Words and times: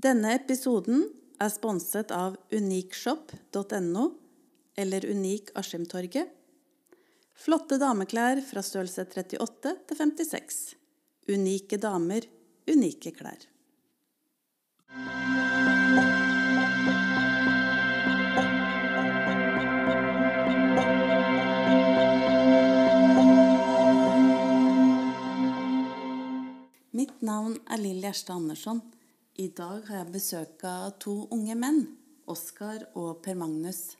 Denne 0.00 0.30
episoden 0.32 1.02
er 1.42 1.50
sponset 1.52 2.12
av 2.14 2.36
unikshop.no 2.54 4.04
eller 4.80 5.04
Unik 5.04 5.50
Askimtorget. 5.60 6.30
Flotte 7.36 7.76
dameklær 7.80 8.40
fra 8.46 8.62
størrelse 8.64 9.04
38 9.04 9.72
til 9.90 9.98
56. 9.98 10.60
Unike 11.34 11.76
damer, 11.82 12.24
unike 12.70 13.12
klær. 13.18 13.44
Mitt 26.96 27.20
navn 27.20 27.58
er 27.68 27.84
Lill 27.84 28.00
Gjerstad 28.00 28.38
Andersson. 28.38 28.80
I 29.40 29.46
dag 29.56 29.86
har 29.88 30.02
jeg 30.02 30.12
besøk 30.12 30.62
av 30.68 30.98
to 31.00 31.14
unge 31.32 31.54
menn, 31.56 31.78
Oskar 32.28 32.82
og 32.98 33.22
Per 33.24 33.38
Magnus. 33.40 33.94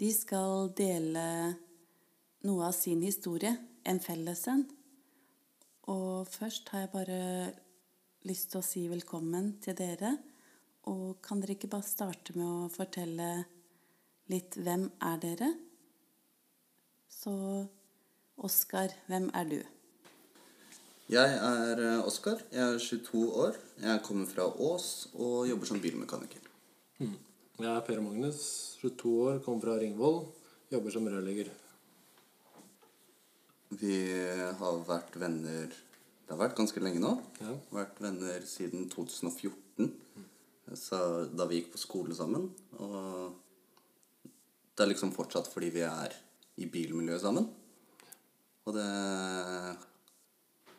De 0.00 0.08
skal 0.10 0.72
dele 0.74 1.22
noe 2.48 2.64
av 2.66 2.74
sin 2.74 3.04
historie, 3.06 3.52
en 3.86 4.02
felles 4.02 4.42
en. 4.50 4.64
Og 5.94 6.26
først 6.34 6.74
har 6.74 6.82
jeg 6.82 6.92
bare 6.96 7.22
lyst 8.26 8.50
til 8.50 8.58
å 8.58 8.66
si 8.66 8.86
velkommen 8.90 9.52
til 9.62 9.78
dere. 9.78 10.16
Og 10.90 11.20
kan 11.22 11.38
dere 11.38 11.54
ikke 11.54 11.70
bare 11.70 11.86
starte 11.86 12.34
med 12.34 12.48
å 12.50 12.70
fortelle 12.74 13.32
litt 14.34 14.58
hvem 14.58 14.88
er 15.12 15.26
dere? 15.28 15.52
Så 17.06 17.36
Oskar, 18.40 18.98
hvem 19.06 19.30
er 19.30 19.54
du? 19.54 19.60
Jeg 21.10 21.38
er 21.42 21.80
eh, 21.82 22.06
Oskar. 22.06 22.38
Jeg 22.54 22.62
er 22.62 22.76
22 22.78 23.20
år. 23.42 23.56
Jeg 23.82 24.02
kommer 24.06 24.28
fra 24.30 24.44
Ås 24.46 25.08
og 25.18 25.48
jobber 25.48 25.66
som 25.66 25.80
bilmekaniker. 25.82 26.44
Jeg 27.00 27.66
er 27.66 27.80
Per 27.82 27.98
Magnus, 28.04 28.44
22 28.78 29.14
år, 29.24 29.40
kommer 29.42 29.64
fra 29.64 29.74
Ringvoll, 29.80 30.20
jobber 30.70 30.94
som 30.94 31.08
rørlegger. 31.10 31.50
Vi 33.80 33.98
har 34.60 34.80
vært 34.86 35.18
venner 35.18 35.66
Det 35.74 36.36
har 36.36 36.40
vært 36.44 36.56
ganske 36.60 36.78
lenge 36.78 37.02
nå. 37.02 37.16
Ja. 37.42 37.56
Vært 37.74 37.98
venner 37.98 38.46
siden 38.46 38.86
2014. 38.94 39.90
Så 40.78 41.00
da 41.34 41.48
vi 41.50 41.58
gikk 41.58 41.72
på 41.74 41.82
skole 41.88 42.14
sammen. 42.14 42.52
Og 42.78 43.34
det 44.78 44.86
er 44.86 44.92
liksom 44.92 45.10
fortsatt 45.16 45.50
fordi 45.50 45.74
vi 45.74 45.82
er 45.90 46.14
i 46.62 46.70
bilmiljøet 46.70 47.26
sammen. 47.26 47.50
Og 48.62 48.78
det 48.78 48.90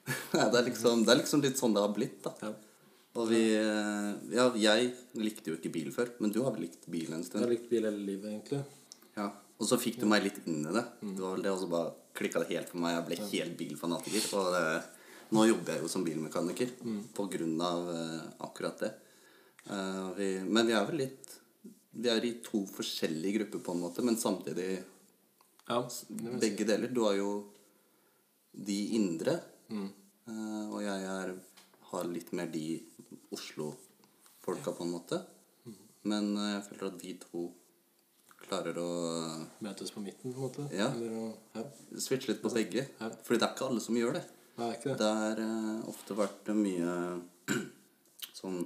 det 0.31 0.57
er 0.59 0.65
liksom, 0.67 1.05
det 1.05 1.13
er 1.13 1.19
liksom 1.21 1.43
litt 1.45 1.59
sånn 1.59 1.75
det 1.77 1.83
har 1.83 1.93
blitt, 1.95 2.19
da. 2.25 2.33
Ja. 2.41 2.51
Og 3.19 3.27
vi 3.27 3.41
eh, 3.59 4.11
Ja, 4.31 4.45
jeg 4.55 4.93
likte 5.19 5.51
jo 5.51 5.57
ikke 5.59 5.73
bil 5.73 5.89
før, 5.95 6.13
men 6.23 6.31
du 6.31 6.41
har 6.45 6.53
vel 6.55 6.65
likt 6.69 6.87
bil 6.91 7.09
en 7.11 7.19
Jeg 7.19 7.27
stund? 7.31 7.43
har 7.43 7.51
likt 7.51 7.67
bil 7.71 7.83
hele 7.87 7.99
livet, 8.07 8.31
egentlig. 8.31 8.61
Ja, 9.17 9.27
og 9.59 9.67
så 9.67 9.77
fikk 9.81 9.99
du 10.01 10.07
meg 10.09 10.23
litt 10.25 10.39
inn 10.47 10.63
i 10.63 10.73
det. 10.73 10.85
Det 11.03 11.19
var 11.19 11.35
vel 11.35 11.43
det, 11.45 11.51
og 11.51 11.59
så 11.61 11.67
bare 11.71 11.91
klikka 12.17 12.41
det 12.41 12.55
helt 12.55 12.71
for 12.71 12.81
meg. 12.81 12.95
Jeg 12.95 13.07
ble 13.09 13.17
helt 13.33 13.57
bilfanatiker. 13.59 14.29
Og 14.39 14.47
det, 14.55 14.63
nå 15.35 15.43
jobber 15.49 15.75
jeg 15.75 15.83
jo 15.83 15.91
som 15.91 16.05
bilmekaniker 16.07 16.71
på 17.17 17.27
grunn 17.35 17.59
av 17.67 17.91
eh, 17.93 18.23
akkurat 18.47 18.81
det. 18.85 18.93
Uh, 19.69 20.07
vi, 20.17 20.27
men 20.41 20.65
vi 20.65 20.73
er 20.73 20.87
vel 20.87 20.97
litt 21.03 21.35
Vi 21.93 22.09
er 22.09 22.23
i 22.25 22.31
to 22.41 22.63
forskjellige 22.65 23.35
grupper, 23.35 23.59
på 23.61 23.75
en 23.75 23.83
måte, 23.83 24.01
men 24.01 24.17
samtidig 24.17 24.79
Ja, 25.67 25.83
begge 26.41 26.65
deler. 26.65 26.89
Du 26.89 27.03
har 27.05 27.19
jo 27.19 27.29
de 28.51 28.79
indre, 28.97 29.35
eh, 29.71 30.65
og 30.71 30.79
jeg 30.83 31.07
er, 31.15 31.33
har 31.91 32.09
litt 32.11 32.31
mer 32.37 32.51
de 32.51 32.65
Oslo-folka, 33.31 34.73
på 34.75 34.83
en 34.85 34.93
måte. 34.95 35.21
Men 36.07 36.31
uh, 36.37 36.47
jeg 36.55 36.63
føler 36.69 36.87
at 36.89 36.99
de 37.01 37.11
to 37.21 37.47
klarer 38.41 38.77
å 38.81 38.87
Møtes 39.63 39.91
på 39.93 40.01
midten, 40.03 40.33
på 40.33 40.39
en 40.41 40.45
måte. 40.47 40.65
Ja. 40.73 40.89
Eller, 40.91 41.13
å- 41.13 41.37
ja. 41.55 41.63
switche 42.01 42.31
litt 42.33 42.41
på 42.43 42.51
begge. 42.53 42.87
Ja. 42.99 43.09
Fordi 43.23 43.39
det 43.39 43.47
er 43.47 43.53
ikke 43.55 43.67
alle 43.69 43.83
som 43.83 43.99
gjør 43.99 44.17
det. 44.17 44.23
Nei, 44.57 44.71
det 44.73 44.83
det. 44.89 44.95
Det 44.99 45.11
har 45.21 45.41
uh, 45.45 45.89
ofte 45.91 46.17
vært 46.17 46.51
mye 46.57 46.95
sånn 48.41 48.63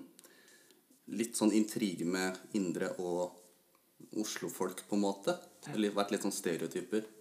Litt 1.05 1.37
sånn 1.37 1.51
intrige 1.53 2.01
med 2.09 2.33
indre 2.57 2.87
og 2.97 3.35
Oslo-folk, 4.17 4.79
på 4.89 4.97
en 4.97 5.03
måte. 5.03 5.35
Eller 5.69 5.93
vært 5.93 6.15
litt 6.15 6.23
sånn 6.25 6.33
stereotyper 6.33 7.03
eh, 7.03 7.14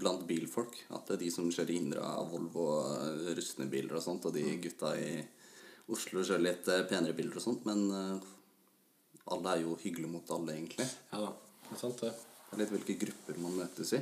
blant 0.00 0.22
bilfolk. 0.28 0.76
At 0.96 1.08
det 1.08 1.18
er 1.18 1.22
de 1.24 1.32
som 1.32 1.50
kjører 1.52 1.74
indre 1.74 2.04
av 2.06 2.30
Volvo 2.32 2.68
og 2.78 3.26
rustne 3.36 3.66
biler 3.68 3.98
og 3.98 4.04
sånt, 4.04 4.24
og 4.24 4.32
de 4.36 4.44
gutta 4.62 4.94
i 4.96 5.18
Oslo 5.88 6.20
kjører 6.20 6.44
litt 6.44 6.68
eh, 6.68 6.84
penere 6.88 7.16
biler 7.16 7.38
og 7.40 7.44
sånt. 7.44 7.66
Men 7.68 7.84
eh, 7.96 8.32
alle 9.34 9.54
er 9.54 9.62
jo 9.64 9.76
hyggelige 9.80 10.12
mot 10.12 10.32
alle, 10.36 10.56
egentlig. 10.56 10.88
Ja 11.12 11.22
da, 11.24 11.34
det 11.66 11.76
er 11.76 11.82
sant 11.82 12.02
det. 12.04 12.14
Det 12.48 12.56
er 12.56 12.62
litt 12.62 12.74
hvilke 12.76 12.96
grupper 13.04 13.40
man 13.44 13.56
møtes 13.62 13.92
i. 13.96 14.00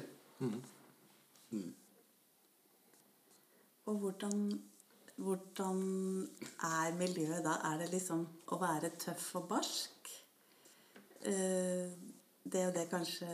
Og 3.87 4.01
hvordan, 4.03 4.41
hvordan 5.23 5.83
er 6.67 6.97
miljøet 6.99 7.45
da? 7.47 7.59
Er 7.71 7.83
det 7.83 7.93
liksom 7.95 8.25
å 8.51 8.59
være 8.63 8.95
tøff 9.03 9.29
og 9.39 9.47
barsk? 9.51 10.11
Eh, 11.27 11.95
det 12.47 12.67
og 12.69 12.75
det 12.75 12.89
kanskje 12.91 13.31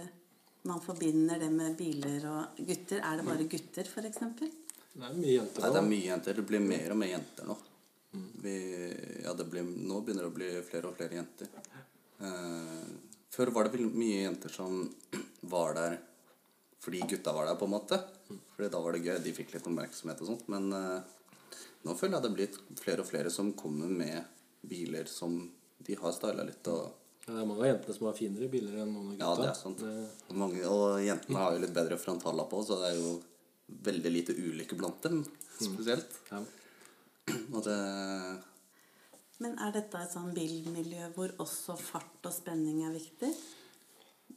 man 0.69 0.81
forbinder 0.81 1.39
det 1.43 1.51
med 1.51 1.77
biler 1.77 2.27
og 2.31 2.59
gutter. 2.59 3.03
Er 3.03 3.19
det 3.19 3.27
bare 3.27 3.49
gutter, 3.51 3.89
f.eks.? 3.89 4.21
Det 4.93 5.07
er 5.09 5.15
mye 5.17 5.35
jenter 5.39 5.65
Nei, 5.65 5.71
det 5.73 5.81
er 5.81 5.89
mye 5.89 6.07
jenter. 6.07 6.39
Det 6.39 6.47
blir 6.47 6.63
mer 6.65 6.95
og 6.95 7.01
mer 7.01 7.13
jenter 7.15 7.49
nå. 7.49 7.57
Vi, 8.45 8.57
ja, 9.25 9.33
det 9.33 9.47
blir, 9.49 9.65
nå 9.65 10.03
begynner 10.05 10.27
det 10.27 10.31
å 10.31 10.37
bli 10.37 10.51
flere 10.69 10.91
og 10.91 10.99
flere 10.99 11.17
jenter. 11.17 11.49
Eh, 12.23 12.91
før 13.33 13.53
var 13.57 13.67
det 13.67 13.79
vel 13.79 13.89
mye 13.89 14.21
jenter 14.27 14.53
som 14.53 14.83
var 15.55 15.79
der 15.79 15.99
fordi 16.83 16.99
gutta 17.09 17.33
var 17.33 17.47
der, 17.47 17.57
på 17.59 17.67
en 17.69 17.75
måte. 17.77 17.99
Fordi 18.57 18.69
da 18.71 18.81
var 18.83 18.95
det 18.95 19.05
gøy. 19.07 19.17
De 19.23 19.35
fikk 19.35 19.55
litt 19.55 19.67
oppmerksomhet 19.71 20.23
og 20.23 20.33
sånt. 20.33 20.49
Men 20.53 20.71
eh, 20.77 21.59
nå 21.87 21.95
føler 21.99 22.19
jeg 22.19 22.25
det 22.25 22.31
er 22.31 22.39
blitt 22.39 22.59
flere 22.83 23.05
og 23.05 23.11
flere 23.11 23.31
som 23.35 23.53
kommer 23.59 23.91
med 23.91 24.19
biler 24.67 25.09
som 25.11 25.41
de 25.83 25.99
har 25.99 26.15
styla 26.15 26.45
litt. 26.47 26.67
og 26.71 27.02
det 27.27 27.35
er 27.35 27.47
mange 27.47 27.61
av 27.63 27.69
jentene 27.69 27.95
som 27.97 28.07
har 28.09 28.17
finere 28.19 28.49
biler 28.51 28.81
enn 28.83 28.93
noen 28.95 29.13
av 29.15 29.21
Ja, 29.21 29.35
det 29.39 29.51
er 29.51 29.59
sant. 29.59 29.79
Det- 29.79 30.37
mange, 30.37 30.63
og 30.67 30.99
jentene 31.01 31.39
har 31.39 31.53
jo 31.53 31.61
litt 31.63 31.75
bedre 31.75 31.99
frontallapp 31.99 32.51
på, 32.51 32.63
så 32.67 32.81
det 32.81 32.91
er 32.93 32.99
jo 33.01 33.23
veldig 33.89 34.13
lite 34.13 34.35
ulykke 34.35 34.77
blant 34.77 35.01
dem 35.03 35.25
spesielt. 35.61 36.19
ja. 36.31 36.43
Og 37.55 37.63
det 37.63 37.79
Men 39.39 39.59
er 39.59 39.73
dette 39.73 39.95
et 39.95 40.13
sånn 40.13 40.35
bilmiljø 40.35 41.13
hvor 41.15 41.31
også 41.39 41.79
fart 41.79 42.27
og 42.27 42.33
spenning 42.33 42.85
er 42.87 42.93
viktig? 42.93 43.33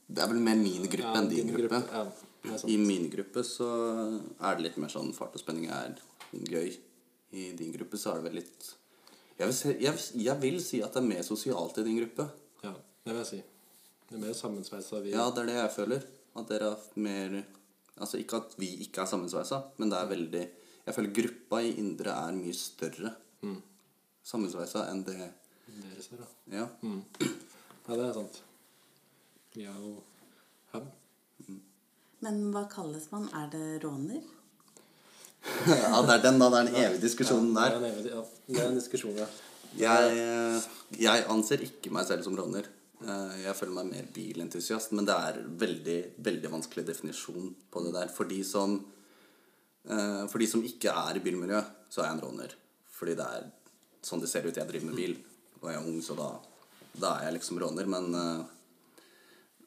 Det 0.07 0.21
er 0.21 0.27
vel 0.27 0.39
mer 0.39 0.55
min 0.55 0.85
gruppe 0.85 1.13
Ja, 1.13 1.21
enn 1.21 1.29
din 1.29 1.47
gruppe. 1.47 1.81
Ja, 1.91 2.03
det 2.43 2.51
er 2.53 2.57
sant. 2.57 2.71
I 2.71 2.77
min 2.77 3.09
gruppe 3.09 3.43
så 3.43 3.67
er 4.39 4.55
det 4.55 4.63
litt 4.63 4.77
mer 4.77 4.89
sånn 4.89 5.13
fart 5.13 5.33
og 5.33 5.41
spenning 5.41 5.69
er 5.69 5.97
gøy. 6.33 6.77
I 7.33 7.51
din 7.57 7.73
gruppe 7.73 7.97
så 7.97 8.11
er 8.13 8.21
det 8.21 8.31
vel 8.31 8.41
litt 8.43 8.73
jeg 9.37 9.47
vil, 9.49 9.53
si, 9.53 9.73
jeg, 9.83 9.99
jeg 10.23 10.39
vil 10.39 10.61
si 10.63 10.81
at 10.81 10.93
det 10.93 11.01
er 11.03 11.07
mer 11.09 11.23
sosialt 11.27 11.77
i 11.77 11.83
din 11.83 11.97
gruppe. 11.99 12.29
Ja, 13.05 13.11
det 13.11 13.13
vil 13.13 13.21
jeg 13.21 13.29
si. 13.29 13.41
Det 14.09 14.15
er 14.17 14.21
mer 14.21 14.33
sammensveisa 14.37 14.99
vi 15.03 15.11
Ja, 15.13 15.27
det 15.33 15.43
er 15.43 15.49
det 15.51 15.55
jeg 15.59 15.71
føler. 15.75 16.05
At 16.35 16.47
dere 16.49 16.71
er 16.73 16.99
mer 16.99 17.43
Altså 18.01 18.17
ikke 18.19 18.35
at 18.41 18.55
vi 18.59 18.67
ikke 18.83 19.01
er 19.01 19.07
sammensveisa, 19.07 19.61
men 19.79 19.89
det 19.93 19.97
er 19.99 20.09
veldig 20.09 20.41
Jeg 20.87 20.95
føler 20.97 21.13
gruppa 21.15 21.61
i 21.63 21.69
Indre 21.79 22.11
er 22.11 22.31
mye 22.35 22.53
større 22.53 23.13
sammensveisa 24.25 24.87
enn 24.89 25.03
det 25.05 25.15
dere 25.21 26.01
ser, 26.01 26.17
da. 26.17 26.27
Ja. 26.49 26.65
Ja, 27.85 27.93
det 27.95 28.05
er 28.07 28.13
sant. 28.17 28.39
Vi 29.53 29.63
er 29.69 29.75
jo 29.77 29.91
ja. 30.73 30.81
Men 32.25 32.39
hva 32.53 32.63
kalles 32.71 33.05
man? 33.11 33.27
Er 33.37 33.47
det 33.53 33.83
råner? 33.83 34.21
ja, 35.69 36.01
det 36.01 36.15
er 36.17 36.23
den, 36.25 36.39
da. 36.41 36.49
Det 36.49 36.57
er 36.57 36.65
den 36.71 36.75
evige 36.81 37.01
diskusjonen 37.05 37.53
Ja, 37.53 37.69
der. 37.69 37.79
det 37.79 37.89
er 37.89 37.93
en 37.93 37.99
evig- 37.99 38.13
ja, 38.15 38.23
det 38.49 38.63
er 38.63 38.69
en 38.71 38.79
diskusjon, 38.79 39.15
ja. 39.21 39.27
Jeg, 39.77 40.17
eh, 40.17 40.67
jeg 41.05 41.25
anser 41.29 41.61
ikke 41.67 41.91
meg 41.93 42.07
selv 42.09 42.23
som 42.25 42.35
råner. 42.39 42.65
Eh, 43.05 43.43
Jeg 43.45 43.55
føler 43.59 43.75
meg 43.75 43.91
mer 43.91 44.07
bilentusiast, 44.15 44.93
men 44.97 45.05
det 45.05 45.13
er 45.13 45.41
veldig, 45.61 45.97
veldig 46.25 46.51
vanskelig 46.55 46.85
definisjon 46.87 47.51
på 47.71 47.83
det 47.85 47.93
der. 47.93 48.09
For 48.13 48.25
de 48.29 48.41
som, 48.43 48.79
eh, 49.85 50.25
for 50.27 50.39
de 50.41 50.47
som 50.47 50.63
ikke 50.65 50.89
er 50.89 51.17
i 51.19 51.23
bilmiljøet, 51.25 51.67
så 51.89 52.01
er 52.01 52.09
jeg 52.09 52.17
en 52.17 52.25
råner. 52.25 52.55
Fordi 52.91 53.15
det 53.15 53.27
er 53.37 53.51
sånn 54.01 54.21
det 54.21 54.29
ser 54.29 54.45
ut. 54.47 54.55
Jeg 54.55 54.67
driver 54.67 54.85
med 54.89 54.95
bil, 54.95 55.15
og 55.61 55.69
jeg 55.69 55.79
er 55.79 55.87
ung, 55.87 56.01
så 56.01 56.15
da, 56.17 56.29
da 56.97 57.17
er 57.19 57.25
jeg 57.29 57.39
liksom 57.39 57.59
råner. 57.61 57.85
Men 57.85 58.09
eh, 58.15 58.45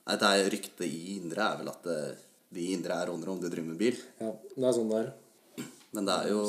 nei, 0.09 0.17
det 0.17 0.29
er 0.33 0.51
ryktet 0.51 0.87
i 0.89 1.17
Indre 1.17 1.43
er 1.53 1.59
vel 1.63 1.69
at 1.69 1.83
det, 1.85 2.19
de 2.51 2.73
Indre 2.75 2.95
er 2.97 3.07
rånere 3.13 3.31
om 3.31 3.41
du 3.41 3.49
driver 3.49 3.69
med 3.71 3.79
bil. 3.79 3.97
ja. 4.21 4.33
Det 4.57 4.65
er 4.65 4.73
sånn 4.73 4.89
det 4.91 5.03
er. 5.05 5.13
Men 5.93 6.05
det 6.05 6.15
er 6.15 6.29
jo, 6.35 6.43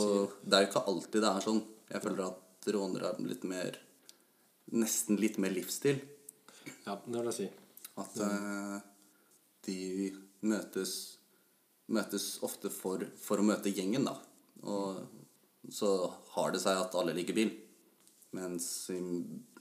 det 0.43 0.53
er 0.57 0.63
jo 0.65 0.69
ikke 0.71 0.87
alltid 0.91 1.21
det 1.21 1.29
er 1.29 1.43
sånn. 1.45 1.61
Jeg 1.89 2.01
føler 2.03 2.25
at 2.25 2.73
rånere 2.73 3.13
er 3.13 3.21
litt 3.29 3.43
mer 3.43 3.77
Nesten 4.69 5.17
litt 5.17 5.39
mer 5.41 5.49
livsstil. 5.49 5.97
Ja, 6.85 6.95
det 7.05 7.15
vil 7.15 7.29
jeg 7.31 7.37
si. 7.37 7.47
At 7.99 8.19
eh, 8.25 8.75
de 9.67 9.79
møtes 10.47 10.97
Møtes 11.89 12.35
ofte 12.45 12.69
for, 12.69 13.01
for 13.17 13.41
å 13.41 13.45
møte 13.47 13.71
gjengen, 13.73 14.03
da. 14.05 14.11
Og 14.69 14.99
så 15.73 15.87
har 16.35 16.51
det 16.53 16.61
seg 16.61 16.77
at 16.77 16.93
alle 16.99 17.15
liker 17.17 17.33
bil. 17.33 17.49
Mens 18.37 18.67
i 18.93 18.99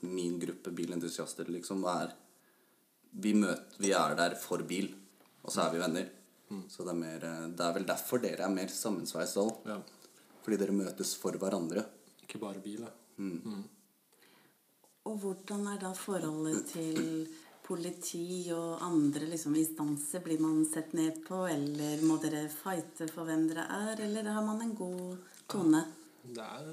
min 0.04 0.34
gruppe 0.42 0.74
bilentusiaster 0.76 1.48
liksom 1.48 1.86
er 1.88 2.12
vi, 3.16 3.32
møter, 3.32 3.78
vi 3.80 3.94
er 3.96 4.12
der 4.18 4.36
for 4.36 4.60
bil, 4.68 4.90
og 5.40 5.54
så 5.54 5.64
er 5.64 5.72
vi 5.72 5.80
venner. 5.80 6.10
Så 6.68 6.84
det 6.84 6.92
er, 6.92 7.00
mer, 7.00 7.24
eh, 7.24 7.48
det 7.56 7.64
er 7.64 7.74
vel 7.78 7.88
derfor 7.88 8.20
dere 8.20 8.44
er 8.44 8.52
mer 8.52 8.68
sammensveist 8.72 9.40
òg. 9.40 9.64
Ja. 9.68 9.80
Fordi 10.44 10.60
dere 10.60 10.76
møtes 10.76 11.14
for 11.20 11.36
hverandre. 11.40 11.86
Ikke 12.24 12.40
bare 12.44 12.60
bil, 12.64 12.84
da. 12.84 12.92
Og 15.08 15.20
hvordan 15.22 15.68
er 15.72 15.78
da 15.80 15.92
forholdet 15.96 16.66
til 16.74 17.28
politi 17.64 18.48
og 18.52 18.82
andre 18.84 19.28
liksom, 19.30 19.56
instanser? 19.56 20.20
Blir 20.24 20.40
man 20.42 20.64
sett 20.68 20.92
ned 20.96 21.22
på, 21.24 21.44
eller 21.48 22.02
må 22.08 22.18
dere 22.22 22.46
fighte 22.52 23.08
for 23.12 23.28
hvem 23.28 23.46
dere 23.48 23.64
er, 23.72 24.02
eller 24.04 24.28
har 24.34 24.44
man 24.44 24.60
en 24.64 24.74
god 24.76 25.16
tone? 25.48 25.84
Det 26.28 26.44
er, 26.44 26.72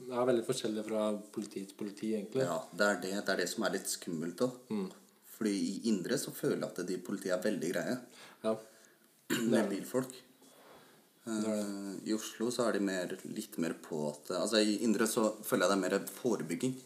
det 0.00 0.12
er 0.16 0.30
veldig 0.30 0.46
forskjellig 0.46 0.86
fra 0.86 1.10
politi 1.32 1.66
til 1.68 1.76
politi, 1.76 2.14
egentlig. 2.16 2.46
Ja, 2.48 2.60
det 2.72 2.88
er 2.88 3.02
det, 3.02 3.12
det, 3.18 3.34
er 3.34 3.42
det 3.42 3.50
som 3.52 3.66
er 3.68 3.76
litt 3.76 3.92
skummelt 3.92 4.46
òg. 4.46 4.72
Fordi 5.36 5.52
i 5.52 5.74
Indre 5.90 6.16
så 6.16 6.32
føler 6.32 6.62
jeg 6.62 6.70
at 6.72 6.86
de 6.88 7.02
politiet 7.04 7.36
er 7.36 7.44
veldig 7.44 7.74
greie 7.74 7.98
Ja. 8.46 8.54
med 9.52 9.68
bilfolk. 9.68 10.14
Eh, 11.26 11.94
I 12.06 12.14
Oslo 12.14 12.48
så 12.54 12.68
er 12.68 12.78
de 12.78 12.84
mer, 12.86 13.16
litt 13.34 13.56
mer 13.58 13.74
på 13.82 14.04
at 14.12 14.30
Altså 14.38 14.60
I 14.62 14.78
Indre 14.86 15.08
så 15.10 15.32
føler 15.42 15.66
jeg 15.66 15.72
det 15.72 15.76
er 15.76 15.82
mer 15.82 16.12
forebygging. 16.20 16.76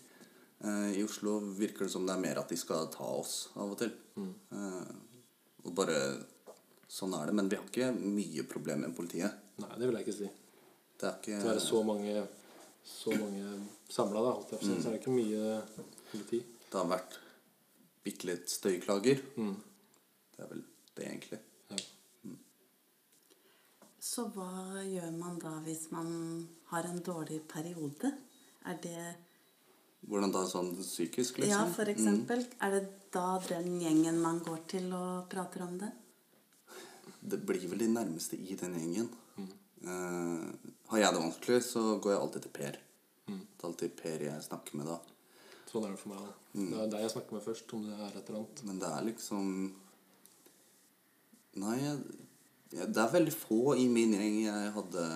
Eh, 0.65 0.99
I 1.01 1.05
Oslo 1.05 1.39
virker 1.57 1.87
det 1.87 1.93
som 1.95 2.05
det 2.07 2.15
er 2.17 2.25
mer 2.25 2.43
at 2.43 2.51
de 2.53 2.59
skal 2.61 2.91
ta 2.93 3.07
oss 3.21 3.49
av 3.57 3.73
og 3.73 3.79
til. 3.81 3.95
Eh, 4.21 4.93
og 5.65 5.73
bare 5.77 5.97
Sånn 6.91 7.13
er 7.15 7.29
det. 7.29 7.35
Men 7.39 7.47
vi 7.47 7.55
har 7.55 7.67
ikke 7.69 7.93
mye 7.95 8.43
problemer 8.51 8.89
med 8.89 8.97
politiet. 8.97 9.35
Nei, 9.63 9.71
det 9.79 9.87
vil 9.87 9.99
jeg 10.01 10.07
ikke 10.09 10.17
si. 10.17 10.31
Det 10.99 11.07
er 11.07 11.19
ikke 11.21 11.37
Til 11.37 11.47
å 11.47 11.51
være 11.53 11.63
så 11.63 11.83
mange, 11.87 12.15
så 12.83 13.15
mange 13.15 13.53
samla, 13.87 14.25
da. 14.27 14.33
Holdt 14.35 14.51
jeg 14.51 14.59
på 14.59 14.67
å 14.67 14.67
si. 14.67 14.75
Så 14.75 14.91
er 14.91 14.97
det 14.97 14.99
ikke 14.99 15.15
mye 15.15 15.53
politi. 16.11 16.41
Det 16.65 16.75
har 16.81 16.89
vært 16.91 17.15
bitte 18.03 18.27
litt 18.27 18.51
støyklager. 18.51 19.23
Det 19.37 20.43
er 20.43 20.51
vel 20.51 20.65
det, 20.97 21.07
egentlig. 21.07 21.41
Ja. 21.71 22.35
Så 24.11 24.27
hva 24.35 24.83
gjør 24.83 25.15
man 25.15 25.39
da 25.39 25.55
hvis 25.63 25.87
man 25.95 26.11
har 26.73 26.91
en 26.91 26.99
dårlig 27.07 27.45
periode? 27.55 28.11
Er 28.67 28.83
det 28.83 29.05
Hvordan 30.09 30.33
da 30.33 30.45
sånn 30.49 30.73
psykisk, 30.79 31.43
liksom? 31.43 31.51
Ja, 31.53 31.65
for 31.75 31.91
eksempel. 31.93 32.45
Er 32.65 32.77
det 32.77 32.85
da 33.13 33.39
den 33.49 33.81
gjengen 33.83 34.21
man 34.23 34.41
går 34.45 34.63
til 34.71 34.89
og 34.97 35.29
prater 35.33 35.67
om 35.67 35.77
det? 35.81 35.91
Det 37.21 37.41
blir 37.47 37.67
vel 37.69 37.83
de 37.85 37.91
nærmeste 37.93 38.39
i 38.41 38.57
den 38.59 38.79
gjengen. 38.81 39.11
Eh, 39.81 40.71
har 40.93 40.99
jeg 40.99 41.15
det 41.15 41.23
vanskelig, 41.23 41.61
så 41.65 41.83
går 42.01 42.15
jeg 42.15 42.21
alltid 42.21 42.47
til 42.47 42.55
Per. 42.57 42.81
Det 43.31 43.63
er 43.63 43.69
alltid 43.69 43.97
Per 43.97 44.25
jeg 44.27 44.47
snakker 44.49 44.81
med 44.81 44.91
da. 44.91 44.97
Sånn 45.71 45.87
er 45.87 45.95
det 45.95 46.01
for 46.01 46.13
meg. 46.15 46.25
da. 46.25 46.65
Det 46.65 46.81
er 46.83 46.91
deg 46.95 47.05
jeg 47.05 47.13
snakker 47.15 47.37
med 47.37 47.45
først, 47.45 47.77
om 47.77 47.87
det 47.87 47.95
er 47.95 48.11
et 48.11 48.25
eller 48.25 48.41
annet. 48.41 48.65
Men 48.67 48.83
det 48.83 48.91
er 48.91 49.07
liksom 49.11 49.47
Nei, 51.61 51.77
jeg, 51.83 51.95
jeg, 52.71 52.89
det 52.95 53.01
er 53.03 53.15
veldig 53.15 53.33
få 53.35 53.75
i 53.75 53.89
min 53.91 54.13
gjeng 54.15 54.37
jeg 54.45 54.69
hadde 54.77 55.07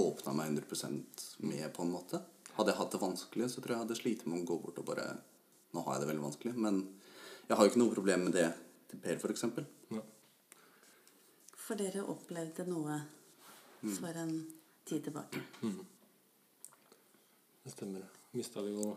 åpna 0.00 0.32
meg 0.38 0.54
100% 0.54 1.26
med, 1.44 1.66
på 1.76 1.84
en 1.84 1.92
måte. 1.92 2.20
Hadde 2.54 2.70
jeg 2.72 2.78
hatt 2.78 2.92
det 2.94 3.00
vanskelig, 3.02 3.48
så 3.50 3.60
tror 3.60 3.72
jeg 3.74 3.78
jeg 3.78 3.84
hadde 3.84 3.98
slitt 3.98 4.26
med 4.26 4.42
å 4.42 4.48
gå 4.52 4.58
bort 4.62 4.78
og 4.82 4.86
bare 4.92 5.06
Nå 5.74 5.82
har 5.82 5.96
jeg 5.96 6.04
det 6.04 6.08
veldig 6.12 6.22
vanskelig, 6.22 6.52
men 6.54 6.76
jeg 7.48 7.56
har 7.58 7.66
jo 7.66 7.70
ikke 7.72 7.80
noe 7.82 7.94
problem 7.96 8.20
med 8.28 8.36
det 8.36 8.44
til 8.92 9.00
Per, 9.02 9.16
for 9.18 9.32
eksempel. 9.34 9.64
Ja. 9.90 10.02
For 11.58 11.74
dere 11.80 12.04
opplevde 12.12 12.62
noe 12.68 13.00
for 13.96 14.20
en 14.22 14.36
tid 14.86 15.02
tilbake. 15.08 15.42
Det 17.64 17.72
stemmer. 17.72 18.06
Mista 18.38 18.62
vi 18.62 18.70
jo 18.76 18.92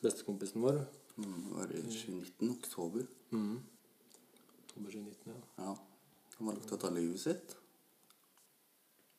bestekompisen 0.00 0.62
vår. 0.62 0.78
Mm, 1.16 1.40
Det 1.48 1.56
var 1.56 1.72
i 1.74 1.82
2019, 1.82 2.50
oktober. 2.54 3.06
Oktober 3.32 4.94
2019, 4.94 5.34
ja. 5.34 5.64
Ja. 5.64 5.74
Han 6.38 6.52
valgte 6.52 6.76
å 6.78 6.80
ta 6.80 6.90
livet 6.94 7.20
sitt. 7.20 7.56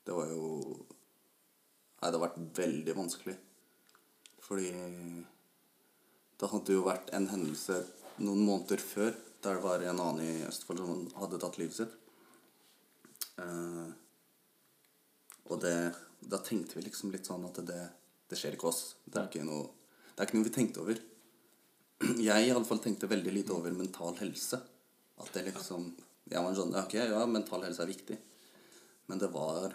Det 0.08 0.16
var 0.16 0.32
jo 0.32 0.86
Nei, 2.02 2.10
det 2.10 2.18
har 2.18 2.26
vært 2.26 2.58
veldig 2.58 2.94
vanskelig. 2.98 3.36
Fordi 4.42 4.70
det 6.42 6.50
hadde 6.50 6.74
jo 6.74 6.86
vært 6.88 7.12
en 7.14 7.28
hendelse 7.30 7.84
noen 8.22 8.42
måneder 8.46 8.82
før 8.82 9.12
der 9.42 9.58
det 9.58 9.64
var 9.64 9.84
en 9.86 10.00
annen 10.02 10.22
i 10.26 10.46
Østfold 10.46 10.82
som 10.82 11.06
hadde 11.18 11.40
tatt 11.42 11.58
livet 11.58 11.78
sitt. 11.78 11.94
Eh, 13.42 13.92
og 15.50 15.62
det 15.62 15.76
Da 16.22 16.38
tenkte 16.38 16.78
vi 16.78 16.84
liksom 16.86 17.10
litt 17.10 17.26
sånn 17.26 17.48
at 17.48 17.56
det, 17.66 17.80
det 18.30 18.38
skjer 18.38 18.54
ikke 18.54 18.68
oss. 18.70 18.82
Det 19.06 19.18
er 19.18 19.26
ikke 19.26 19.46
noe, 19.48 19.72
det 20.14 20.22
er 20.22 20.28
ikke 20.28 20.38
noe 20.38 20.46
vi 20.46 20.54
tenkte 20.54 20.84
over. 20.84 21.00
Jeg 22.22 22.46
i 22.46 22.52
alle 22.54 22.68
fall 22.68 22.82
tenkte 22.84 23.10
veldig 23.10 23.34
lite 23.34 23.56
over 23.56 23.74
mental 23.74 24.14
helse. 24.20 24.60
At 25.18 25.34
det 25.34 25.48
liksom 25.50 25.90
Jeg 26.30 26.46
var 26.46 26.54
sånn 26.56 26.78
Ok, 26.78 26.94
ja, 26.94 27.26
mental 27.26 27.66
helse 27.66 27.82
er 27.82 27.90
viktig. 27.90 28.20
Men 29.10 29.24
det 29.24 29.32
var 29.34 29.74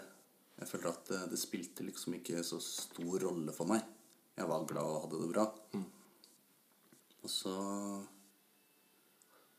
Jeg 0.57 0.69
følte 0.71 0.89
at 0.89 1.09
det, 1.11 1.21
det 1.33 1.39
spilte 1.39 1.85
liksom 1.85 2.17
ikke 2.17 2.41
så 2.45 2.59
stor 2.63 3.21
rolle 3.27 3.53
for 3.53 3.69
meg. 3.69 3.83
Jeg 4.37 4.49
var 4.49 4.65
glad 4.69 4.89
og 4.89 5.03
hadde 5.05 5.21
det 5.21 5.31
bra. 5.33 5.45
Og 7.23 7.29
så 7.29 7.53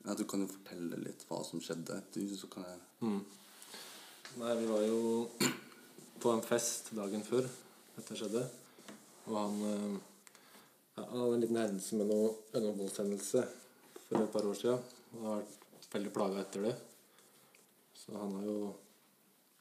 Ja, 0.07 0.15
du 0.15 0.25
kan 0.25 0.41
jo 0.41 0.49
fortelle 0.49 0.99
litt 1.03 1.25
hva 1.29 1.43
som 1.45 1.61
skjedde. 1.61 2.01
Du, 2.15 2.23
så 2.39 2.49
kan 2.51 2.65
jeg 2.65 2.79
Nei, 4.39 4.53
vi 4.61 4.67
var 4.69 4.83
jo 4.87 5.29
på 6.23 6.31
en 6.31 6.45
fest 6.45 6.93
dagen 6.97 7.25
før 7.27 7.47
dette 7.97 8.19
skjedde. 8.19 8.43
Og 9.29 9.37
han 9.37 9.57
eh, 9.69 9.97
ja, 10.97 11.05
hadde 11.05 11.31
en 11.35 11.43
liten 11.43 11.61
hendelse 11.61 11.99
med 11.99 12.11
noe 12.11 12.29
en 12.59 12.69
voldshendelse 12.79 13.45
for 14.07 14.21
et 14.23 14.35
par 14.35 14.47
år 14.47 14.59
siden. 14.59 14.85
Og 15.17 15.25
har 15.27 15.43
vært 15.43 15.97
veldig 15.97 16.13
plaga 16.15 16.45
etter 16.45 16.69
det. 16.69 16.75
Så 17.99 18.15
han 18.17 18.37
har 18.39 18.47
jo 18.47 18.59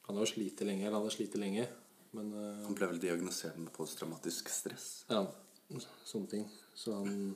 Han 0.07 0.17
har 0.17 0.25
jo 0.25 0.31
slitt 0.31 0.63
lenge. 0.65 0.85
Eller 0.85 0.97
han 0.97 1.07
har 1.07 1.15
slitt 1.15 1.35
lenge. 1.39 1.67
Men 2.15 2.31
uh, 2.33 2.63
Han 2.65 2.77
ble 2.77 2.91
vel 2.93 3.01
diagnosert 3.03 3.57
med 3.59 3.73
posttraumatisk 3.75 4.49
stress. 4.53 5.05
ja, 5.11 5.25
sånne 6.07 6.31
ting. 6.31 6.45
Så 6.75 6.95
han 6.95 7.35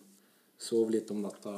sov 0.62 0.92
litt 0.94 1.12
om 1.12 1.22
natta. 1.24 1.52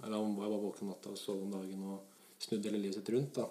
Eller 0.00 0.16
han 0.16 0.36
var 0.38 0.48
bare 0.48 0.64
våken 0.64 0.88
om 0.88 0.94
natta 0.94 1.12
og 1.12 1.20
sov 1.20 1.42
om 1.44 1.52
dagen 1.52 1.84
og 1.92 2.40
snudde 2.40 2.70
hele 2.70 2.80
livet 2.80 3.00
sitt 3.00 3.12
rundt. 3.12 3.36
da. 3.36 3.46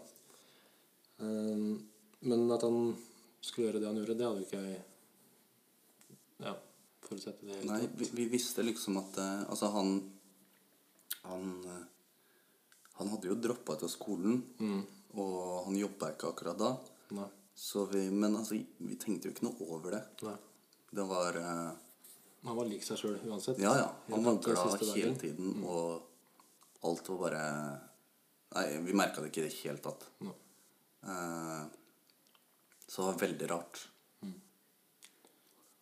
Uh, 1.22 1.78
men 2.20 2.52
at 2.52 2.66
han 2.68 2.96
skulle 3.40 3.70
gjøre 3.70 3.82
det 3.82 3.88
han 3.88 4.00
gjorde, 4.02 4.16
det 4.20 4.28
hadde 4.28 4.42
jo 4.42 4.48
ikke 4.48 4.64
jeg 4.66 4.80
ja, 6.40 6.54
forutsett. 7.06 7.42
det 7.44 7.62
Nei, 7.68 7.82
vi, 8.00 8.08
vi 8.16 8.26
visste 8.32 8.64
liksom 8.64 9.00
at 9.02 9.20
uh, 9.20 9.42
Altså, 9.52 9.70
han 9.76 9.98
Han 11.28 11.50
eh, 11.68 11.84
Han 13.00 13.12
hadde 13.14 13.28
jo 13.32 13.36
droppa 13.40 13.76
ut 13.76 13.84
av 13.88 13.92
skolen, 13.92 14.42
og 15.18 15.66
han 15.66 15.78
jobba 15.80 16.14
ikke 16.14 16.34
akkurat 16.34 16.60
da. 16.60 16.74
Nei. 17.18 17.28
Så 17.60 17.86
vi, 17.92 18.06
men 18.12 18.38
altså, 18.40 18.56
vi 18.78 18.96
tenkte 18.96 19.28
jo 19.28 19.36
ikke 19.36 19.48
noe 19.50 19.70
over 19.76 19.98
det. 19.98 20.04
Nei. 20.28 20.36
Det 20.90 21.06
var 21.06 21.36
eh, 21.38 21.72
Han 22.48 22.58
var 22.58 22.70
lik 22.70 22.86
seg 22.86 23.02
sjøl 23.02 23.18
uansett. 23.28 23.60
Ja, 23.62 23.74
ja. 23.78 23.90
Han 24.14 24.26
var 24.26 24.40
glad 24.42 24.80
hele 24.80 24.94
tiden, 24.94 25.18
tiden, 25.20 25.66
og 25.68 26.88
alt 26.88 27.12
var 27.12 27.24
bare 27.26 27.44
Nei, 28.50 28.66
vi 28.82 28.96
merka 28.98 29.22
det 29.22 29.30
ikke 29.30 29.44
i 29.44 29.50
det 29.50 29.58
hele 29.60 29.82
tatt. 29.84 30.08
Nei. 30.26 30.34
Eh, 31.04 31.64
så 32.88 33.02
det 33.04 33.08
var 33.12 33.20
veldig 33.28 33.50
rart. 33.52 33.84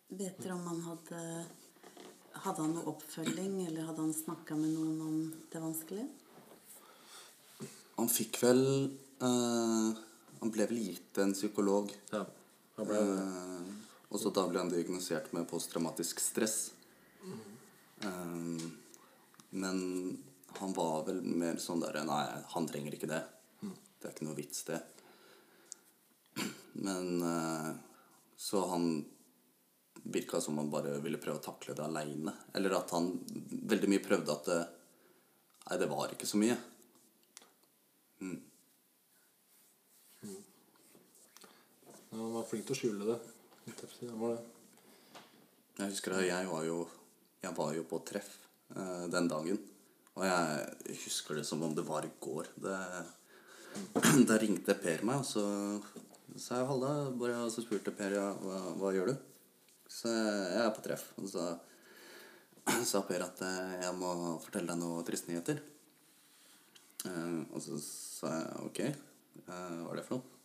Vet 0.08 0.42
dere 0.42 0.56
om 0.56 0.66
han 0.68 0.84
hadde 0.86 1.22
Hadde 2.38 2.62
han 2.62 2.74
noe 2.76 2.92
oppfølging, 2.92 3.54
eller 3.66 3.88
hadde 3.88 4.04
han 4.04 4.12
snakka 4.14 4.54
med 4.54 4.70
noen 4.70 5.00
om 5.02 5.16
det 5.50 5.58
vanskelige? 5.58 6.06
Han 7.96 8.10
fikk 8.12 8.38
vel 8.44 8.60
eh, 9.20 9.88
Han 10.40 10.52
ble 10.54 10.66
vel 10.70 10.82
gitt 10.82 11.18
en 11.18 11.34
psykolog. 11.34 11.90
Ja. 12.12 12.24
Han 12.78 12.86
ble, 12.86 12.98
uh, 12.98 13.72
og 14.08 14.20
så 14.22 14.30
da 14.30 14.44
ble 14.46 14.60
han 14.62 14.70
diagnosert 14.70 15.32
med 15.34 15.48
posttraumatisk 15.50 16.20
stress. 16.22 16.58
Eh, 17.98 18.62
men 19.50 19.80
han 20.60 20.76
var 20.76 21.02
vel 21.08 21.18
mer 21.26 21.58
sånn 21.58 21.82
der 21.82 21.98
Nei, 22.06 22.22
han 22.54 22.68
trenger 22.70 22.94
ikke 22.94 23.10
det. 23.10 23.20
Det 23.98 24.06
er 24.06 24.14
ikke 24.14 24.28
noe 24.28 24.38
vits, 24.38 24.62
det. 24.68 24.78
Men 26.78 27.18
Så 28.38 28.62
han 28.70 28.84
virka 30.02 30.40
som 30.40 30.58
han 30.58 30.70
bare 30.70 30.98
ville 31.02 31.18
prøve 31.18 31.40
å 31.40 31.44
takle 31.44 31.74
det 31.74 31.84
aleine. 31.84 32.32
Eller 32.54 32.76
at 32.78 32.92
han 32.94 33.10
veldig 33.68 33.90
mye 33.90 34.04
prøvde 34.04 34.34
at 34.34 34.50
det, 34.50 34.60
Nei, 35.68 35.76
det 35.82 35.88
var 35.90 36.14
ikke 36.14 36.26
så 36.28 36.38
mye. 36.40 36.54
Ja, 42.10 42.16
han 42.16 42.34
var 42.34 42.46
flink 42.48 42.66
til 42.68 42.76
å 42.76 42.78
skjule 42.78 43.08
det. 43.08 43.18
Han 44.00 44.20
var 44.22 44.36
det. 44.36 44.44
Jeg 45.78 45.92
husker 45.92 46.14
det, 46.16 46.22
jeg 46.26 46.48
var 46.50 46.64
jo, 46.66 46.78
jeg 47.44 47.54
var 47.54 47.74
jo 47.76 47.84
på 47.86 48.00
treff 48.08 48.30
eh, 48.74 49.04
den 49.12 49.28
dagen. 49.30 49.60
Og 50.18 50.24
jeg 50.26 50.96
husker 51.04 51.38
det 51.38 51.44
som 51.46 51.62
om 51.62 51.74
det 51.76 51.84
var 51.86 52.06
i 52.06 52.12
går. 52.20 52.50
Da 54.28 54.38
ringte 54.40 54.74
Per 54.74 55.04
meg, 55.06 55.20
og 55.20 55.26
så 55.28 55.44
sa 56.34 56.62
jeg 56.62 56.70
halla. 56.70 56.92
Og 57.12 57.52
så 57.54 57.62
spurte 57.62 57.94
Per 57.94 58.16
ja, 58.16 58.26
hva, 58.42 58.58
hva 58.80 58.90
gjør 58.96 59.12
du? 59.12 59.18
Så 59.88 60.10
jeg 60.10 60.62
er 60.64 60.72
på 60.74 60.82
treff. 60.84 61.04
Og 61.22 61.28
så 61.30 61.44
sa 62.90 63.04
Per 63.06 63.26
at 63.28 63.44
eh, 63.46 63.76
jeg 63.84 63.94
må 64.00 64.14
fortelle 64.42 64.72
deg 64.72 64.80
noen 64.80 65.06
triste 65.06 65.30
nyheter. 65.30 65.62
Eh, 67.06 67.38
og 67.52 67.62
så 67.62 67.78
sa 67.84 68.34
jeg 68.40 68.66
ok. 68.72 68.82
Eh, 68.88 69.46
hva 69.46 69.92
er 69.92 70.00
det 70.00 70.08
for 70.08 70.18
noe? 70.18 70.37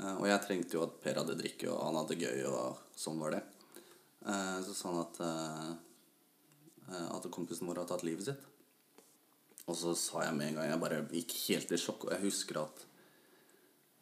Eh, 0.00 0.14
og 0.14 0.26
jeg 0.28 0.42
trengte 0.44 0.76
jo 0.78 0.84
at 0.86 0.96
Per 1.02 1.20
hadde 1.20 1.36
drikke, 1.38 1.70
og 1.70 1.82
han 1.86 1.98
hadde 2.00 2.18
gøy, 2.18 2.40
og 2.50 2.98
sånn 2.98 3.20
var 3.22 3.36
det. 3.36 3.42
Eh, 4.24 4.58
så 4.66 4.74
sa 4.74 4.90
han 4.90 5.02
at 5.04 5.20
eh, 5.24 5.74
at 6.94 7.30
kompisen 7.32 7.68
vår 7.68 7.82
har 7.82 7.88
tatt 7.88 8.04
livet 8.04 8.26
sitt. 8.26 8.50
Og 9.64 9.76
så 9.78 9.94
sa 9.96 10.26
jeg 10.26 10.36
med 10.36 10.50
en 10.50 10.58
gang 10.58 10.66
Jeg 10.68 10.80
bare 10.82 10.98
gikk 11.08 11.30
helt 11.46 11.70
i 11.72 11.78
sjokk. 11.80 12.02
Og 12.04 12.12
jeg 12.12 12.26
husker 12.26 12.58
at 12.60 12.82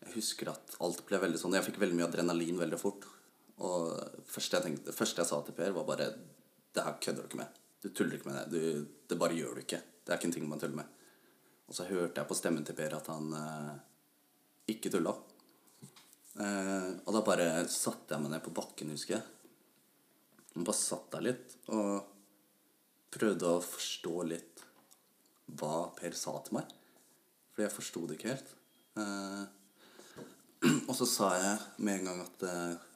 Jeg 0.02 0.14
husker 0.16 0.50
at 0.50 0.74
alt 0.82 1.04
ble 1.06 1.20
veldig 1.22 1.38
sånn 1.38 1.54
Jeg 1.54 1.68
fikk 1.68 1.78
veldig 1.78 1.98
mye 2.00 2.08
adrenalin 2.08 2.58
veldig 2.58 2.80
fort. 2.80 3.06
Og 3.62 3.92
det 3.94 4.24
første 4.26 4.58
jeg, 4.58 4.80
første 4.90 5.22
jeg 5.22 5.30
sa 5.30 5.38
til 5.46 5.54
Per, 5.54 5.70
var 5.76 5.86
bare 5.86 6.08
Det 6.74 6.82
her 6.82 6.98
kødder 6.98 7.22
du 7.22 7.30
ikke 7.30 7.42
med. 7.44 7.60
Du 7.78 7.88
tuller 7.90 8.18
ikke 8.18 8.32
med 8.32 8.40
det. 8.40 8.50
Du, 8.50 8.98
det 9.06 9.20
bare 9.22 9.38
gjør 9.38 9.54
du 9.54 9.62
ikke. 9.62 9.78
Det 10.02 10.10
er 10.10 10.18
ikke 10.18 10.30
en 10.32 10.36
ting 10.40 10.50
man 10.50 10.62
tuller 10.62 10.80
med. 10.82 10.98
Og 11.70 11.78
så 11.78 11.86
hørte 11.86 12.18
jeg 12.18 12.28
på 12.28 12.38
stemmen 12.38 12.66
til 12.66 12.76
Per 12.78 12.98
at 12.98 13.12
han 13.12 13.30
eh, 13.38 13.74
ikke 14.74 14.90
tulla. 14.90 15.14
Eh, 16.40 16.90
og 17.04 17.10
da 17.16 17.22
bare 17.26 17.48
satte 17.68 18.14
jeg 18.14 18.24
meg 18.24 18.32
ned 18.32 18.44
på 18.44 18.54
bakken, 18.56 18.92
husker 18.94 19.18
jeg. 19.18 19.24
Og 20.56 20.66
bare 20.66 20.78
satt 20.78 21.10
der 21.14 21.26
litt 21.28 21.56
og 21.72 22.08
prøvde 23.12 23.50
å 23.50 23.64
forstå 23.64 24.14
litt 24.28 24.62
hva 25.58 25.90
Per 25.98 26.16
sa 26.16 26.36
til 26.44 26.56
meg. 26.58 26.70
Fordi 27.52 27.66
jeg 27.66 27.74
forsto 27.74 28.06
det 28.08 28.16
ikke 28.16 28.32
helt. 28.32 28.54
Eh, 29.02 29.42
og 30.88 30.94
så 30.96 31.08
sa 31.08 31.32
jeg 31.36 31.84
med 31.84 32.00
en 32.00 32.10
gang 32.10 32.24
at 32.24 32.48
eh, 32.48 32.88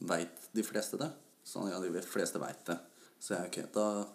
Veit 0.00 0.46
de 0.56 0.62
fleste 0.64 0.96
det? 0.96 1.10
Så 1.44 1.66
ja, 1.68 1.76
de 1.82 2.00
fleste 2.00 2.40
veit 2.40 2.62
det. 2.64 2.78
Så 3.20 3.34
jeg 3.34 3.50
ok, 3.50 3.58
da 3.74 4.06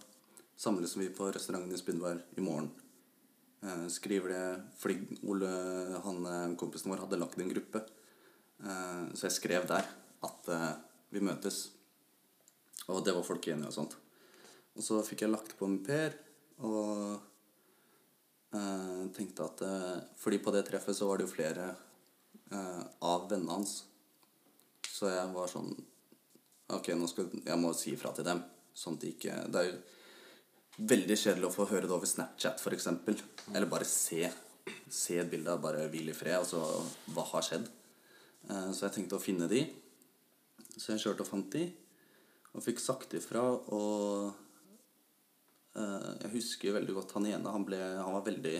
samles 0.58 0.96
vi 0.98 1.12
på 1.14 1.28
restauranten 1.30 1.76
i 1.76 1.78
Spindvar 1.78 2.18
i 2.34 2.42
morgen. 2.42 2.72
Eh, 3.62 3.86
skriver 3.94 4.34
det 4.34 4.46
fordi 4.80 5.20
Ole, 5.30 5.52
han 6.08 6.26
eh, 6.32 6.56
kompisen 6.58 6.90
vår, 6.90 7.04
hadde 7.06 7.20
lagd 7.22 7.38
en 7.38 7.54
gruppe. 7.54 7.84
Eh, 8.64 9.04
så 9.14 9.28
jeg 9.28 9.36
skrev 9.36 9.68
der 9.70 9.88
at 10.26 10.52
eh, 10.52 10.72
vi 11.14 11.24
møtes. 11.24 11.70
Og 12.88 13.02
det 13.06 13.16
var 13.16 13.26
folk 13.26 13.48
enige 13.50 13.72
og 13.72 13.76
sånt. 13.76 13.96
Og 14.76 14.84
så 14.84 15.00
fikk 15.08 15.26
jeg 15.26 15.34
lagt 15.34 15.56
på 15.58 15.68
med 15.72 15.84
Per, 15.88 16.16
og 16.66 17.16
eh, 18.56 19.02
tenkte 19.16 19.50
at 19.50 19.66
Fordi 20.20 20.40
på 20.44 20.54
det 20.56 20.66
treffet 20.68 20.96
så 20.96 21.08
var 21.10 21.20
det 21.20 21.28
jo 21.28 21.34
flere 21.34 21.74
av 22.56 23.26
vennene 23.30 23.58
hans. 23.58 23.80
Så 24.86 25.10
jeg 25.10 25.32
var 25.34 25.50
sånn 25.52 25.74
Ok, 26.76 26.88
nå 26.98 27.08
skal 27.10 27.28
jeg 27.46 27.58
må 27.62 27.74
si 27.78 27.92
ifra 27.94 28.12
til 28.16 28.26
dem. 28.26 28.40
Sånn 28.74 28.96
at 28.98 29.04
de 29.04 29.12
ikke 29.14 29.34
Det 29.52 29.62
er 29.62 29.68
jo 29.68 30.86
veldig 30.92 31.18
kjedelig 31.18 31.50
å 31.50 31.54
få 31.54 31.68
høre 31.70 31.88
det 31.88 31.96
over 31.96 32.10
Snapchat, 32.10 32.62
f.eks. 32.62 32.88
Eller 33.54 33.70
bare 33.72 33.88
se. 33.88 34.30
Se 34.92 35.20
et 35.22 35.30
bilde 35.30 35.52
av 35.52 35.62
bare 35.62 35.88
'hvil 35.88 36.10
i 36.10 36.16
fred', 36.16 36.40
altså 36.40 36.62
hva 37.14 37.26
har 37.32 37.46
skjedd? 37.46 37.70
Eh, 38.50 38.72
så 38.72 38.88
jeg 38.88 38.96
tenkte 38.98 39.18
å 39.18 39.24
finne 39.24 39.50
de. 39.52 39.64
Så 40.76 40.94
jeg 40.94 41.04
kjørte 41.06 41.24
og 41.26 41.30
fant 41.30 41.52
de, 41.56 41.66
og 42.54 42.64
fikk 42.64 42.82
sagt 42.84 43.16
ifra. 43.18 43.44
Og 43.76 44.34
eh, 45.78 46.10
jeg 46.26 46.34
husker 46.36 46.78
veldig 46.78 46.98
godt 46.98 47.16
han 47.18 47.30
ene. 47.32 47.54
Han, 47.54 47.68
ble, 47.68 47.80
han 48.00 48.18
var 48.18 48.26
veldig, 48.28 48.58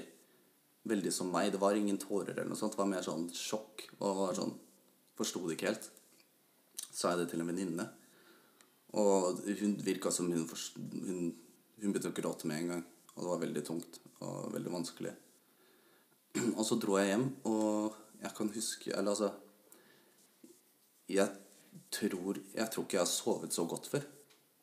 veldig 0.92 1.14
som 1.14 1.32
meg. 1.34 1.52
Det 1.54 1.62
var 1.62 1.78
ingen 1.78 2.00
tårer 2.02 2.34
eller 2.36 2.52
noe 2.52 2.60
sånt. 2.60 2.78
Det 2.78 2.84
var 2.84 2.92
mer 2.92 3.06
sånn 3.06 3.28
sjokk. 3.36 3.90
Og 4.02 4.24
var 4.24 4.38
sånn 4.38 4.56
Forsto 5.16 5.40
det 5.48 5.56
ikke 5.56 5.70
helt. 5.70 5.86
Sa 6.92 7.14
jeg 7.14 7.22
det 7.22 7.30
til 7.32 7.40
en 7.40 7.48
venninne. 7.48 7.86
Og 9.00 9.38
hun 9.62 9.78
virka 9.84 10.12
som 10.12 10.28
hun, 10.28 10.44
hun 10.44 11.30
Hun 11.76 11.92
begynte 11.92 12.08
å 12.12 12.16
gråte 12.16 12.48
med 12.48 12.62
en 12.62 12.70
gang. 12.74 12.84
Og 13.16 13.22
det 13.22 13.30
var 13.30 13.40
veldig 13.42 13.64
tungt 13.68 13.98
og 14.24 14.52
veldig 14.54 14.72
vanskelig. 14.74 15.14
Og 16.58 16.64
så 16.68 16.78
dro 16.80 16.96
jeg 17.00 17.14
hjem, 17.14 17.26
og 17.48 17.96
jeg 18.22 18.32
kan 18.36 18.50
huske 18.52 18.92
Eller 18.92 19.12
altså 19.12 19.30
Jeg 21.12 21.30
tror 21.94 22.40
Jeg 22.56 22.70
tror 22.72 22.86
ikke 22.86 22.98
jeg 22.98 23.04
har 23.04 23.12
sovet 23.12 23.54
så 23.54 23.66
godt 23.70 23.88
før. 23.92 24.06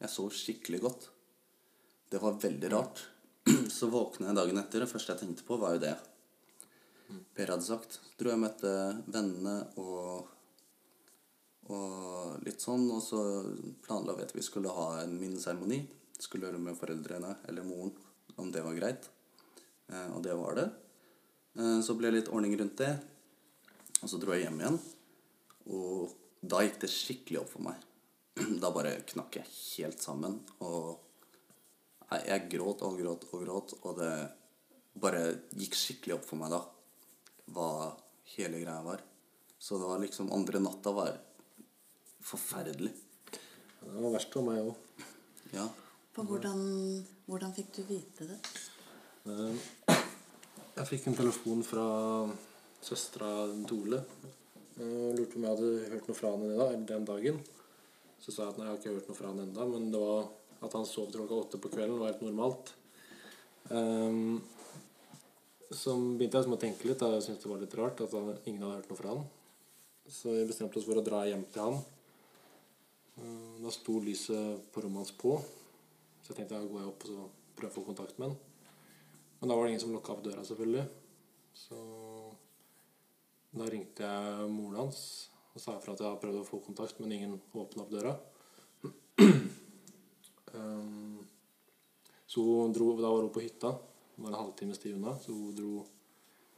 Jeg 0.03 0.11
sov 0.11 0.31
skikkelig 0.35 0.81
godt. 0.83 1.09
Det 2.11 2.21
var 2.23 2.41
veldig 2.43 2.71
rart. 2.73 3.05
Så 3.77 3.89
våkna 3.91 4.29
jeg 4.31 4.39
dagen 4.39 4.59
etter, 4.61 4.83
og 4.83 4.87
det 4.87 4.93
første 4.93 5.15
jeg 5.15 5.23
tenkte 5.23 5.47
på, 5.47 5.59
var 5.59 5.77
jo 5.77 5.83
det 5.83 5.95
Per 7.37 7.51
hadde 7.53 7.67
sagt. 7.67 7.99
Dro 8.19 8.31
jeg 8.31 8.39
og 8.39 8.45
møtte 8.45 8.73
vennene 9.13 9.57
og 9.81 10.31
og 11.71 12.43
litt 12.43 12.63
sånn, 12.63 12.89
og 12.91 12.99
så 13.05 13.21
planla 13.85 14.17
vi 14.17 14.25
at 14.27 14.33
vi 14.35 14.43
skulle 14.45 14.73
ha 14.75 15.03
en 15.03 15.15
minneseremoni. 15.15 15.79
Skulle 16.19 16.49
høre 16.51 16.61
med 16.63 16.79
foreldrene 16.79 17.37
eller 17.49 17.67
moren 17.67 17.93
om 18.41 18.51
det 18.53 18.65
var 18.65 18.77
greit. 18.77 19.07
Eh, 19.89 20.09
og 20.15 20.23
det 20.27 20.35
var 20.39 20.59
det. 20.59 20.67
Eh, 21.59 21.79
så 21.87 21.95
ble 21.99 22.11
det 22.11 22.19
litt 22.23 22.33
ordning 22.33 22.57
rundt 22.59 22.83
det. 22.83 22.91
Og 24.03 24.11
så 24.11 24.19
dro 24.19 24.35
jeg 24.35 24.47
hjem 24.47 24.61
igjen. 24.63 24.81
Og 25.71 26.13
da 26.43 26.63
gikk 26.65 26.81
det 26.83 26.91
skikkelig 26.91 27.41
opp 27.43 27.51
for 27.55 27.67
meg. 27.69 27.89
Da 28.63 28.71
bare 28.75 28.99
knakk 29.07 29.39
jeg 29.39 29.51
helt 29.53 30.03
sammen. 30.03 30.41
Og 30.67 30.99
jeg 32.27 32.49
gråt 32.53 32.83
og 32.85 32.99
gråt 32.99 33.27
og 33.31 33.45
gråt, 33.45 33.75
og 33.87 33.99
det 34.01 34.13
bare 35.03 35.23
gikk 35.57 35.77
skikkelig 35.79 36.19
opp 36.19 36.27
for 36.29 36.41
meg 36.41 36.53
da 36.53 36.61
hva 37.53 37.69
hele 38.35 38.61
greia 38.61 38.83
var. 38.85 39.01
Så 39.63 39.79
det 39.79 39.89
var 39.89 40.03
liksom 40.03 40.33
Andre 40.35 40.61
natta 40.61 40.93
var 40.93 41.15
forferdelig. 42.23 42.93
Det 43.83 43.95
var 43.95 44.15
verst 44.15 44.35
for 44.35 44.47
meg 44.47 44.61
òg. 44.63 45.07
Ja. 45.55 45.67
For 46.13 46.29
hvordan, 46.29 46.61
hvordan 47.27 47.55
fikk 47.57 47.73
du 47.79 47.83
vite 47.89 48.29
det? 48.29 48.39
Eh, 49.31 49.99
Jeg 50.77 50.89
fikk 50.89 51.09
en 51.11 51.17
telefon 51.19 51.61
fra 51.67 51.87
søstera 52.83 53.45
til 53.69 53.99
Ole. 54.77 54.85
Eh, 54.85 55.15
Lurte 55.17 55.33
på 55.33 55.39
om 55.39 55.45
jeg 55.45 55.57
hadde 55.57 55.91
hørt 55.91 56.09
noe 56.09 56.17
fra 56.17 56.33
i 56.37 56.57
dag, 56.57 56.73
eller 56.75 56.87
den 56.87 57.05
dagen. 57.05 57.41
Så 58.21 58.33
sa 58.33 58.45
jeg 58.45 58.53
at 58.53 58.59
nei, 58.59 58.67
jeg 58.67 58.73
har 58.73 58.81
ikke 58.81 58.95
hørt 58.97 59.09
noe 59.11 59.19
fra 59.19 59.29
han 59.33 59.43
ennå, 59.43 59.67
men 59.73 59.91
det 59.93 60.01
var 60.01 60.29
at 60.63 60.75
han 60.79 60.87
sov 60.87 61.11
til 61.11 61.21
klokka 61.21 61.41
åtte 61.43 61.59
på 61.59 61.71
kvelden, 61.73 61.99
var 61.99 62.13
helt 62.13 62.23
normalt. 62.23 62.75
Um, 63.71 64.43
så 65.73 65.97
begynte 65.97 66.37
jeg 66.37 66.45
liksom 66.45 66.55
å 66.55 66.61
tenke 66.61 66.87
litt, 66.87 67.01
da 67.01 67.11
jeg 67.17 67.25
syntes 67.27 67.43
det 67.43 67.51
var 67.51 67.63
litt 67.63 67.75
rart 67.79 68.03
at 68.05 68.15
han, 68.15 68.31
ingen 68.45 68.63
hadde 68.63 68.77
hørt 68.77 68.93
noe 68.93 69.01
fra 69.01 69.17
han. 69.17 69.25
Så 70.07 70.37
vi 70.37 70.47
bestemte 70.47 70.79
oss 70.79 70.87
for 70.87 71.01
å 71.01 71.05
dra 71.05 71.25
hjem 71.27 71.43
til 71.51 71.67
han. 71.67 71.83
Uh, 73.19 73.59
da 73.65 73.75
sto 73.75 73.99
lyset 74.03 74.71
på 74.73 74.85
rommet 74.85 75.03
hans 75.03 75.15
på, 75.19 75.37
så 76.23 76.31
jeg 76.31 76.39
tenkte 76.39 76.61
jeg 76.61 76.71
går 76.71 76.85
jeg 76.85 76.93
opp 76.93 77.07
og 77.11 77.23
prøver 77.59 77.73
å 77.73 77.77
få 77.81 77.87
kontakt 77.91 78.23
med 78.23 78.31
han. 78.31 78.39
Men 79.41 79.51
da 79.51 79.59
var 79.59 79.67
det 79.67 79.75
ingen 79.75 79.83
som 79.83 79.97
lukka 79.97 80.15
opp 80.15 80.23
døra, 80.23 80.47
selvfølgelig. 80.47 80.87
Så 81.59 81.79
da 83.53 83.69
ringte 83.69 84.09
jeg 84.09 84.49
moren 84.53 84.81
hans 84.81 85.03
og 85.53 85.61
sa 85.61 85.75
fra 85.81 85.93
at 85.93 86.01
jeg 86.01 86.09
hadde 86.09 86.21
prøvd 86.23 86.41
å 86.41 86.49
få 86.49 86.61
kontakt, 86.65 87.01
men 87.01 87.13
ingen 87.13 87.35
åpna 87.53 87.85
opp 87.85 87.91
døra. 87.93 88.15
um, 90.57 91.21
så 92.33 92.45
hun 92.47 92.73
dro, 92.73 92.95
da 92.97 93.11
var 93.13 93.27
hun 93.27 93.35
på 93.35 93.45
hytta. 93.45 93.75
Det 94.15 94.23
var 94.23 94.33
en 94.33 94.39
halvtimes 94.41 94.81
tid 94.81 94.97
unna, 94.97 95.13
så 95.21 95.35
hun 95.37 95.53
dro 95.57 95.83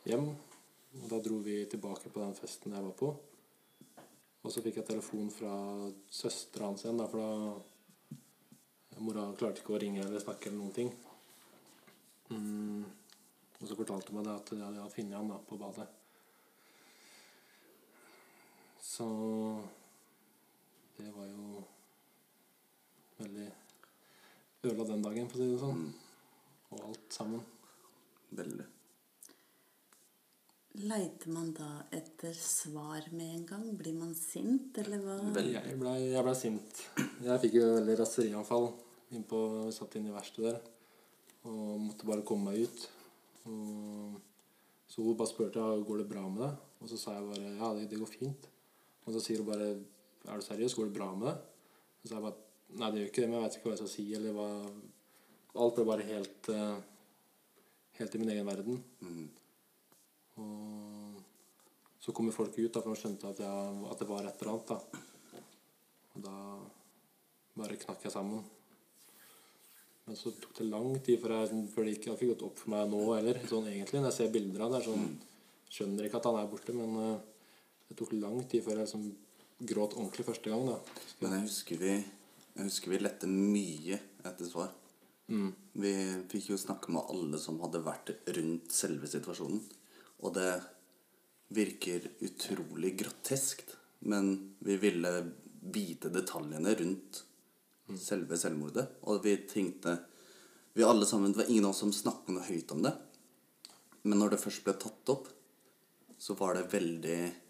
hjem. 0.07 0.29
Og 1.01 1.09
da 1.11 1.19
dro 1.25 1.41
vi 1.43 1.65
tilbake 1.67 2.13
på 2.13 2.23
den 2.23 2.37
festen 2.39 2.77
jeg 2.77 2.87
var 2.87 2.95
på. 3.01 3.11
Og 4.45 4.53
så 4.53 4.63
fikk 4.63 4.79
jeg 4.79 4.87
telefon 4.93 5.33
fra 5.35 5.55
søstera 6.13 6.69
hans 6.71 6.85
igjen, 6.85 7.01
da, 7.01 7.09
for 7.11 7.19
da 7.19 9.01
Mora 9.03 9.25
klarte 9.35 9.59
ikke 9.59 9.75
å 9.75 9.81
ringe 9.83 10.05
eller 10.05 10.23
snakke 10.23 10.53
eller 10.53 10.61
noen 10.61 10.77
ting. 10.77 10.93
Mm. 12.31 12.85
Og 13.59 13.67
så 13.67 13.75
fortalte 13.75 14.13
hun 14.13 14.21
meg 14.21 14.29
det 14.29 14.37
at 14.39 14.53
de 14.55 14.63
hadde 14.63 14.91
funnet 14.95 15.19
han 15.19 15.35
da, 15.35 15.43
på 15.43 15.59
badet. 15.59 15.91
Så 18.95 19.07
det 20.97 21.09
var 21.11 21.27
jo 21.27 21.63
veldig 23.19 23.47
ødela 24.63 24.87
den 24.93 25.03
dagen, 25.03 25.27
for 25.33 25.41
å 25.41 25.41
si 25.41 25.49
det 25.51 25.63
sånn. 25.63 25.81
Og 26.71 26.85
alt 26.93 27.17
sammen. 27.17 27.43
Veldig. 28.39 28.69
Leiter 30.85 31.35
man 31.35 31.51
da 31.55 31.73
etter 31.95 32.39
svar 32.39 33.11
med 33.11 33.35
en 33.41 33.43
gang? 33.51 33.67
Blir 33.79 33.99
man 33.99 34.15
sint, 34.19 34.79
eller 34.85 35.03
hva? 35.03 35.19
Jeg 35.43 35.75
blei 35.83 35.99
ble 36.15 36.39
sint. 36.39 36.87
Jeg 37.27 37.43
fikk 37.49 37.59
jo 37.59 37.75
veldig 37.81 37.99
raserianfall. 38.05 38.71
Innpå, 39.19 39.43
satt 39.75 39.99
inne 39.99 40.15
i 40.15 40.17
verkstedet 40.21 40.55
der. 40.55 40.73
Og 41.51 41.77
måtte 41.89 42.07
bare 42.07 42.27
komme 42.27 42.53
meg 42.55 42.69
ut. 42.69 42.89
Og, 43.51 44.19
så 44.87 45.03
hun 45.03 45.19
bare 45.19 45.35
spurte 45.35 45.59
ja, 45.59 45.83
går 45.83 46.05
det 46.05 46.11
bra 46.15 46.29
med 46.31 46.47
deg. 46.47 46.67
Og 46.79 46.95
så 46.95 47.01
sa 47.01 47.19
jeg 47.19 47.31
bare 47.35 47.55
ja, 47.59 47.75
det, 47.75 47.89
det 47.91 48.05
går 48.07 48.19
fint. 48.21 48.51
Og 49.05 49.15
så 49.15 49.23
sier 49.23 49.43
hun 49.43 49.51
bare 49.51 49.69
er 50.25 50.41
du 50.41 50.45
seriøs, 50.45 50.75
går 50.77 50.89
det 50.89 50.97
bra 50.97 51.11
med 51.13 51.29
deg? 51.29 51.41
Så 52.05 52.15
er 52.15 52.19
jeg 52.19 52.25
bare 52.25 52.79
nei, 52.81 52.91
det 52.91 53.01
gjør 53.01 53.11
ikke 53.11 53.23
det, 53.23 53.29
men 53.29 53.39
jeg 53.39 53.45
vet 53.45 53.57
ikke 53.59 53.69
hva 53.69 53.75
jeg 53.75 53.83
skal 53.83 53.95
si. 53.95 54.05
eller 54.17 54.37
hva... 54.37 54.51
Alt 55.65 55.77
ble 55.79 55.85
bare 55.87 56.07
helt, 56.09 56.49
uh, 56.51 56.79
helt 58.01 58.15
i 58.17 58.21
min 58.21 58.33
egen 58.35 58.49
verden. 58.49 58.81
Mm. 59.05 59.27
Og 60.43 61.21
så 62.03 62.13
kommer 62.17 62.35
folk 62.35 62.57
ut, 62.59 62.73
da, 62.75 62.81
for 62.81 62.91
de 62.91 63.01
skjønte 63.01 63.31
at, 63.31 63.43
jeg, 63.45 63.85
at 63.93 64.01
det 64.01 64.09
var 64.09 64.27
et 64.27 64.43
eller 64.43 64.57
annet. 64.57 64.73
da. 64.73 65.05
Og 66.15 66.25
da 66.25 66.35
bare 67.61 67.79
knakk 67.85 68.03
jeg 68.09 68.15
sammen. 68.15 68.43
Men 70.05 70.19
så 70.19 70.35
tok 70.37 70.59
det 70.59 70.67
lang 70.69 70.99
tid 71.05 71.23
før, 71.23 71.37
jeg, 71.39 71.63
før 71.73 71.87
det 71.87 71.95
ikke 71.97 72.11
hadde 72.13 72.33
gått 72.33 72.45
opp 72.45 72.59
for 72.61 72.75
meg 72.75 72.91
nå 72.91 73.05
heller. 73.15 73.39
Sånn 73.49 73.71
egentlig, 73.71 74.03
Når 74.03 74.11
jeg 74.11 74.19
ser 74.19 74.35
bilder 74.35 74.67
av 74.67 74.75
det, 74.75 74.81
er 74.83 74.89
sånn, 74.91 75.07
skjønner 75.79 76.09
ikke 76.09 76.21
at 76.21 76.29
han 76.29 76.41
er 76.43 76.51
borte. 76.51 76.75
Men 76.77 76.99
eh, 77.05 77.15
det 77.95 78.01
tok 78.03 78.15
lang 78.19 78.41
tid 78.51 78.65
før 78.65 78.81
jeg 78.81 78.89
liksom 78.89 79.05
gråt 79.71 79.93
ordentlig 79.95 80.27
første 80.27 80.51
gang. 80.51 80.67
da. 80.67 81.03
Men 81.23 81.37
jeg 81.37 81.47
husker 81.47 81.79
vi, 81.79 81.93
jeg 82.57 82.67
husker 82.67 82.91
vi 82.91 82.99
lette 82.99 83.29
mye 83.31 83.99
etter 84.27 84.49
svar. 84.49 84.73
Vi 85.79 85.93
fikk 86.33 86.51
jo 86.51 86.59
snakke 86.59 86.91
med 86.91 87.07
alle 87.15 87.39
som 87.39 87.61
hadde 87.63 87.85
vært 87.87 88.11
rundt 88.35 88.75
selve 88.75 89.07
situasjonen. 89.11 89.63
Og 90.27 90.35
det 90.35 90.51
virker 91.55 92.11
utrolig 92.27 92.97
groteskt, 92.99 93.77
men 94.11 94.57
vi 94.59 94.77
ville 94.83 95.13
vite 95.63 96.11
detaljene 96.11 96.75
rundt 96.83 97.23
selve 98.03 98.37
selvmordet. 98.41 98.89
Og 99.07 99.23
vi 99.23 99.37
tenkte 99.47 100.01
Vi 100.75 100.83
alle 100.83 101.07
sammen, 101.07 101.31
Det 101.31 101.39
var 101.39 101.51
ingen 101.51 101.65
av 101.65 101.71
oss 101.71 101.79
som 101.79 101.93
snakket 101.93 102.35
noe 102.35 102.43
høyt 102.43 102.73
om 102.75 102.83
det. 102.83 102.91
Men 104.03 104.19
når 104.19 104.31
det 104.31 104.41
først 104.43 104.65
ble 104.65 104.73
tatt 104.75 105.09
opp, 105.09 105.29
så 106.19 106.35
var 106.35 106.55
det 106.55 106.73
veldig 106.73 107.44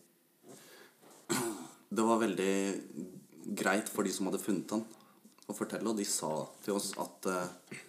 det 1.94 2.04
var 2.06 2.22
veldig 2.22 2.54
greit 3.60 3.90
for 3.92 4.06
de 4.06 4.12
som 4.14 4.28
hadde 4.28 4.42
funnet 4.42 4.74
han, 4.74 4.84
å 5.46 5.56
fortelle. 5.56 5.90
Og 5.90 5.98
de 5.98 6.06
sa 6.08 6.32
til 6.64 6.78
oss 6.78 6.92
at 7.00 7.28
eh, 7.30 7.80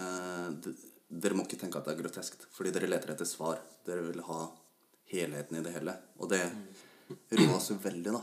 eh, 0.00 0.72
dere 1.08 1.38
må 1.38 1.46
ikke 1.46 1.60
tenke 1.60 1.78
at 1.78 1.88
det 1.88 1.94
er 1.94 2.02
groteskt, 2.02 2.48
fordi 2.54 2.72
dere 2.74 2.90
leter 2.90 3.14
etter 3.14 3.28
svar. 3.28 3.60
Dere 3.86 4.06
vil 4.08 4.24
ha 4.26 4.40
helheten 5.12 5.60
i 5.60 5.64
det 5.64 5.74
hele. 5.76 5.94
Og 6.18 6.32
det 6.32 6.42
roa 7.38 7.58
oss 7.58 7.70
jo 7.70 7.78
veldig, 7.82 8.16
da. 8.16 8.22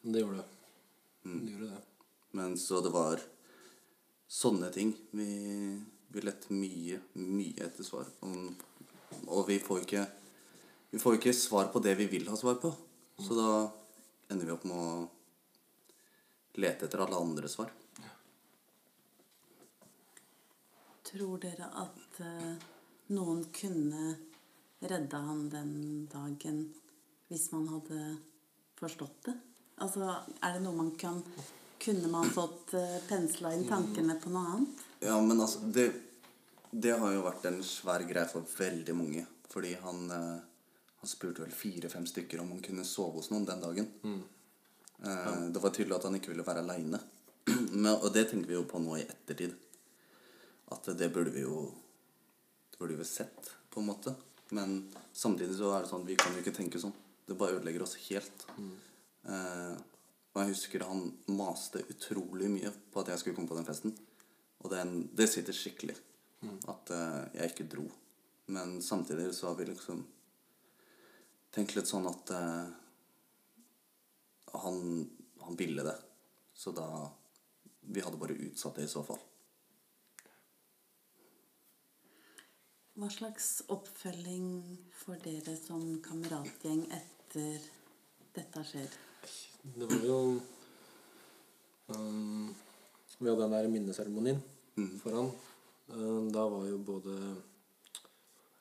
Det 0.00 0.22
gjorde 0.22 0.40
det. 0.40 0.48
Det 1.26 1.52
gjorde 1.52 1.70
det. 1.74 1.82
Men 2.38 2.56
så 2.58 2.80
det 2.80 2.92
var 2.94 3.20
sånne 4.30 4.70
ting. 4.72 4.94
Vi, 5.12 5.28
vi 6.08 6.24
lette 6.24 6.54
mye, 6.54 7.00
mye 7.18 7.66
etter 7.66 7.84
svar. 7.84 8.08
Og, 8.24 8.64
og 9.26 9.44
vi 9.50 9.58
får 9.62 9.82
jo 9.82 9.88
ikke 9.88 10.06
Vi 10.90 10.98
får 10.98 11.20
ikke 11.20 11.32
svar 11.38 11.68
på 11.70 11.78
det 11.78 11.92
vi 12.00 12.08
vil 12.10 12.26
ha 12.26 12.36
svar 12.38 12.56
på. 12.62 12.72
Så 13.20 13.36
da 13.36 13.50
ender 14.30 14.46
vi 14.46 14.52
opp 14.54 14.64
med 14.68 14.76
å 14.78 15.08
lete 16.60 16.86
etter 16.86 17.02
alle 17.04 17.18
andre 17.20 17.50
svar. 17.50 17.70
Tror 21.10 21.40
dere 21.42 21.66
at 21.82 22.20
uh, 22.22 22.66
noen 23.14 23.44
kunne 23.54 24.14
redda 24.80 25.22
han 25.26 25.48
den 25.52 25.72
dagen 26.12 26.60
hvis 27.30 27.48
man 27.52 27.66
hadde 27.72 28.02
forstått 28.78 29.24
det? 29.26 29.34
Altså, 29.82 30.12
er 30.44 30.54
det 30.54 30.62
noe 30.64 30.76
man 30.76 30.92
kan 31.00 31.22
Kunne 31.80 32.10
man 32.12 32.28
fått 32.28 32.74
uh, 32.76 32.98
pensla 33.08 33.54
inn 33.56 33.64
tankene 33.68 34.18
på 34.20 34.30
noe 34.30 34.54
annet? 34.54 34.86
Ja, 35.00 35.16
men 35.24 35.40
altså 35.40 35.64
Det, 35.72 35.86
det 36.70 36.92
har 37.00 37.14
jo 37.14 37.24
vært 37.24 37.46
en 37.48 37.62
svær 37.64 38.04
greie 38.06 38.28
for 38.28 38.44
veldig 38.58 38.96
mange. 38.98 39.24
Fordi 39.50 39.74
han, 39.82 40.10
eh, 40.10 40.38
han 41.00 41.08
spurte 41.08 41.42
vel 41.42 41.52
fire-fem 41.56 42.06
stykker 42.06 42.40
om 42.42 42.50
han 42.54 42.60
kunne 42.64 42.84
sove 42.84 43.16
hos 43.20 43.30
noen 43.32 43.46
den 43.48 43.60
dagen. 43.64 43.88
Eh, 44.04 45.48
Det 45.52 45.62
var 45.62 45.70
tydelig 45.72 45.96
at 45.96 46.04
han 46.08 46.14
ikke 46.18 46.32
ville 46.34 46.44
være 46.46 46.60
aleine. 46.64 47.00
Og 48.04 48.10
det 48.12 48.26
tenker 48.30 48.48
vi 48.50 48.58
jo 48.58 48.64
på 48.68 48.78
nå 48.82 48.98
i 49.00 49.06
ettertid. 49.06 49.54
At 50.70 50.84
det 50.98 51.08
burde 51.12 51.32
vi 51.34 51.40
jo 51.46 51.70
Det 52.70 52.78
burde 52.78 52.94
vi 52.96 53.02
jo 53.02 53.08
sett, 53.08 53.50
på 53.70 53.80
en 53.80 53.86
måte. 53.90 54.14
Men 54.50 54.90
samtidig 55.12 55.56
så 55.58 55.72
er 55.76 55.82
det 55.84 55.90
sånn 55.90 56.04
vi 56.06 56.16
kan 56.20 56.32
jo 56.34 56.40
ikke 56.44 56.54
tenke 56.56 56.80
sånn. 56.80 56.94
Det 57.26 57.36
bare 57.38 57.56
ødelegger 57.58 57.82
oss 57.84 57.96
helt. 58.08 58.44
Eh, 59.24 59.74
og 60.32 60.38
jeg 60.42 60.52
husker 60.52 60.84
han 60.86 61.02
maste 61.28 61.82
utrolig 61.90 62.48
mye 62.50 62.70
på 62.92 63.00
at 63.02 63.08
jeg 63.12 63.18
skulle 63.18 63.36
komme 63.36 63.48
på 63.50 63.56
den 63.58 63.66
festen. 63.68 63.92
Og 64.62 64.70
den, 64.72 65.08
det 65.16 65.28
sitter 65.32 65.52
skikkelig. 65.56 65.96
At 66.68 66.90
eh, 66.94 67.24
jeg 67.40 67.52
ikke 67.52 67.68
dro. 67.72 67.84
Men 68.50 68.80
samtidig 68.82 69.28
så 69.36 69.48
har 69.50 69.58
vi 69.60 69.64
liksom 69.68 70.04
tenkt 71.54 71.74
litt 71.76 71.90
sånn 71.90 72.06
at 72.10 72.30
eh, 72.34 72.68
han, 74.62 74.78
han 75.44 75.58
ville 75.58 75.86
det. 75.86 75.96
Så 76.54 76.74
da 76.76 76.86
Vi 77.80 78.02
hadde 78.04 78.18
bare 78.20 78.36
utsatt 78.36 78.76
det 78.76 78.84
i 78.84 78.90
så 78.92 79.00
fall. 79.02 79.18
Hva 83.00 83.08
slags 83.10 83.46
oppfølging 83.72 84.50
får 85.00 85.22
dere 85.24 85.54
som 85.56 85.82
kameratgjeng 86.04 86.82
etter 86.92 87.64
dette 88.36 88.64
skjer? 88.68 88.98
Det 89.64 89.88
var 89.88 90.04
jo 90.04 90.18
um, 91.96 92.52
Vi 93.16 93.30
hadde 93.30 93.46
den 93.46 93.56
der 93.56 93.70
minneseremonien 93.72 94.42
for 95.00 95.16
han. 95.16 95.32
Um, 95.88 96.28
da 96.30 96.44
var 96.52 96.68
jo 96.68 96.76
både 96.84 97.16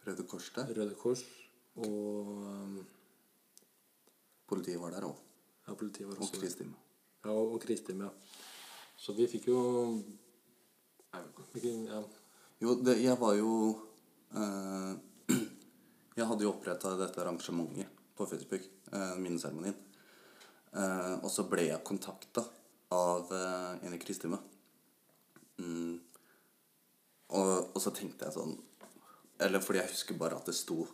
Røde 0.08 0.25
Kors 0.32 0.47
der. 0.56 0.71
Røde 0.80 0.95
Kors 0.97 1.25
og 1.86 2.32
um, 2.46 2.78
Politiet 4.50 4.80
var 4.82 4.96
der 4.96 5.06
òg. 5.06 5.18
ja, 5.68 5.76
politiet 5.76 6.08
var 6.08 6.18
Og 6.18 6.22
også 6.26 6.39
Ja, 7.26 7.32
og, 7.32 7.54
og 7.54 7.62
Kristin, 7.62 8.02
ja. 8.02 8.10
Så 8.98 9.13
vi 9.13 9.28
fikk 9.28 9.48
jo 9.52 9.60
Nei, 11.13 11.22
vi 11.54 11.76
ja. 11.86 12.02
Jo, 12.62 12.76
det, 12.84 12.98
jeg 13.04 13.15
var 13.20 13.36
jo 13.39 13.52
eh, 14.36 14.94
Jeg 16.20 16.28
hadde 16.28 16.44
jo 16.44 16.52
oppretta 16.52 16.96
dette 17.00 17.22
arrangementet 17.22 17.88
på 18.15 18.26
Facebook, 18.28 18.65
eh, 18.92 19.15
minneseremonien. 19.18 19.76
Eh, 20.76 21.13
og 21.24 21.30
så 21.32 21.46
ble 21.48 21.70
jeg 21.70 21.86
kontakta 21.88 22.44
av 22.92 23.32
eh, 23.32 23.86
en 23.88 23.96
i 23.96 24.00
Kristime. 24.02 24.42
Mm. 25.60 25.96
Og, 27.30 27.50
og 27.72 27.80
så 27.80 27.92
tenkte 27.94 28.26
jeg 28.26 28.34
sånn 28.34 28.54
Eller 29.44 29.62
fordi 29.62 29.82
jeg 29.82 29.92
husker 29.92 30.15
bare 30.18 30.38
at 30.39 30.48
det 30.50 30.56
sto 30.58 30.86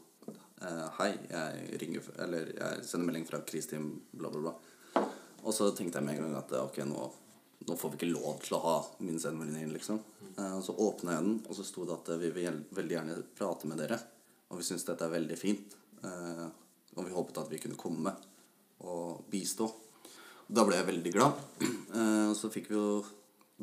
Hei, 0.97 1.11
jeg 1.29 1.77
ringer 1.81 2.07
Eller 2.23 2.49
jeg 2.55 2.85
sender 2.87 3.09
melding 3.09 3.27
fra 3.27 3.41
Kristin, 3.45 3.91
bla, 4.11 4.31
bla, 4.33 4.41
bla. 4.41 5.05
Og 5.45 5.53
så 5.53 5.69
tenkte 5.77 5.99
jeg 5.99 6.07
med 6.07 6.17
en 6.17 6.25
gang 6.25 6.37
at 6.39 6.53
ok, 6.57 6.79
nå, 6.89 7.05
nå 7.69 7.77
får 7.77 7.93
vi 7.93 7.99
ikke 7.99 8.13
lov 8.15 8.39
til 8.41 8.55
å 8.57 8.61
ha 8.63 8.75
min 9.05 9.19
liksom. 9.71 9.99
Eh, 10.33 10.53
og 10.57 10.63
så 10.65 10.73
åpna 10.73 11.17
jeg 11.17 11.25
den, 11.27 11.35
og 11.45 11.57
så 11.57 11.65
sto 11.67 11.85
det 11.85 11.93
at 11.99 12.09
vi 12.21 12.31
vil 12.33 12.63
veldig 12.73 12.95
gjerne 12.97 13.17
prate 13.37 13.69
med 13.69 13.77
dere. 13.83 13.99
Og 14.49 14.61
vi 14.61 14.65
syns 14.65 14.87
dette 14.87 15.05
er 15.05 15.13
veldig 15.13 15.37
fint. 15.37 15.75
Eh, 16.01 16.47
og 16.95 17.05
vi 17.05 17.13
håpet 17.13 17.43
at 17.43 17.51
vi 17.51 17.61
kunne 17.61 17.77
komme 17.77 18.15
og 18.85 19.25
bistå. 19.29 19.69
Da 20.47 20.65
ble 20.65 20.79
jeg 20.79 20.89
veldig 20.91 21.15
glad. 21.17 21.45
Eh, 21.95 22.25
og 22.27 22.33
så 22.35 22.49
fikk 22.51 22.65
vi 22.67 22.75
jo 22.75 22.97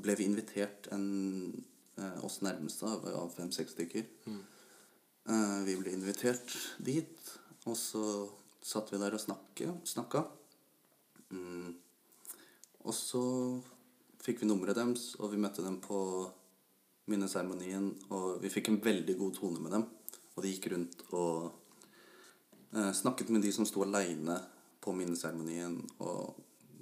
ble 0.00 0.14
vi 0.16 0.24
invitert 0.24 0.86
en, 0.94 1.02
eh, 2.00 2.22
oss 2.24 2.38
nærmeste 2.40 2.88
av, 2.88 3.26
fem-seks 3.34 3.74
stykker. 3.74 4.06
Eh, 4.30 4.38
vi 5.22 5.76
ble 5.78 5.92
invitert 5.94 6.54
dit, 6.82 7.30
og 7.70 7.76
så 7.78 8.04
satt 8.62 8.90
vi 8.92 8.98
der 8.98 9.14
og 9.14 9.22
snakke, 9.22 9.70
snakka. 9.86 10.24
Mm. 11.30 11.72
Og 12.82 12.94
så 12.96 13.22
fikk 14.22 14.42
vi 14.42 14.48
nummeret 14.50 14.78
deres, 14.78 15.12
og 15.18 15.32
vi 15.32 15.40
møtte 15.42 15.64
dem 15.64 15.78
på 15.82 15.98
minneseremonien. 17.10 17.90
Og 18.14 18.38
vi 18.42 18.50
fikk 18.52 18.70
en 18.70 18.80
veldig 18.82 19.16
god 19.18 19.34
tone 19.38 19.62
med 19.62 19.74
dem. 19.76 19.86
Og 20.34 20.44
de 20.44 20.52
gikk 20.54 20.70
rundt 20.72 21.02
og 21.10 21.50
eh, 22.74 22.92
snakket 22.96 23.32
med 23.34 23.44
de 23.44 23.52
som 23.54 23.66
sto 23.68 23.84
aleine 23.84 24.38
på 24.82 24.94
minneseremonien, 24.96 25.76
og 26.02 26.38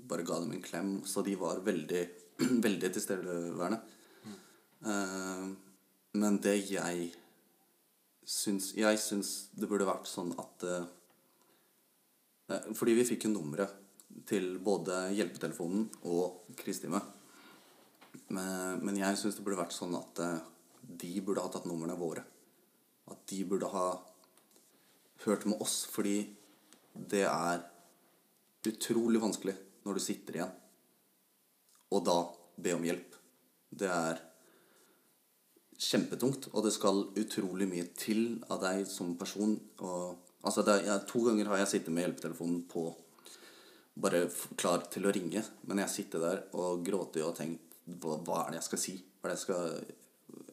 bare 0.08 0.24
ga 0.26 0.38
dem 0.42 0.54
en 0.56 0.64
klem. 0.64 0.92
Så 1.04 1.24
de 1.26 1.36
var 1.40 1.64
veldig, 1.64 2.04
veldig 2.66 2.92
tilstedeværende. 2.96 3.80
Eh, 4.80 5.48
men 6.20 6.38
det 6.42 6.56
jeg 6.72 7.10
syns 8.30 8.72
Jeg 8.78 8.98
syns 9.02 9.30
det 9.56 9.68
burde 9.70 9.88
vært 9.88 10.08
sånn 10.10 10.32
at 10.38 10.66
eh, 10.66 10.88
eh, 12.52 12.68
Fordi 12.76 12.96
vi 12.98 13.06
fikk 13.08 13.26
jo 13.26 13.34
nummeret 13.34 13.78
til 14.26 14.56
både 14.62 15.08
hjelpetelefonen 15.14 15.84
og 16.10 16.54
kristeamet. 16.58 17.02
Men, 18.34 18.80
men 18.82 18.96
jeg 18.98 19.18
syns 19.20 19.36
det 19.38 19.44
burde 19.46 19.60
vært 19.60 19.74
sånn 19.74 19.94
at 19.98 20.22
eh, 20.24 20.40
de 21.00 21.12
burde 21.22 21.44
ha 21.44 21.50
tatt 21.52 21.68
numrene 21.70 21.94
våre. 21.98 22.24
At 23.10 23.22
de 23.30 23.38
burde 23.46 23.70
ha 23.70 23.84
hørt 25.24 25.46
med 25.46 25.62
oss, 25.62 25.84
fordi 25.90 26.24
det 26.94 27.22
er 27.26 27.62
utrolig 28.66 29.22
vanskelig 29.22 29.54
når 29.86 29.96
du 29.96 30.02
sitter 30.04 30.36
igjen, 30.36 30.50
og 31.94 32.02
da 32.06 32.18
be 32.60 32.74
om 32.76 32.84
hjelp. 32.84 33.14
Det 33.70 33.88
er 33.88 34.20
kjempetungt, 35.80 36.50
og 36.52 36.64
det 36.66 36.72
skal 36.74 37.06
utrolig 37.18 37.68
mye 37.68 37.86
til 37.96 38.40
av 38.52 38.60
deg 38.64 38.84
som 38.88 39.14
person. 39.20 39.54
Og, 39.80 40.18
altså 40.44 40.64
er, 40.66 40.84
jeg, 40.86 41.06
to 41.08 41.22
ganger 41.24 41.48
har 41.52 41.62
jeg 41.62 41.72
sittet 41.74 41.94
med 41.94 42.04
hjelpetelefonen 42.04 42.64
på 42.70 42.90
bare 44.00 44.26
klar 44.60 44.84
til 44.92 45.08
å 45.08 45.12
ringe, 45.12 45.42
men 45.68 45.80
jeg 45.82 45.92
sitter 45.92 46.22
der 46.22 46.42
og 46.56 46.84
gråter 46.86 47.26
og 47.26 47.34
tenkt 47.36 47.78
hva, 48.00 48.18
hva 48.24 48.44
er 48.44 48.54
det 48.54 48.60
jeg 48.60 48.68
skal 48.68 48.82
si? 48.84 48.94
Hva 49.20 49.28
er 49.28 49.32
det 49.32 49.38
jeg 49.38 49.46
skal 49.48 49.96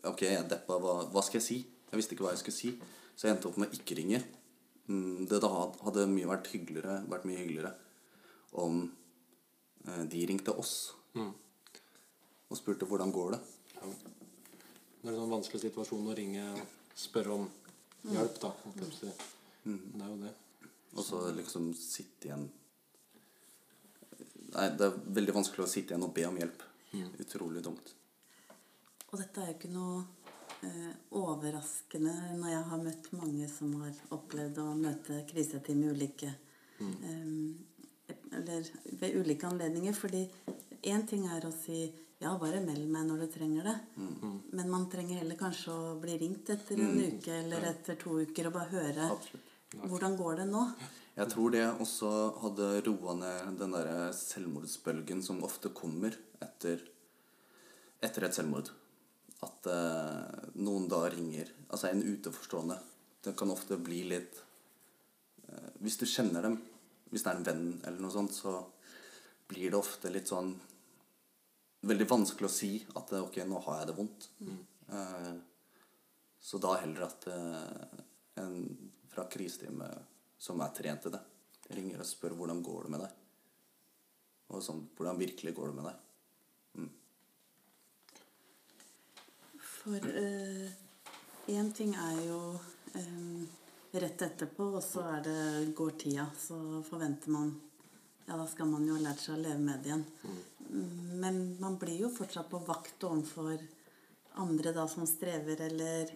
Ok, 0.07 0.21
jeg 0.23 0.37
er 0.39 0.47
deppa, 0.47 0.77
hva, 0.81 0.93
hva 1.11 1.21
skal 1.25 1.39
jeg 1.39 1.45
si? 1.45 1.57
Jeg 1.91 1.99
visste 1.99 2.15
ikke 2.15 2.25
hva 2.25 2.31
jeg 2.33 2.41
skulle 2.41 2.57
si, 2.57 2.69
så 3.17 3.27
jeg 3.27 3.35
endte 3.35 3.49
opp 3.49 3.57
med 3.59 3.69
å 3.71 3.77
ikke 3.77 3.97
ringe. 3.99 4.19
Mm, 4.87 5.25
Det 5.29 5.39
da 5.43 5.49
hadde 5.83 6.05
mye 6.11 6.29
vært 6.29 6.49
hyggeligere, 6.53 7.01
vært 7.11 7.27
mye 7.27 7.39
hyggeligere 7.41 7.73
om 8.63 8.85
eh, 9.87 10.03
de 10.07 10.21
ringte 10.29 10.55
oss 10.55 10.75
og 12.47 12.59
spurte 12.59 12.87
hvordan 12.87 13.11
går 13.11 13.35
det. 13.35 13.41
Ja. 13.75 13.91
Det 15.01 15.07
er 15.07 15.13
en 15.13 15.21
sånn 15.21 15.33
vanskelig 15.35 15.61
situasjon 15.67 16.09
å 16.09 16.15
ringe 16.17 16.43
og 16.53 16.61
spørre 16.97 17.35
om 17.35 17.47
hjelp, 18.07 18.39
da. 18.41 18.51
Men 18.65 19.79
det 19.93 20.03
er 20.03 20.09
jo 20.11 20.19
det. 20.23 20.33
Og 20.97 21.05
så 21.05 21.19
liksom 21.35 21.73
sitte 21.77 22.29
igjen 22.29 22.47
Nei, 24.47 24.69
det 24.79 24.85
er 24.85 24.93
veldig 25.17 25.33
vanskelig 25.35 25.65
å 25.65 25.69
sitte 25.69 25.91
igjen 25.91 26.05
og 26.07 26.13
be 26.15 26.23
om 26.23 26.37
hjelp. 26.39 26.61
Utrolig 27.19 27.59
dumt. 27.65 27.89
Og 29.11 29.19
dette 29.19 29.43
er 29.43 29.49
jo 29.51 29.55
ikke 29.57 29.71
noe 29.73 29.97
eh, 30.63 30.93
overraskende 31.19 32.13
når 32.39 32.53
jeg 32.53 32.63
har 32.69 32.81
møtt 32.85 33.09
mange 33.19 33.49
som 33.51 33.75
har 33.81 33.99
opplevd 34.15 34.61
å 34.63 34.69
møte 34.79 35.19
kriseteam 35.29 35.83
i 35.83 35.91
ulike 35.91 36.31
eh, 36.31 37.27
Eller 38.39 38.71
ved 39.01 39.19
ulike 39.19 39.51
anledninger. 39.51 39.93
Fordi 39.93 40.23
én 40.87 41.05
ting 41.11 41.27
er 41.27 41.45
å 41.47 41.53
si 41.53 41.85
ja, 42.17 42.31
bare 42.41 42.59
meld 42.65 42.87
meg 42.89 43.05
når 43.05 43.23
du 43.23 43.27
trenger 43.33 43.67
det. 43.69 43.75
Men 43.97 44.69
man 44.71 44.87
trenger 44.89 45.19
heller 45.21 45.37
kanskje 45.39 45.73
å 45.73 45.97
bli 46.01 46.15
ringt 46.17 46.49
etter 46.53 46.79
en 46.81 46.97
uke 46.97 47.35
eller 47.43 47.67
etter 47.69 47.99
to 48.01 48.15
uker 48.23 48.49
og 48.49 48.55
bare 48.57 48.71
høre 48.73 49.09
Absolutt. 49.13 49.51
hvordan 49.83 50.17
går 50.17 50.41
det 50.41 50.47
nå. 50.49 50.63
Jeg 51.17 51.31
tror 51.33 51.53
det 51.53 51.63
også 51.81 52.09
hadde 52.43 52.65
roa 52.85 53.13
ned 53.17 53.59
den 53.61 53.73
der 53.73 54.11
selvmordsbølgen 54.13 55.21
som 55.25 55.43
ofte 55.45 55.71
kommer 55.73 56.13
etter, 56.41 56.81
etter 58.01 58.27
et 58.27 58.37
selvmord. 58.37 58.69
At 59.45 59.69
eh, 59.69 60.45
noen 60.65 60.87
da 60.89 61.03
ringer 61.13 61.51
Altså 61.69 61.91
en 61.91 61.99
utenforstående. 62.01 62.73
Det 63.21 63.35
kan 63.37 63.51
ofte 63.53 63.77
bli 63.77 63.99
litt 64.09 64.39
eh, 65.45 65.67
Hvis 65.85 65.99
du 66.01 66.07
kjenner 66.09 66.47
dem, 66.47 66.55
hvis 67.11 67.21
det 67.21 67.29
er 67.29 67.37
en 67.37 67.45
venn 67.45 67.67
eller 67.83 68.01
noe 68.01 68.13
sånt, 68.15 68.33
så 68.33 68.55
blir 69.47 69.69
det 69.69 69.77
ofte 69.77 70.09
litt 70.09 70.31
sånn 70.31 70.55
Veldig 71.85 72.07
vanskelig 72.09 72.47
å 72.47 72.53
si 72.53 72.71
at 72.97 73.13
eh, 73.13 73.21
ok, 73.21 73.37
nå 73.45 73.61
har 73.67 73.81
jeg 73.81 73.89
det 73.89 73.95
vondt. 73.97 74.29
Eh, 74.89 75.33
så 76.39 76.57
da 76.63 76.77
heller 76.81 77.05
at 77.05 77.27
eh, 77.29 78.01
en 78.41 78.57
fra 79.11 79.27
kriseteamet 79.29 80.15
som 80.41 80.61
er 80.61 80.73
trent 80.77 81.05
til 81.05 81.13
det, 81.13 81.21
ringer 81.73 82.01
og 82.01 82.09
spør 82.09 82.35
hvordan 82.37 82.63
går 82.65 82.87
det 82.87 82.93
med 82.93 83.03
deg. 83.05 83.15
Og 84.53 84.63
sånn, 84.63 84.83
hvordan 84.95 85.19
virkelig 85.19 85.53
går 85.57 85.71
det 85.71 85.77
med 85.77 85.89
deg. 85.89 86.03
For 89.77 90.03
én 91.47 91.71
ting 91.71 91.93
er 91.95 92.17
jo 92.27 92.39
eh, 92.99 93.45
rett 94.01 94.21
etterpå, 94.21 94.65
og 94.77 94.83
så 94.83 95.03
er 95.15 95.21
det, 95.23 95.39
går 95.75 95.93
tida. 95.99 96.25
Så 96.37 96.57
forventer 96.87 97.31
man 97.31 97.53
Ja, 98.27 98.35
da 98.35 98.45
skal 98.51 98.67
man 98.67 98.85
jo 98.87 98.97
ha 98.97 99.01
lært 99.05 99.21
seg 99.23 99.37
å 99.37 99.41
leve 99.41 99.59
med 99.63 99.83
det 99.83 99.93
igjen. 99.93 100.05
Men 101.21 101.37
man 101.61 101.77
blir 101.79 102.01
jo 102.01 102.09
fortsatt 102.11 102.49
på 102.51 102.59
vakt 102.67 103.03
overfor 103.07 103.61
andre 104.37 104.73
da 104.75 104.83
som 104.91 105.05
strever, 105.09 105.61
eller 105.69 106.11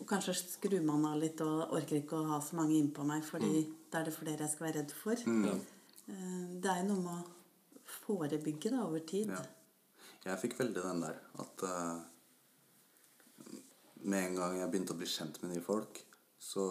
Og 0.00 0.06
kanskje 0.08 0.32
skrur 0.38 0.80
man 0.80 1.04
av 1.04 1.18
litt 1.20 1.40
og 1.44 1.74
orker 1.76 1.98
ikke 1.98 2.16
å 2.16 2.28
ha 2.30 2.38
så 2.40 2.56
mange 2.56 2.78
innpå 2.78 3.04
meg, 3.04 3.24
fordi 3.26 3.66
da 3.90 4.00
er 4.00 4.08
det 4.08 4.14
flere 4.16 4.46
jeg 4.46 4.52
skal 4.54 4.66
være 4.68 4.78
redd 4.78 4.94
for. 4.96 5.12
Eh, 6.08 6.46
Det 6.62 6.70
er 6.70 6.78
jo 6.82 6.94
noe 6.94 7.02
med 7.02 7.18
å 7.18 7.26
forebygge 8.06 8.70
da 8.72 8.84
over 8.86 9.00
tid. 9.00 9.28
Ja. 9.28 9.42
Jeg 10.24 10.40
fikk 10.40 10.56
veldig 10.58 10.82
den 10.82 11.02
der 11.04 11.18
at 11.42 11.62
uh, 11.62 12.00
med 14.08 14.24
en 14.24 14.34
gang 14.40 14.56
jeg 14.58 14.70
begynte 14.70 14.92
å 14.96 14.98
bli 14.98 15.06
kjent 15.06 15.42
med 15.42 15.52
nye 15.52 15.64
folk, 15.64 16.00
så, 16.38 16.64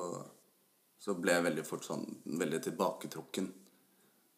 så 0.99 1.13
ble 1.13 1.33
jeg 1.33 1.45
veldig 1.51 1.65
fort 1.65 1.85
sånn 1.85 2.05
veldig 2.25 2.61
tilbaketrukken. 2.69 3.51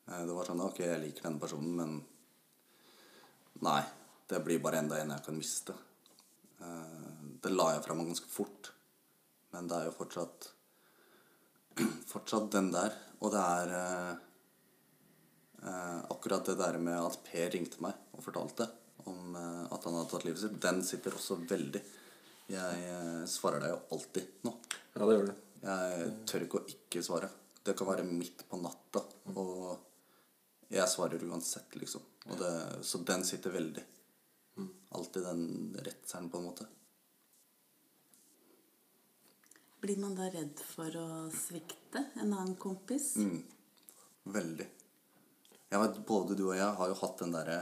Eh, 0.10 0.26
det 0.26 0.36
var 0.36 0.50
sånn 0.50 0.65
Ok, 0.65 0.82
jeg 0.84 1.02
liker 1.04 1.30
denne 1.30 1.41
personen, 1.41 1.76
men 1.78 2.00
Nei. 3.65 3.82
Det 4.30 4.39
blir 4.45 4.60
bare 4.62 4.78
enda 4.78 5.00
en 5.02 5.10
jeg 5.10 5.26
kan 5.26 5.38
miste. 5.38 5.74
Eh, 6.62 7.22
det 7.41 7.50
la 7.50 7.72
jeg 7.74 7.84
fra 7.86 7.95
meg 7.98 8.12
ganske 8.12 8.30
fort. 8.30 8.72
Men 9.56 9.69
det 9.69 9.80
er 9.80 9.88
jo 9.89 9.95
fortsatt 9.98 10.50
Fortsatt 12.12 12.52
den 12.54 12.69
der. 12.76 12.93
Og 13.26 13.34
det 13.34 13.41
er 13.41 13.74
eh, 13.80 14.12
eh, 15.63 15.98
akkurat 16.13 16.45
det 16.45 16.60
der 16.62 16.78
med 16.78 17.00
at 17.02 17.17
Per 17.26 17.50
ringte 17.56 17.82
meg 17.84 17.98
og 18.13 18.24
fortalte 18.24 18.69
om 19.10 19.36
eh, 19.36 19.65
at 19.74 19.88
han 19.88 19.98
hadde 19.98 20.12
tatt 20.13 20.28
livet 20.28 20.43
sitt, 20.43 20.62
den 20.62 20.84
sitter 20.86 21.17
også 21.17 21.41
veldig. 21.50 21.82
Jeg 22.54 22.88
eh, 22.93 23.26
svarer 23.30 23.65
deg 23.65 23.74
jo 23.74 23.82
alltid 23.98 24.45
nå. 24.45 24.56
Ja, 24.93 25.04
det 25.04 25.13
gjør 25.17 25.30
du. 25.32 25.36
Jeg 25.65 26.10
tør 26.30 26.45
ikke 26.45 26.62
å 26.62 26.74
ikke 26.78 27.06
svare. 27.06 27.34
Det 27.65 27.76
kan 27.78 27.89
være 27.89 28.06
midt 28.08 28.45
på 28.50 28.62
natta, 28.62 29.04
og 29.34 29.88
jeg 30.69 30.89
svarer 30.89 31.23
uansett, 31.25 31.75
liksom. 31.82 32.03
Og 32.29 32.38
det, 32.38 32.51
så 32.86 33.01
den 33.05 33.23
sitter 33.25 33.53
veldig. 33.55 33.86
Alltid 34.89 35.23
den 35.23 35.77
redselen, 35.86 36.29
på 36.29 36.38
en 36.38 36.43
måte. 36.43 36.67
Blir 39.79 39.97
man 39.97 40.15
da 40.17 40.27
redd 40.29 40.60
for 40.60 40.95
å 40.99 41.08
svikte 41.34 42.03
en 42.19 42.34
annen 42.34 42.55
kompis? 42.60 43.13
Mm. 43.15 43.43
Veldig. 44.29 44.67
Jeg 45.69 45.82
vet, 45.84 45.99
både 46.05 46.36
du 46.36 46.47
og 46.49 46.58
jeg 46.58 46.77
har 46.79 46.89
jo 46.91 46.97
hatt 46.99 47.21
den 47.21 47.36
derre 47.36 47.60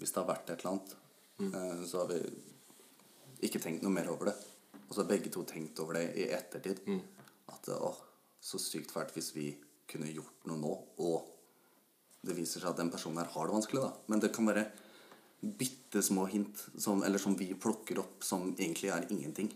Hvis 0.00 0.14
det 0.14 0.22
har 0.22 0.28
vært 0.30 0.50
et 0.50 0.62
eller 0.62 0.70
annet, 0.70 0.92
mm. 1.42 1.82
så 1.84 1.98
har 2.00 2.06
vi 2.08 2.20
ikke 3.44 3.60
tenkt 3.60 3.82
noe 3.84 3.92
mer 3.92 4.08
over 4.08 4.30
det. 4.30 4.36
Og 4.86 4.94
så 4.94 5.02
har 5.02 5.10
begge 5.10 5.32
to 5.34 5.42
tenkt 5.44 5.82
over 5.82 5.98
det 5.98 6.06
i 6.16 6.30
ettertid. 6.32 6.80
At 7.52 7.68
å, 7.74 7.90
så 8.40 8.58
sykt 8.62 8.94
fælt 8.94 9.12
hvis 9.12 9.34
vi 9.36 9.50
kunne 9.90 10.08
gjort 10.08 10.48
noe 10.48 10.56
nå, 10.62 10.72
og 11.04 11.28
det 12.26 12.36
viser 12.36 12.60
seg 12.60 12.72
at 12.72 12.80
den 12.80 12.92
personen 12.92 13.22
her 13.22 13.32
har 13.32 13.48
det 13.48 13.56
vanskelig, 13.56 13.82
da. 13.82 13.90
Men 14.12 14.22
det 14.22 14.32
kan 14.34 14.48
være 14.48 14.66
bitte 15.40 16.02
små 16.04 16.26
hint 16.28 16.60
som, 16.76 17.02
eller 17.02 17.18
som 17.18 17.36
vi 17.36 17.48
plukker 17.56 18.02
opp, 18.02 18.24
som 18.24 18.50
egentlig 18.58 18.92
er 18.92 19.08
ingenting. 19.08 19.48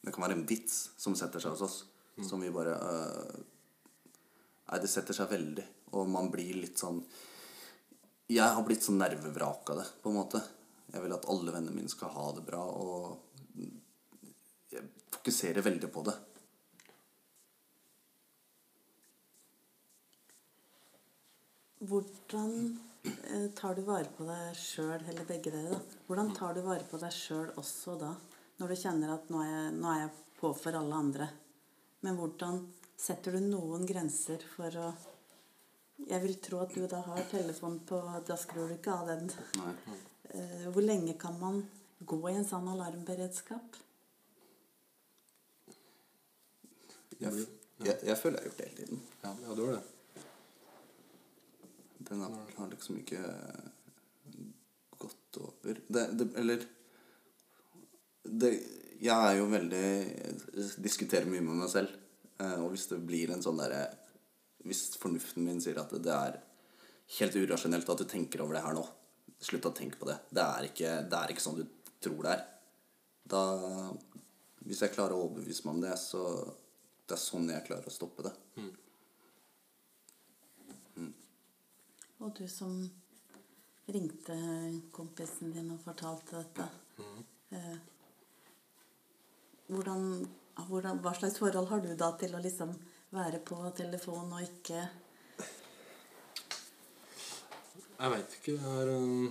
Det 0.00 0.14
kan 0.14 0.24
være 0.24 0.38
en 0.38 0.46
vits 0.48 0.88
som 0.96 1.16
setter 1.18 1.42
seg 1.42 1.52
hos 1.52 1.64
oss, 1.66 1.78
som 2.28 2.40
vi 2.42 2.54
bare 2.54 2.74
øh, 2.76 3.38
Nei, 4.68 4.78
det 4.82 4.90
setter 4.92 5.16
seg 5.16 5.30
veldig, 5.30 5.64
og 5.96 6.10
man 6.12 6.26
blir 6.28 6.58
litt 6.60 6.76
sånn 6.76 6.98
Jeg 8.28 8.44
har 8.44 8.64
blitt 8.66 8.84
sånn 8.84 8.98
nervevrak 9.00 9.70
av 9.72 9.78
det, 9.80 9.86
på 10.02 10.10
en 10.10 10.18
måte. 10.18 10.42
Jeg 10.92 11.04
vil 11.04 11.14
at 11.16 11.28
alle 11.32 11.54
vennene 11.54 11.76
mine 11.76 11.92
skal 11.92 12.12
ha 12.12 12.26
det 12.36 12.44
bra, 12.44 12.60
og 12.60 13.62
jeg 14.68 14.84
fokuserer 15.14 15.64
veldig 15.64 15.88
på 15.92 16.04
det. 16.04 16.16
Hvordan 21.78 22.78
eh, 23.04 23.50
tar 23.54 23.74
du 23.74 23.84
vare 23.86 24.08
på 24.16 24.26
deg 24.26 24.56
sjøl, 24.58 24.98
eller 24.98 25.26
begge 25.28 25.52
dere, 25.54 25.76
da? 25.76 25.98
Hvordan 26.08 26.32
tar 26.34 26.56
du 26.56 26.64
vare 26.66 26.86
på 26.88 26.98
deg 26.98 27.14
sjøl 27.14 27.52
også 27.60 27.94
da? 28.00 28.14
Når 28.58 28.72
du 28.72 28.80
kjenner 28.80 29.12
at 29.14 29.28
nå 29.30 29.42
er, 29.44 29.52
jeg, 29.52 29.76
nå 29.78 29.92
er 29.92 30.00
jeg 30.02 30.14
på 30.40 30.50
for 30.58 30.78
alle 30.78 30.98
andre. 30.98 31.28
Men 32.02 32.18
hvordan 32.18 32.60
setter 32.98 33.36
du 33.36 33.46
noen 33.46 33.86
grenser 33.86 34.42
for 34.56 34.74
å 34.82 34.90
Jeg 36.08 36.22
vil 36.22 36.36
tro 36.38 36.60
at 36.62 36.74
du 36.74 36.84
da 36.86 37.00
har 37.02 37.24
telefon 37.30 37.80
på 37.86 37.98
Da 38.26 38.36
skrur 38.38 38.68
du 38.70 38.74
ikke 38.76 38.94
av 38.94 39.08
den. 39.10 39.30
Nei. 39.58 39.72
Eh, 40.30 40.66
Hvor 40.70 40.82
lenge 40.82 41.14
kan 41.18 41.38
man 41.40 41.62
gå 42.00 42.18
i 42.30 42.36
en 42.38 42.46
sånn 42.46 42.68
alarmberedskap? 42.70 43.78
Jeg, 47.18 47.46
jeg, 47.82 47.96
jeg 48.06 48.18
føler 48.18 48.38
jeg 48.38 48.42
har 48.42 48.50
gjort 48.50 48.58
det 48.58 48.68
hele 48.68 48.82
tiden. 48.82 49.06
Ja, 49.24 49.32
ja 49.42 49.54
du 49.58 49.64
har 49.66 49.78
det. 49.78 49.97
Den 51.98 52.20
har, 52.22 52.34
har 52.56 52.68
liksom 52.70 53.00
ikke 53.00 53.22
gått 54.98 55.38
over 55.42 55.80
det, 55.86 56.04
det, 56.18 56.26
Eller 56.38 56.66
det, 58.22 58.50
Jeg 59.02 59.30
er 59.30 59.38
jo 59.38 59.48
veldig 59.50 59.86
jeg 59.86 60.68
Diskuterer 60.82 61.28
mye 61.30 61.44
med 61.44 61.62
meg 61.62 61.72
selv. 61.72 61.94
Eh, 62.38 62.58
og 62.62 62.70
hvis 62.74 62.88
det 62.90 63.00
blir 63.06 63.32
en 63.34 63.42
sånn 63.44 63.58
derre 63.60 63.86
Hvis 64.66 64.84
fornuften 65.00 65.46
min 65.46 65.62
sier 65.62 65.80
at 65.82 65.94
det 65.94 66.14
er 66.14 66.38
helt 67.18 67.38
urasjonelt 67.40 67.88
at 67.88 68.02
du 68.02 68.08
tenker 68.08 68.44
over 68.44 68.58
det 68.58 68.64
her 68.66 68.76
nå 68.76 68.84
Slutt 69.38 69.68
å 69.68 69.74
tenke 69.74 70.00
på 70.00 70.08
det. 70.08 70.16
Det 70.34 70.42
er 70.42 70.66
ikke, 70.66 70.94
det 71.06 71.18
er 71.18 71.30
ikke 71.30 71.42
sånn 71.44 71.60
du 71.60 71.66
tror 72.02 72.24
det 72.26 72.32
er. 72.32 72.40
Da 73.30 73.42
Hvis 74.66 74.82
jeg 74.82 74.94
klarer 74.96 75.14
å 75.14 75.28
overbevise 75.28 75.66
meg 75.66 75.76
om 75.76 75.84
det, 75.84 75.94
så 76.00 76.22
Det 77.06 77.14
er 77.14 77.22
sånn 77.22 77.46
jeg 77.52 77.66
klarer 77.68 77.86
å 77.86 77.94
stoppe 77.94 78.26
det. 78.26 78.34
Og 82.18 82.34
du 82.34 82.48
som 82.50 82.72
ringte 83.88 84.36
kompisen 84.92 85.52
din 85.54 85.70
og 85.72 85.80
fortalte 85.80 86.42
dette. 86.42 86.66
Mm. 86.98 87.24
hvordan, 89.68 90.02
hvordan, 90.68 90.98
hva 91.04 91.12
slags 91.16 91.38
forhold 91.38 91.68
har 91.70 91.84
du 91.84 91.92
da 91.96 92.10
til 92.20 92.34
å 92.34 92.42
liksom 92.42 92.74
være 93.14 93.40
på 93.46 93.60
telefon 93.76 94.32
og 94.34 94.42
ikke 94.44 94.82
Jeg 97.98 98.10
veit 98.12 98.34
ikke. 98.36 98.52
Det 98.54 98.72
er 98.78 98.90
um... 98.94 99.30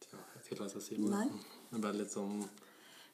Tja, 0.00 0.16
Jeg 0.16 0.56
hva 0.56 0.62
jeg 0.62 0.70
skal 0.70 0.84
si. 0.86 0.96
men 1.02 1.12
Nei. 1.12 1.26
Det 1.72 1.82
ble 1.82 1.92
litt 1.98 2.14
sånn 2.14 2.38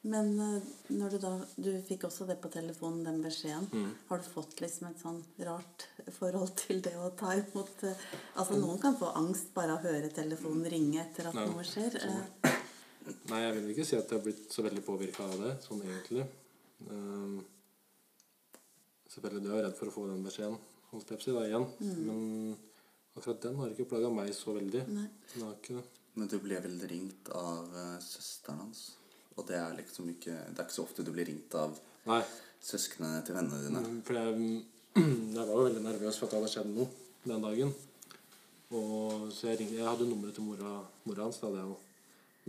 Men 0.03 0.33
eh, 0.39 0.63
når 0.91 1.13
du 1.13 1.17
da 1.23 1.31
Du 1.55 1.69
fikk 1.87 2.03
også 2.09 2.25
det 2.27 2.35
på 2.43 2.49
telefonen, 2.51 3.05
den 3.07 3.21
beskjeden. 3.23 3.69
Mm. 3.71 3.91
Har 4.09 4.19
du 4.19 4.25
fått 4.27 4.59
liksom 4.59 4.89
et 4.89 4.99
sånn 4.99 5.21
rart 5.47 5.85
forhold 6.17 6.51
til 6.59 6.81
det 6.83 6.95
å 6.99 7.13
ta 7.19 7.31
imot 7.39 7.85
eh, 7.87 8.03
Altså 8.35 8.57
noen 8.59 8.81
kan 8.83 8.97
få 8.99 9.13
angst 9.19 9.53
bare 9.55 9.77
av 9.77 9.79
å 9.79 9.93
høre 9.93 10.11
telefonen 10.11 10.67
ringe 10.73 10.99
etter 11.05 11.29
at 11.29 11.37
Nei, 11.37 11.45
noe 11.47 11.63
skjer. 11.67 11.95
sånn. 12.03 12.19
Eh, 12.49 12.59
Nei, 13.31 13.39
jeg 13.45 13.55
vil 13.57 13.71
ikke 13.71 13.85
si 13.87 13.97
at 13.97 14.11
jeg 14.11 14.19
har 14.19 14.25
blitt 14.25 14.51
så 14.51 14.63
veldig 14.63 14.83
påvirka 14.83 15.25
av 15.27 15.39
det, 15.39 15.55
sånn 15.63 15.81
egentlig. 15.83 16.23
Um, 16.87 17.41
selvfølgelig, 19.11 19.41
du 19.43 19.49
er 19.51 19.65
redd 19.65 19.75
for 19.75 19.91
å 19.91 19.95
få 19.95 20.05
den 20.07 20.23
beskjeden, 20.23 20.55
hos 20.93 21.07
Pepsi 21.09 21.35
da 21.35 21.43
igjen. 21.43 21.67
Men 21.83 22.21
akkurat 23.17 23.43
den 23.43 23.59
har 23.59 23.75
ikke 23.75 23.89
plaga 23.91 24.11
meg 24.15 24.31
så 24.37 24.55
veldig. 24.55 24.85
Nei. 24.95 25.09
Den 25.33 25.43
har 25.43 25.57
ikke 25.59 25.81
det. 25.81 25.83
Men 26.15 26.31
du 26.31 26.37
ble 26.45 26.61
vel 26.63 26.79
ringt 26.93 27.31
av 27.35 27.75
uh, 27.75 27.97
søsteren 28.03 28.63
hans? 28.63 28.85
Og 29.37 29.47
det 29.49 29.55
er 29.57 29.73
liksom 29.79 30.09
ikke 30.13 30.33
Det 30.51 30.59
er 30.59 30.65
ikke 30.67 30.75
så 30.77 30.83
ofte 30.85 31.03
du 31.05 31.11
blir 31.15 31.25
ringt 31.25 31.55
av 31.57 31.73
Nei, 32.05 32.19
søsknene 32.61 33.23
til 33.25 33.35
vennene 33.35 33.61
dine. 33.63 33.81
for 34.05 34.13
jeg, 34.13 34.63
jeg 35.37 35.47
var 35.47 35.55
jo 35.57 35.63
veldig 35.69 35.81
nervøs 35.87 36.17
for 36.19 36.27
at 36.27 36.31
det 36.35 36.39
hadde 36.41 36.51
skjedd 36.53 36.69
noe 36.75 36.89
den 37.23 37.41
dagen. 37.47 37.73
Og, 38.73 39.29
så 39.31 39.47
jeg, 39.49 39.59
ringte, 39.61 39.77
jeg 39.79 39.87
hadde 39.87 40.07
nummeret 40.09 40.35
til 40.35 40.43
mora, 40.47 40.73
mora 41.07 41.23
hans. 41.27 41.39
Da, 41.39 41.47
hadde 41.47 41.61
jeg 41.61 41.69
jo. 41.71 41.77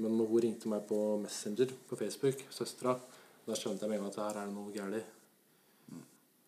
Men 0.03 0.17
når 0.19 0.27
hun 0.33 0.41
ringte 0.43 0.69
meg 0.73 0.87
på 0.89 0.99
Messenger 1.23 1.71
på 1.89 1.97
Facebook, 2.01 2.41
søstera, 2.51 2.97
da 3.47 3.55
skjønte 3.57 3.85
jeg 3.85 3.91
med 3.93 3.99
en 4.01 4.05
gang 4.07 4.13
at 4.13 4.21
her 4.23 4.41
er 4.41 4.49
det 4.49 4.55
noe 4.57 4.73
galt. 4.75 5.05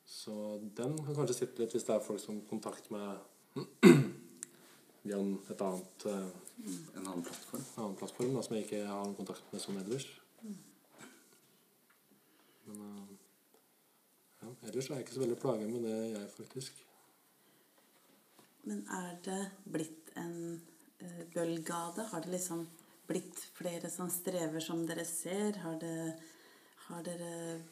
Så 0.06 0.32
den 0.78 0.96
kan 1.04 1.14
kanskje 1.18 1.34
sitte 1.42 1.62
litt 1.62 1.72
hvis 1.76 1.84
det 1.86 1.94
er 1.96 2.02
folk 2.06 2.20
som 2.22 2.40
kontakter 2.50 2.94
meg 2.94 3.56
via 5.06 5.16
en- 5.20 5.40
et 5.50 5.60
annet, 5.62 6.06
eh, 6.10 6.28
En 6.96 7.06
annen 7.06 7.22
plattform. 7.22 7.64
annen 7.76 7.96
plattform 8.00 8.34
da, 8.34 8.42
som 8.42 8.56
jeg 8.56 8.64
ikke 8.66 8.86
har 8.88 9.10
kontakt 9.18 9.52
med 9.52 9.60
som 9.62 9.76
ellers. 9.78 10.06
Men 12.66 12.80
eh, 12.80 13.12
ja, 14.42 14.48
ellers 14.76 14.90
er 14.90 14.98
jeg 14.98 15.06
ikke 15.06 15.14
så 15.16 15.22
veldig 15.22 15.36
plaga 15.40 15.66
med 15.70 15.84
det, 15.86 15.98
jeg, 16.12 16.30
faktisk. 16.36 16.80
Men 18.68 18.82
er 18.92 19.12
det 19.24 19.38
blitt 19.72 20.10
en 20.20 20.34
uh, 21.00 21.22
bølge 21.32 21.72
av 21.72 21.94
det? 21.96 22.04
Har 22.10 22.24
det 22.24 22.34
liksom 22.34 22.66
blitt 23.08 23.40
flere 23.56 23.88
som 23.88 24.10
strever 24.12 24.60
som 24.60 24.82
dere 24.84 25.06
ser? 25.08 25.56
Har, 25.62 25.78
det, 25.80 26.12
har 26.90 27.06
dere 27.06 27.62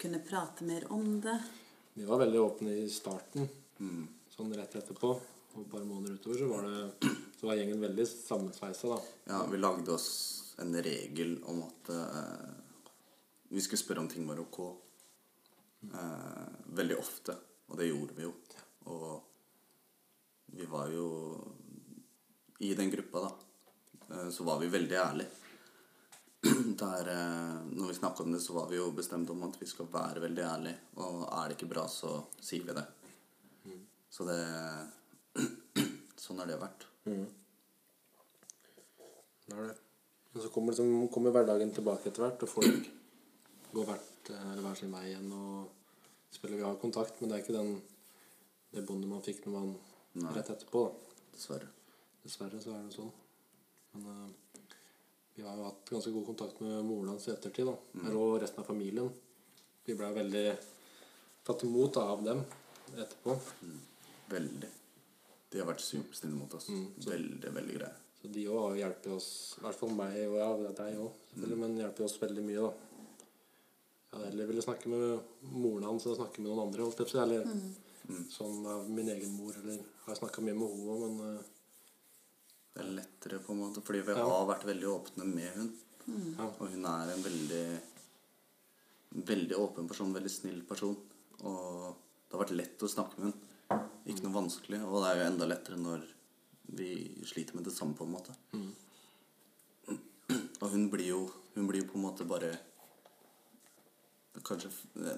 kunnet 0.00 0.24
prate 0.24 0.64
mer 0.64 0.86
om 0.94 1.18
det? 1.20 1.36
Vi 1.98 2.06
var 2.08 2.22
veldig 2.22 2.40
åpne 2.40 2.78
i 2.80 2.86
starten, 2.90 3.50
sånn 4.32 4.56
rett 4.56 4.78
etterpå. 4.80 5.10
Og 5.54 5.60
et 5.66 5.70
par 5.70 5.84
måneder 5.84 6.16
utover 6.16 6.40
så 6.40 6.48
var, 6.48 6.64
det, 6.64 7.12
så 7.38 7.50
var 7.50 7.60
gjengen 7.60 7.84
veldig 7.84 8.08
sammensveisa, 8.08 8.94
da. 8.94 9.12
Ja, 9.34 9.42
vi 9.52 9.60
lagde 9.60 9.92
oss 9.98 10.08
en 10.64 10.72
regel 10.80 11.36
om 11.50 11.60
at 11.66 11.92
uh, 11.92 12.48
vi 13.52 13.60
skulle 13.60 13.84
spørre 13.84 14.06
om 14.06 14.08
ting 14.08 14.24
var 14.26 14.40
ok. 14.40 14.62
Eh, 15.92 16.48
veldig 16.76 16.98
ofte. 16.98 17.36
Og 17.68 17.78
det 17.78 17.88
gjorde 17.88 18.16
vi 18.16 18.26
jo. 18.26 18.32
Og 18.92 19.22
vi 20.54 20.66
var 20.70 20.90
jo 20.92 21.06
I 22.64 22.74
den 22.78 22.90
gruppa, 22.90 23.20
da, 23.20 23.32
eh, 24.14 24.28
så 24.30 24.44
var 24.46 24.58
vi 24.60 24.70
veldig 24.72 24.96
ærlige. 24.96 25.30
Der, 26.80 27.08
eh, 27.08 27.60
når 27.72 27.88
vi 27.88 27.94
snakka 27.94 28.22
om 28.22 28.32
det, 28.32 28.40
så 28.40 28.52
var 28.52 28.68
vi 28.70 28.76
jo 28.76 28.90
bestemt 28.94 29.30
om 29.30 29.42
at 29.42 29.56
vi 29.60 29.66
skal 29.66 29.88
være 29.92 30.22
veldig 30.22 30.44
ærlige. 30.44 30.78
Og 30.96 31.24
er 31.26 31.48
det 31.48 31.56
ikke 31.58 31.72
bra, 31.74 31.86
så 31.88 32.22
sier 32.40 32.64
vi 32.64 32.76
det. 32.76 32.86
Så 34.10 34.28
det 34.28 34.40
Sånn 36.24 36.38
har 36.40 36.46
det 36.48 36.56
vært. 36.56 36.86
Det 39.44 39.56
er 39.56 39.66
det. 39.66 39.74
Men 40.32 40.42
så 40.42 40.48
kommer, 40.54 40.72
liksom, 40.72 41.08
kommer 41.12 41.34
hverdagen 41.34 41.72
tilbake 41.74 42.08
etter 42.08 42.24
hvert, 42.24 42.44
og 42.46 42.48
folk 42.48 42.86
går 43.74 43.88
hvert, 43.88 44.30
eh, 44.30 44.46
eller 44.52 44.62
hver 44.66 44.78
sin 44.78 44.94
vei 44.94 45.04
igjen. 45.10 45.32
Og 45.32 46.34
spiller 46.34 46.60
vi 46.60 46.66
har 46.66 46.80
kontakt, 46.82 47.20
men 47.20 47.30
det 47.30 47.38
er 47.38 47.44
ikke 47.44 47.58
den, 47.58 47.74
det 48.74 48.86
båndet 48.86 49.10
man 49.10 49.24
fikk 49.24 49.44
når 49.46 49.56
man 49.58 49.74
Nei. 50.22 50.32
rett 50.36 50.52
etterpå. 50.54 50.84
da. 50.88 51.20
Dessverre. 51.34 51.70
Dessverre 52.22 52.62
så 52.62 52.74
er 52.74 52.86
det 52.86 52.94
sånn. 52.94 53.10
Men 53.94 54.06
uh, 54.10 54.62
vi 55.34 55.42
har 55.42 55.58
jo 55.58 55.66
hatt 55.66 55.90
ganske 55.90 56.12
god 56.14 56.26
kontakt 56.30 56.62
med 56.62 56.84
moren 56.86 57.12
hans 57.14 57.26
i 57.28 57.34
ettertid. 57.34 57.66
da. 57.66 57.76
Eller 58.04 58.20
Og 58.20 58.38
resten 58.42 58.62
av 58.62 58.70
familien. 58.70 59.10
Vi 59.84 59.96
ble 59.98 60.12
veldig 60.16 60.46
tatt 61.44 61.66
imot 61.66 61.98
av 62.00 62.22
dem 62.24 62.40
etterpå. 62.94 63.36
Veldig. 64.30 64.70
De 65.50 65.60
har 65.60 65.68
vært 65.68 65.84
supersnille 65.84 66.38
mot 66.38 66.54
oss. 66.56 66.70
Veldig, 67.04 67.50
veldig 67.58 67.76
greie. 67.76 67.92
Så 68.20 68.30
de 68.32 68.46
òg 68.48 68.78
hjelper 68.78 69.12
oss, 69.18 69.28
i 69.58 69.64
hvert 69.66 69.76
fall 69.76 69.90
meg 69.92 70.14
og 70.24 70.38
ja, 70.40 70.70
deg 70.78 71.00
òg, 71.02 71.18
mm. 71.36 71.50
men 71.60 71.74
hjelper 71.76 72.06
oss 72.06 72.14
veldig 72.22 72.44
mye, 72.46 72.62
da. 72.64 72.93
Heller 74.24 74.46
ville 74.46 74.62
snakke 74.62 74.88
med 74.88 75.20
moren 75.52 75.84
hans 75.88 76.06
eller 76.06 76.16
snakke 76.20 76.40
med 76.42 76.50
noen 76.50 76.66
andre, 76.68 76.82
holdt 76.86 77.02
jeg 77.02 77.10
på 77.10 77.18
å. 77.18 77.22
Eller 77.24 78.28
sånn 78.30 78.66
av 78.68 78.88
min 78.90 79.08
egen 79.08 79.32
mor, 79.34 79.54
eller 79.62 79.80
har 80.04 80.12
jeg 80.14 80.20
snakka 80.22 80.44
mye 80.44 80.54
med 80.58 80.68
henne 80.70 80.92
òg, 80.94 81.02
men 81.04 81.36
eh, 81.36 81.50
Det 82.74 82.82
er 82.82 82.88
lettere, 82.90 83.38
på 83.38 83.52
en 83.54 83.60
måte, 83.62 83.82
fordi 83.86 84.00
vi 84.02 84.14
Ja. 84.16 84.24
har 84.26 84.46
vært 84.48 84.64
veldig 84.66 84.88
åpne 84.90 85.24
med 85.24 85.52
hun. 85.54 85.68
Mm. 86.06 86.40
Og 86.40 86.68
hun 86.72 86.84
er 86.90 87.12
en 87.12 87.22
veldig 87.22 87.66
veldig 89.14 89.56
åpen 89.56 89.86
person, 89.88 90.12
veldig 90.12 90.30
snill 90.30 90.62
person. 90.66 90.96
Og 91.46 91.94
det 91.94 92.34
har 92.34 92.42
vært 92.44 92.56
lett 92.56 92.82
å 92.82 92.88
snakke 92.90 93.18
med 93.18 93.30
hun. 93.30 93.84
Ikke 94.10 94.24
noe 94.26 94.34
vanskelig. 94.42 94.80
Og 94.82 95.02
det 95.02 95.10
er 95.12 95.20
jo 95.20 95.28
enda 95.30 95.46
lettere 95.46 95.78
når 95.78 96.02
vi 96.74 96.88
sliter 97.24 97.54
med 97.54 97.64
det 97.64 97.72
samme, 97.76 97.94
på 97.94 98.04
en 98.04 98.12
måte. 98.16 98.34
Og 100.62 100.70
hun 100.70 100.88
blir 100.90 101.06
jo 101.12 101.30
Hun 101.54 101.68
blir 101.68 101.84
jo 101.84 101.86
på 101.92 101.94
en 102.00 102.02
måte 102.02 102.24
bare 102.26 102.48
Kanskje 104.42 104.70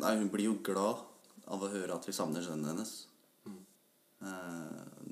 Nei, 0.02 0.16
hun 0.20 0.29
blir 0.33 0.50
jo 0.50 0.59
glad 0.64 1.05
av 1.46 1.62
å 1.62 1.70
høre 1.72 1.96
at 1.96 2.07
vi 2.09 2.14
savner 2.14 2.44
sønnen 2.44 2.72
hennes. 2.72 2.94
Mm. 3.46 3.61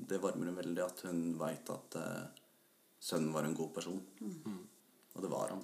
det 0.09 0.19
varmer 0.21 0.49
hun 0.51 0.57
veldig 0.59 0.83
at 0.83 1.05
hun 1.07 1.21
veit 1.39 1.69
at 1.71 1.95
eh, 1.99 2.41
sønnen 2.99 3.33
var 3.33 3.47
en 3.47 3.55
god 3.55 3.71
person. 3.73 4.01
Og 5.15 5.23
det 5.23 5.31
var 5.31 5.53
han. 5.53 5.63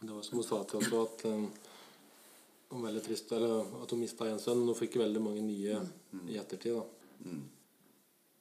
Det 0.00 0.12
var 0.12 0.24
som 0.24 0.40
hun 0.40 0.46
sa 0.46 0.62
til 0.64 0.80
oss 0.80 0.94
at 0.96 1.24
um, 1.28 1.46
veldig 2.86 3.02
trist 3.04 3.32
eller 3.36 3.68
at 3.82 3.92
hun 3.92 4.00
mista 4.00 4.28
en 4.30 4.40
sønn. 4.40 4.64
Hun 4.64 4.78
fikk 4.78 4.96
veldig 5.02 5.20
mange 5.22 5.44
nye 5.44 5.76
i 6.32 6.38
ettertid. 6.40 6.78
da. 6.78 7.36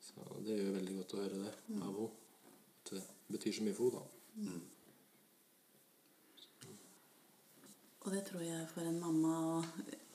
Så 0.08 0.42
det 0.46 0.56
gjør 0.56 0.78
veldig 0.80 0.98
godt 1.02 1.16
å 1.18 1.24
høre 1.26 1.44
det 1.44 1.52
av 1.52 1.84
henne. 1.84 2.10
At 2.80 2.94
det 2.96 3.04
betyr 3.36 3.60
så 3.60 3.68
mye 3.68 3.78
for 3.78 4.00
henne. 4.00 4.08
da. 4.48 4.79
Og 8.10 8.16
det 8.16 8.24
tror 8.26 8.42
jeg 8.42 8.66
for 8.72 8.82
en 8.90 8.96
mamma 8.98 9.32
å, 9.46 9.58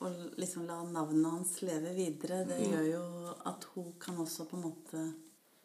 å 0.03 0.09
liksom 0.35 0.65
la 0.67 0.81
navnet 0.83 1.31
hans 1.31 1.53
leve 1.63 1.93
videre, 1.95 2.41
det 2.43 2.57
Mm. 2.59 2.71
gjør 2.73 2.87
jo 2.89 3.03
at 3.47 3.63
hun 3.71 3.93
kan 4.03 4.17
også 4.19 4.43
på 4.49 4.57
en 4.57 4.65
måte 4.65 5.03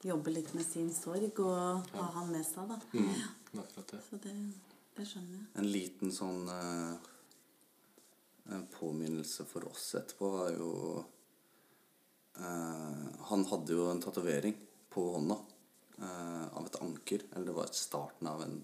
jobbe 0.07 0.31
litt 0.31 0.53
med 0.55 0.63
sin 0.65 0.93
sorg 0.95 1.41
og 1.43 1.91
ha 1.91 2.05
han 2.15 2.31
med 2.31 2.47
seg, 2.47 2.71
da. 2.71 2.79
Mm. 2.95 3.59
Akkurat 3.65 3.91
det. 3.91 4.01
Så 4.07 4.21
det, 4.23 4.35
det 4.95 5.09
skjønner 5.11 5.41
jeg. 5.41 5.49
En 5.59 5.69
liten 5.75 6.15
sånn 6.15 6.47
eh, 6.55 7.11
en 8.55 8.65
påminnelse 8.79 9.45
for 9.51 9.67
oss 9.67 9.91
etterpå 9.99 10.31
var 10.37 10.55
jo 10.55 10.71
eh, 12.39 13.05
Han 13.33 13.45
hadde 13.51 13.75
jo 13.75 13.91
en 13.91 14.01
tatovering 14.07 14.55
på 14.89 15.09
hånda 15.19 15.37
eh, 15.99 16.47
av 16.55 16.71
et 16.71 16.81
anker. 16.87 17.27
Eller 17.35 17.51
det 17.51 17.59
var 17.59 17.75
starten 17.75 18.31
av, 18.31 18.47
en, 18.47 18.57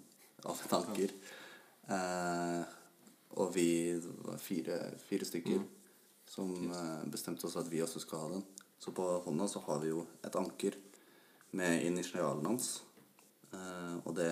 av 0.46 0.62
et 0.64 0.72
anker. 0.80 1.18
Eh, 1.90 2.75
og 3.34 3.54
vi 3.54 3.96
var 4.24 4.38
fire, 4.38 4.78
fire 5.02 5.26
stykker 5.28 5.64
som 6.26 6.52
eh, 6.70 7.04
bestemte 7.10 7.46
oss 7.46 7.56
at 7.56 7.68
vi 7.70 7.82
også 7.82 8.00
skal 8.02 8.22
ha 8.24 8.28
den. 8.36 8.44
Så 8.78 8.92
på 8.92 9.04
hånda 9.24 9.48
så 9.48 9.62
har 9.66 9.80
vi 9.82 9.92
jo 9.92 10.02
et 10.24 10.36
anker 10.36 10.76
med 11.56 11.84
initialen 11.86 12.46
hans. 12.46 12.82
Eh, 13.52 13.96
og 14.04 14.14
det, 14.16 14.30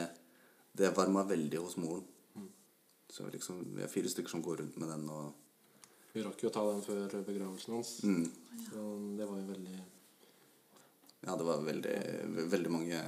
det 0.73 0.95
varma 0.97 1.25
veldig 1.29 1.63
hos 1.63 1.77
moren. 1.81 2.05
Så 3.15 3.29
liksom, 3.31 3.61
vi 3.77 3.83
er 3.85 3.91
fire 3.93 4.11
stykker 4.11 4.33
som 4.33 4.43
går 4.43 4.63
rundt 4.63 4.79
med 4.83 4.91
den 4.91 5.05
og 5.13 5.35
Vi 6.15 6.23
rakk 6.23 6.43
jo 6.43 6.49
å 6.51 6.55
ta 6.55 6.65
den 6.67 6.83
før 6.83 7.13
begravelsen 7.27 7.75
hans. 7.75 7.93
mm, 8.03 8.25
Så 8.71 8.83
det 9.19 9.27
var 9.29 9.39
jo 9.39 9.47
veldig 9.51 9.77
Ja, 11.25 11.37
det 11.37 11.47
var 11.47 11.63
veldig, 11.63 11.95
veldig 12.51 12.71
mange 12.71 13.01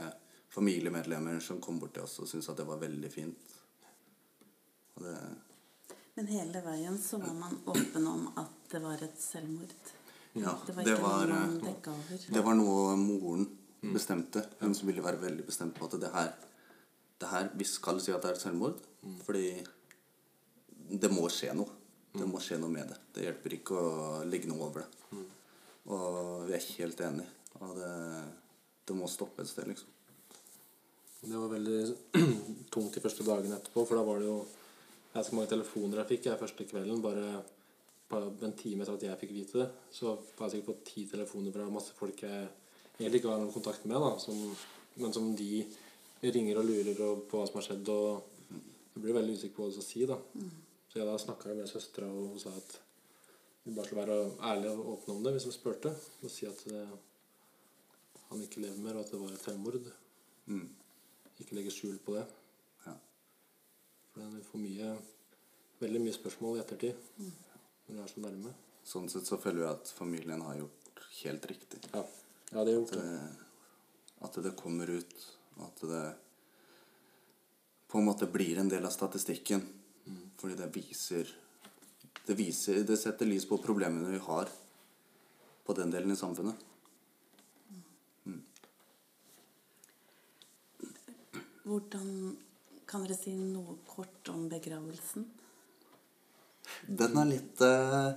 familiemedlemmer 0.55 1.41
som 1.43 1.61
kom 1.61 1.81
bort 1.83 1.95
til 1.95 2.07
oss 2.07 2.21
og 2.23 2.31
syntes 2.31 2.49
at 2.53 2.61
det 2.61 2.69
var 2.69 2.81
veldig 2.81 3.11
fint. 3.13 3.57
Og 4.97 5.05
det 5.05 5.17
Men 6.17 6.27
hele 6.33 6.61
veien 6.65 6.97
så 6.99 7.19
var 7.21 7.35
man 7.37 7.59
åpen 7.69 8.07
om 8.09 8.29
at 8.41 8.71
det 8.73 8.81
var 8.81 9.03
et 9.05 9.19
selvmord. 9.21 9.93
Ja, 10.33 10.55
Det 10.67 10.73
var 10.77 10.85
det 10.85 10.97
var, 11.01 11.27
noe 11.29 11.73
eh. 11.73 12.25
Det 12.33 12.43
var 12.45 12.57
noe 12.57 12.97
moren 12.97 13.45
bestemte. 13.81 14.43
Hun 14.61 14.75
som 14.75 14.89
ville 14.89 15.05
være 15.05 15.21
veldig 15.21 15.45
bestemt 15.45 15.77
på 15.77 15.85
at 15.89 15.99
det 16.01 16.13
her, 16.13 16.33
det 17.21 17.29
her 17.33 17.51
Vi 17.57 17.69
skal 17.69 18.01
si 18.01 18.13
at 18.17 18.25
det 18.25 18.33
er 18.33 18.41
et 18.41 18.45
selvmord, 18.47 18.81
fordi 19.29 19.49
det 21.05 21.13
må 21.13 21.29
skje 21.29 21.53
noe. 21.57 21.69
Det 22.17 22.25
må 22.29 22.41
skje 22.41 22.63
noe 22.65 22.73
med 22.73 22.89
det. 22.89 23.01
Det 23.13 23.29
hjelper 23.29 23.61
ikke 23.61 23.77
å 23.77 23.95
legge 24.25 24.49
noe 24.49 24.71
over 24.71 24.85
det. 24.85 25.23
Og 25.93 26.47
vi 26.49 26.57
er 26.57 26.69
helt 26.79 27.01
enige. 27.01 27.33
Og 27.61 27.77
det, 27.77 27.95
det 28.89 28.97
må 28.97 29.09
stoppe 29.09 29.45
et 29.45 29.53
sted, 29.53 29.69
liksom. 29.69 29.93
Det 31.27 31.37
var 31.37 31.53
veldig 31.53 31.81
tungt 32.73 32.97
de 32.97 33.03
første 33.05 33.25
dagene 33.27 33.59
etterpå, 33.59 33.85
for 33.85 33.99
da 33.99 34.05
var 34.07 34.21
det 34.23 34.29
jo 34.31 34.41
Jeg 35.17 35.25
hvor 35.31 35.39
mange 35.39 35.49
telefoner 35.49 36.03
jeg 36.03 36.09
fikk 36.11 36.27
jeg 36.29 36.41
første 36.41 36.65
kvelden. 36.69 37.03
Bare 37.05 37.29
på 38.11 38.19
en 38.21 38.57
time 38.59 38.85
etter 38.85 38.99
at 38.99 39.05
jeg 39.09 39.19
fikk 39.23 39.33
vite 39.35 39.63
det, 39.63 39.67
så 39.91 40.13
var 40.37 40.47
jeg 40.47 40.59
sikkert 40.59 40.69
på 40.69 40.91
ti 40.91 41.07
telefoner 41.11 41.55
fra 41.55 41.69
masse 41.73 41.95
folk 41.97 42.21
jeg 42.23 42.45
egentlig 42.99 43.23
ikke 43.23 43.33
har 43.33 43.41
noen 43.41 43.55
kontakt 43.55 43.87
med, 43.89 43.99
da, 43.99 44.13
som, 44.23 44.39
men 45.01 45.15
som 45.17 45.27
de 45.37 45.65
ringer 46.23 46.61
og 46.61 46.69
lurer 46.69 47.03
og 47.09 47.25
på 47.31 47.41
hva 47.41 47.49
som 47.49 47.59
har 47.59 47.67
skjedd. 47.67 47.91
Og 47.93 48.53
jeg 48.95 49.03
blir 49.03 49.17
veldig 49.17 49.37
usikker 49.41 49.57
på 49.57 49.65
hva 49.65 49.73
de 49.73 49.79
skal 49.79 49.89
si. 49.89 50.05
da. 50.13 50.21
Så 50.91 51.01
jeg 51.01 51.09
da 51.09 51.19
snakka 51.25 51.57
med 51.57 51.73
søstera, 51.73 52.13
og 52.13 52.31
hun 52.35 52.41
sa 52.41 52.53
at 52.57 52.79
vi 53.65 53.75
bare 53.75 53.89
skulle 53.89 54.07
være 54.07 54.31
ærlige 54.53 54.77
og 54.77 54.93
åpne 54.95 55.17
om 55.17 55.25
det 55.25 55.35
hvis 55.35 55.49
de 55.49 55.57
spurte. 55.57 55.93
Og 56.23 56.33
si 56.33 56.47
at 56.49 56.61
det, 56.69 56.87
han 58.29 58.43
ikke 58.45 58.63
lever 58.63 58.85
mer, 58.85 59.01
og 59.01 59.07
at 59.07 59.13
det 59.13 59.23
var 59.25 59.33
et 59.35 59.49
selvmord. 59.49 59.93
Mm. 60.47 60.69
Ikke 61.41 61.59
legge 61.59 61.75
skjul 61.75 61.99
på 62.05 62.21
det. 62.21 62.29
For 64.17 64.33
det 64.33 64.47
for 64.49 64.63
mye 64.65 64.95
veldig 65.83 66.01
mye 66.01 66.17
spørsmål 66.17 66.57
i 66.57 66.61
ettertid 66.63 67.09
når 67.21 67.91
det 67.91 67.99
er 68.01 68.13
så 68.15 68.23
nærme. 68.25 68.53
Sånn 68.87 69.11
sett 69.13 69.29
så 69.29 69.37
føler 69.37 69.67
jeg 69.67 69.77
at 69.77 69.91
familien 69.93 70.41
har 70.41 70.57
gjort 70.57 71.03
helt 71.19 71.45
riktig. 71.51 71.81
Ja, 71.93 72.01
ja 72.55 72.63
det 72.65 72.73
har 72.73 72.79
gjort 72.79 72.95
At 72.95 73.03
det. 73.03 73.11
det, 73.11 74.23
at 74.29 74.39
det 74.47 74.53
kommer 74.57 74.89
ut, 74.89 75.17
og 75.59 75.67
at 75.67 75.83
det 75.91 76.05
på 77.93 78.01
en 78.01 78.09
måte 78.09 78.31
blir 78.31 78.63
en 78.63 78.73
del 78.73 78.89
av 78.89 78.95
statistikken. 78.95 79.61
Fordi 80.41 80.57
det 80.57 80.71
viser, 80.73 81.29
det 82.27 82.37
viser 82.39 82.85
Det 82.87 82.97
setter 83.01 83.27
lys 83.27 83.45
på 83.49 83.59
problemene 83.59 84.13
vi 84.15 84.23
har 84.23 84.49
på 85.67 85.77
den 85.77 85.93
delen 85.93 86.15
i 86.15 86.17
samfunnet. 86.17 86.65
Hvordan 91.67 92.11
kan 92.87 93.03
dere 93.05 93.17
si 93.19 93.35
noe 93.35 93.79
kort 93.89 94.31
om 94.33 94.47
begravelsen? 94.51 95.27
Den 96.87 97.19
er 97.21 97.29
litt 97.31 97.63
eh, 97.63 98.13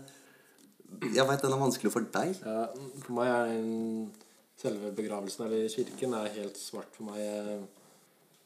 Jeg 1.13 1.25
veit 1.29 1.43
den 1.45 1.53
er 1.53 1.61
vanskelig 1.61 1.91
for 1.93 2.05
deg. 2.15 2.37
Ja, 2.41 2.63
for 3.03 3.17
meg 3.17 3.29
er 3.33 3.51
den 3.53 4.11
selve 4.59 4.91
begravelsen 4.95 5.45
eller 5.45 5.69
kirken 5.71 6.15
er 6.17 6.31
helt 6.35 6.57
svart 6.59 6.95
for 6.95 7.09
meg. 7.11 7.67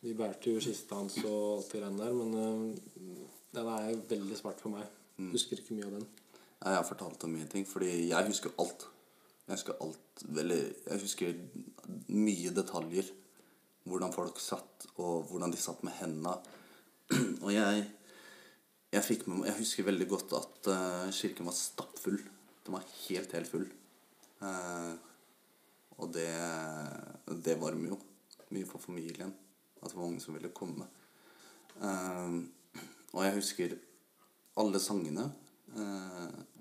Vi 0.03 0.12
bærte 0.19 0.51
jo 0.51 0.59
kista 0.63 0.99
hans 0.99 1.15
og 1.23 1.59
alt 1.59 1.71
det 1.71 1.79
greiene 1.79 2.03
der, 2.03 2.17
men 2.17 2.33
øh, 2.36 3.19
den 3.55 3.69
er 3.71 4.01
veldig 4.09 4.38
svart 4.38 4.59
for 4.62 4.73
meg. 4.75 4.89
Husker 5.31 5.62
ikke 5.62 5.77
mye 5.77 5.88
av 5.88 5.95
den. 5.99 6.07
Ja, 6.63 6.73
Jeg 6.73 6.79
har 6.81 6.88
fortalt 6.88 7.23
om 7.23 7.31
mye 7.36 7.47
ting, 7.51 7.65
fordi 7.67 8.09
jeg 8.09 8.27
husker 8.27 8.51
alt. 8.59 8.88
Jeg 9.47 9.57
husker 9.57 9.79
alt 9.83 10.21
Eller 10.39 10.62
jeg 10.88 10.99
husker 11.01 11.33
mye 12.07 12.53
detaljer. 12.55 13.09
Hvordan 13.89 14.13
folk 14.15 14.39
satt, 14.39 14.88
og 14.96 15.28
hvordan 15.30 15.52
de 15.52 15.60
satt 15.60 15.84
med 15.84 15.96
hendene. 16.00 16.38
Og 17.43 17.50
jeg 17.52 17.84
jeg, 18.93 19.02
fikk 19.02 19.24
med, 19.26 19.48
jeg 19.48 19.58
husker 19.58 19.88
veldig 19.88 20.06
godt 20.06 20.34
at 20.38 20.67
uh, 20.69 21.08
kirken 21.13 21.48
var 21.50 21.56
stappfull. 21.58 22.19
Den 22.63 22.76
var 22.76 22.84
helt, 23.08 23.32
helt 23.34 23.50
full. 23.50 23.65
Uh, 24.43 24.93
og 25.98 26.12
det, 26.13 26.30
det 27.46 27.56
varmer 27.62 27.93
jo 27.93 27.98
mye 28.54 28.67
for 28.69 28.84
familien. 28.84 29.34
At 29.82 29.89
det 29.89 29.98
var 29.98 30.06
mange 30.06 30.22
som 30.22 30.38
ville 30.38 30.54
komme. 30.54 30.86
Uh, 31.82 32.46
og 33.13 33.26
jeg 33.26 33.38
husker 33.39 33.74
alle 34.62 34.82
sangene. 34.82 35.32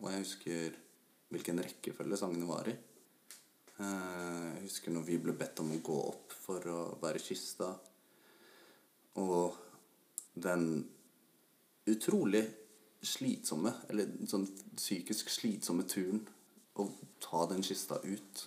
og 0.01 0.07
jeg 0.09 0.23
husker 0.23 0.77
hvilken 1.33 1.61
rekkefølge 1.61 2.17
sangene 2.17 2.49
var 2.49 2.69
i. 2.73 2.75
Eh, 3.83 4.49
jeg 4.57 4.65
husker 4.69 4.95
når 4.95 5.07
vi 5.07 5.19
ble 5.23 5.35
bedt 5.37 5.63
om 5.63 5.73
å 5.75 5.83
gå 5.85 5.99
opp 6.13 6.35
for 6.45 6.67
å 6.71 6.81
være 7.03 7.23
kista. 7.23 7.73
Og 9.21 9.57
den 10.35 10.85
utrolig 11.91 12.45
slitsomme, 13.03 13.73
eller 13.91 14.13
sånn 14.31 14.47
psykisk 14.77 15.33
slitsomme 15.33 15.85
turen 15.91 16.23
å 16.79 16.87
ta 17.23 17.47
den 17.51 17.65
kista 17.67 17.99
ut. 18.05 18.45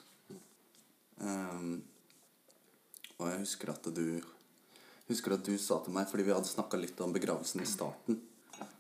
Um, 1.20 1.84
og 3.18 3.28
jeg 3.30 3.42
husker 3.44 3.72
at 3.72 3.90
du 3.96 4.08
husker 5.10 5.36
at 5.36 5.46
du 5.46 5.54
sa 5.62 5.82
til 5.84 5.96
meg, 5.96 6.08
fordi 6.10 6.26
vi 6.28 6.34
hadde 6.34 6.50
snakka 6.50 6.80
litt 6.80 7.02
om 7.04 7.14
begravelsen 7.16 7.62
i 7.64 7.68
starten, 7.70 8.18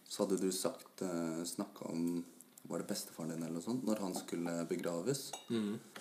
så 0.07 0.23
hadde 0.23 0.39
du 0.41 0.49
sagt 0.55 1.03
uh, 1.05 1.43
snakka 1.47 1.91
om 1.91 2.23
Var 2.65 2.81
det 2.81 2.87
bestefaren 2.89 3.29
din 3.29 3.43
eller 3.43 3.59
noe 3.59 3.61
sånt? 3.61 3.83
Når 3.85 3.99
han 4.01 4.15
skulle 4.17 4.53
begraves. 4.65 5.27
Eh, 5.53 5.94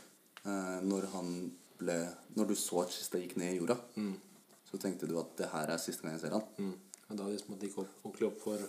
når 0.44 1.06
han 1.14 1.28
ble 1.78 1.94
Når 2.36 2.50
du 2.50 2.54
så 2.58 2.82
at 2.82 2.92
kista 2.92 3.18
gikk 3.18 3.38
ned 3.40 3.54
i 3.54 3.58
jorda, 3.58 3.76
så 4.68 4.80
tenkte 4.82 5.08
du 5.08 5.14
at 5.20 5.36
det 5.38 5.48
her 5.52 5.70
er 5.70 5.80
siste 5.80 6.04
gang 6.04 6.16
jeg 6.16 6.24
ser 6.24 6.34
han. 6.36 6.44
Mm. 6.58 6.74
Og 7.08 7.18
da 7.18 7.26
liksom 7.28 7.54
at 7.54 7.60
det 7.62 7.70
gikk 7.70 7.82
opp, 7.84 7.92
ordentlig 8.02 8.28
opp 8.28 8.40
for, 8.42 8.64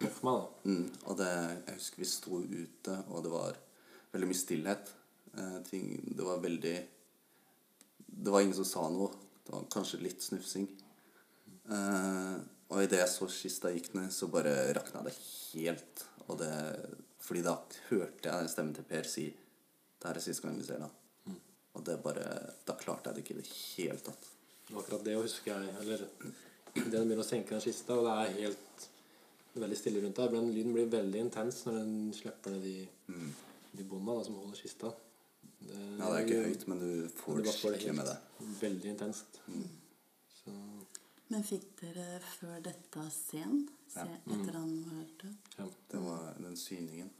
opp 0.00 0.14
for 0.16 0.26
meg, 0.28 0.40
da. 0.40 0.70
Mm, 0.70 0.86
og 1.04 1.18
det, 1.20 1.30
jeg 1.68 1.76
husker 1.78 2.02
vi 2.02 2.08
sto 2.10 2.40
ute, 2.40 2.96
og 3.10 3.24
det 3.26 3.32
var 3.34 3.60
veldig 4.14 4.30
mye 4.30 4.40
stillhet. 4.40 4.90
Eh, 5.34 5.60
ting, 5.68 5.92
det 6.16 6.26
var 6.26 6.42
veldig 6.42 6.74
Det 8.24 8.30
var 8.30 8.44
ingen 8.44 8.56
som 8.56 8.66
sa 8.68 8.88
noe. 8.90 9.10
Det 9.44 9.52
var 9.52 9.70
kanskje 9.72 10.02
litt 10.02 10.22
snufsing. 10.22 10.68
Eh, 11.70 12.34
og 12.70 12.82
idet 12.82 13.00
jeg 13.02 13.12
så 13.12 13.28
kista 13.30 13.72
gikk 13.74 13.92
ned, 13.98 14.10
så 14.14 14.30
bare 14.32 14.72
rakna 14.76 15.02
det 15.06 15.14
helt. 15.18 16.04
Og 16.28 16.38
det, 16.40 16.52
fordi 17.22 17.42
da 17.44 17.58
hørte 17.90 18.30
jeg 18.30 18.52
stemmen 18.52 18.74
til 18.74 18.86
Per 18.88 19.08
si 19.08 19.26
'Det 19.30 20.10
her 20.10 20.16
er 20.16 20.20
siste 20.20 20.42
gang 20.42 20.58
vi 20.58 20.64
ser 20.64 20.80
han'. 20.80 21.03
Og 21.74 21.84
det 21.86 21.96
bare 22.04 22.24
Da 22.66 22.74
klarte 22.78 23.10
jeg 23.10 23.16
det 23.16 23.22
ikke 23.24 23.34
i 23.34 23.40
det 23.42 23.48
hele 23.52 23.98
tatt. 24.06 24.26
Akkurat 24.74 25.04
det 25.04 25.16
husker 25.18 25.52
jeg. 25.54 25.76
Eller 25.82 26.04
det 26.74 26.84
den 26.90 27.08
begynner 27.08 27.22
å 27.22 27.26
senke 27.26 27.54
den 27.54 27.62
kista, 27.64 27.94
og 27.98 28.06
det 28.08 28.14
er 28.18 28.36
helt 28.44 28.86
veldig 29.54 29.76
stille 29.78 30.00
rundt 30.02 30.18
deg. 30.18 30.32
Men 30.34 30.52
lyden 30.54 30.74
blir 30.74 30.88
veldig 30.90 31.20
intens 31.28 31.60
når 31.66 31.80
den 31.80 31.96
slipper 32.16 32.54
ned 32.54 32.64
de, 32.66 32.76
de 33.78 33.86
bånda 33.90 34.16
da, 34.18 34.24
som 34.26 34.38
holder 34.40 34.58
kista. 34.62 34.90
Det, 35.64 35.78
Ja, 35.98 36.08
det 36.10 36.16
er 36.16 36.24
ikke 36.26 36.40
høyt, 36.48 36.64
men 36.72 36.80
du 36.82 36.88
får 37.20 37.42
det 37.46 37.54
skikkelig 37.54 37.94
med 38.00 38.08
det. 38.10 38.16
Veldig 38.60 38.90
intenst. 38.94 39.38
Så 40.40 40.54
Men 41.32 41.46
fikk 41.46 41.68
dere 41.80 42.18
før 42.34 42.58
dette 42.66 43.06
sen? 43.14 43.62
Se, 43.88 44.02
Ja. 44.02 44.34
Etter 44.34 44.56
han 44.58 44.72
var 44.88 45.04
død? 45.22 45.36
ja. 45.58 45.68
Det 45.92 46.00
var 46.02 46.34
den 46.42 46.56
syningen. 46.58 47.10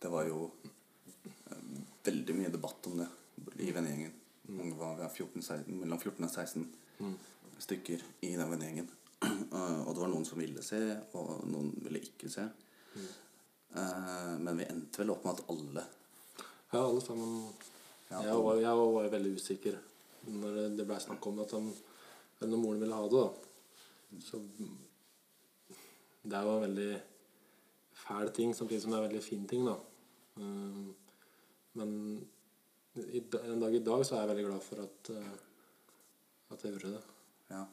Det 0.00 0.08
var 0.08 0.28
jo 0.30 0.44
eh, 1.50 1.64
veldig 2.06 2.36
mye 2.38 2.52
debatt 2.54 2.86
om 2.86 3.00
det 3.02 3.08
i 3.58 3.70
vennegjengen. 3.74 4.12
Mange 4.50 4.76
var 4.78 4.98
er 5.00 5.08
14, 5.08 5.42
16, 5.42 5.80
mellom 5.80 5.98
14 6.00 6.24
og 6.24 6.30
16 6.30 6.66
stykker 7.60 8.02
i 8.26 8.34
den 8.36 8.50
vennegjengen. 8.50 8.90
Eh, 9.20 9.80
og 9.84 9.90
det 9.94 10.00
var 10.00 10.08
noen 10.08 10.24
som 10.24 10.38
ville 10.40 10.62
se, 10.64 10.78
og 11.18 11.42
noen 11.50 11.72
ville 11.84 12.00
ikke 12.00 12.28
se. 12.32 12.44
Eh, 12.96 14.36
men 14.40 14.56
vi 14.56 14.64
endte 14.70 15.02
vel 15.02 15.10
opp 15.12 15.24
med 15.26 15.34
at 15.40 15.50
alle 15.52 15.82
Ja, 16.72 16.80
alle 16.86 17.00
sammen 17.04 17.34
Ja, 18.10 18.22
Jeg 18.24 18.36
var, 18.42 18.56
jeg 18.62 18.76
var 18.80 19.08
veldig 19.12 19.32
usikker 19.36 19.76
når 20.30 20.54
det- 20.56 20.70
blei 20.76 20.86
ble 20.86 21.00
snakk 21.00 21.26
om 21.26 21.38
at 21.44 21.50
han, 21.52 21.68
eller 22.40 22.50
når 22.50 22.62
moren 22.62 22.80
ville 22.80 22.94
ha 22.94 23.02
det. 23.08 23.20
da 23.20 24.20
Så 24.20 24.40
Det 26.24 26.32
er 26.32 26.42
jo 26.42 26.56
en 26.56 26.62
veldig 26.68 27.00
fæl 27.92 28.32
ting, 28.34 28.54
samtidig 28.54 28.82
som 28.82 28.90
det 28.90 28.98
er 28.98 29.02
en 29.04 29.08
veldig 29.10 29.22
fin 29.24 29.46
ting. 29.48 29.64
da 29.66 29.76
Um, 30.36 30.94
Men 31.74 32.26
i, 32.94 33.22
en 33.44 33.60
dag 33.60 33.74
i 33.74 33.82
dag 33.84 34.06
så 34.06 34.16
er 34.16 34.24
jeg 34.24 34.32
veldig 34.32 34.46
glad 34.48 34.64
for 34.66 34.82
at, 34.84 35.10
uh, 35.14 36.54
at 36.54 36.64
jeg 36.64 36.74
gjorde 36.74 36.94
det. 36.96 37.02
Ja. 37.50 37.64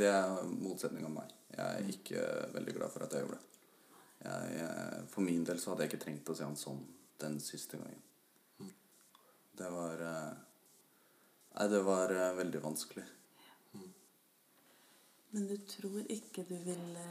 Det 0.00 0.10
er 0.10 0.50
motsetning 0.50 1.06
av 1.08 1.14
meg. 1.14 1.32
Jeg 1.54 1.66
er 1.66 1.88
ikke 1.94 2.26
veldig 2.54 2.74
glad 2.76 2.92
for 2.92 3.06
at 3.06 3.16
jeg 3.16 3.24
gjorde 3.24 3.40
det. 3.40 3.46
Jeg, 4.20 4.52
jeg, 4.58 5.06
for 5.10 5.24
min 5.24 5.46
del 5.48 5.60
så 5.60 5.72
hadde 5.72 5.86
jeg 5.86 5.92
ikke 5.92 6.04
trengt 6.04 6.30
å 6.30 6.36
se 6.36 6.46
han 6.46 6.58
sånn 6.60 6.82
den 7.20 7.40
siste 7.42 7.80
gangen. 7.80 8.04
Det 9.60 9.70
var 9.72 10.04
eh, 10.04 10.36
Nei, 11.50 11.66
det 11.68 11.80
var 11.84 12.12
eh, 12.14 12.36
veldig 12.38 12.60
vanskelig. 12.62 13.04
Men 15.30 15.48
du 15.50 15.56
tror 15.68 16.06
ikke 16.10 16.44
du 16.48 16.54
ville 16.64 17.08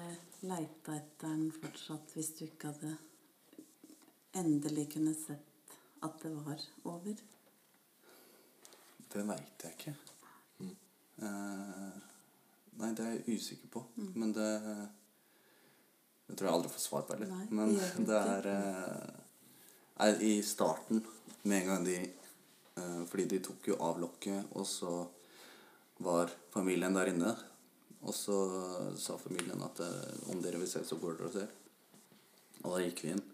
leita 0.48 0.96
etter 0.96 1.28
den 1.28 1.52
fortsatt 1.56 2.16
hvis 2.16 2.32
du 2.40 2.46
ikke 2.48 2.72
hadde 2.72 2.96
endelig 4.40 4.90
kunne 4.96 5.14
sett 5.16 5.76
at 6.04 6.18
det 6.24 6.32
var 6.36 6.66
over? 6.88 7.22
Det 9.10 9.26
veit 9.26 9.66
jeg 9.66 9.76
ikke. 9.78 9.96
Eh, 11.20 11.96
nei, 12.80 12.90
det 12.96 13.04
er 13.06 13.16
jeg 13.18 13.40
usikker 13.40 13.72
på. 13.74 13.84
Men 14.16 14.34
det 14.34 14.50
Det 16.30 16.38
tror 16.38 16.48
jeg 16.48 16.56
aldri 16.56 16.70
får 16.70 16.84
svar 16.84 17.02
på 17.08 17.16
heller. 17.16 17.28
Det 17.28 17.52
Men 17.52 17.74
du 17.74 18.04
det 18.10 18.18
er 18.18 18.50
nei, 19.98 20.10
I 20.38 20.42
starten, 20.44 21.04
med 21.44 21.62
en 21.62 21.68
gang 21.68 21.86
de 21.86 21.98
eh, 21.98 23.06
Fordi 23.10 23.26
de 23.26 23.40
tok 23.40 23.68
jo 23.68 23.80
av 23.82 24.00
lokket, 24.00 24.46
og 24.56 24.68
så 24.68 25.08
var 26.00 26.32
familien 26.54 26.94
der 26.94 27.12
inne. 27.12 27.34
Og 28.02 28.14
så 28.16 28.38
sa 28.96 29.18
familien 29.18 29.60
at 29.62 29.82
om 30.32 30.40
dere 30.42 30.62
vil 30.62 30.70
se, 30.70 30.86
så 30.88 30.96
går 30.96 31.18
dere 31.18 31.28
og 31.28 31.34
ser. 31.34 31.50
Og 32.64 32.72
da 32.72 32.86
gikk 32.86 33.04
vi 33.04 33.12
inn. 33.12 33.26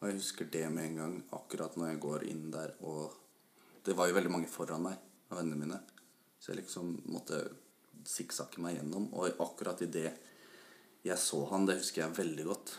Og 0.00 0.10
jeg 0.10 0.18
husker 0.18 0.50
det 0.52 0.66
med 0.68 0.90
en 0.90 0.98
gang, 1.00 1.14
akkurat 1.32 1.78
når 1.80 1.94
jeg 1.94 2.00
går 2.02 2.26
inn 2.28 2.50
der 2.52 2.74
og 2.82 3.20
Det 3.84 3.92
var 3.96 4.08
jo 4.08 4.14
veldig 4.16 4.30
mange 4.32 4.48
foran 4.48 4.80
meg 4.80 5.00
av 5.30 5.38
vennene 5.40 5.60
mine. 5.60 5.80
Så 6.38 6.52
jeg 6.52 6.62
liksom 6.62 6.96
måtte 7.12 7.40
sikksakke 8.08 8.62
meg 8.62 8.78
gjennom. 8.78 9.08
Og 9.16 9.40
akkurat 9.42 9.82
i 9.84 9.90
det 9.90 10.10
Jeg 11.04 11.20
så 11.20 11.42
han, 11.50 11.66
det 11.68 11.78
husker 11.82 12.02
jeg 12.02 12.16
veldig 12.16 12.44
godt. 12.48 12.74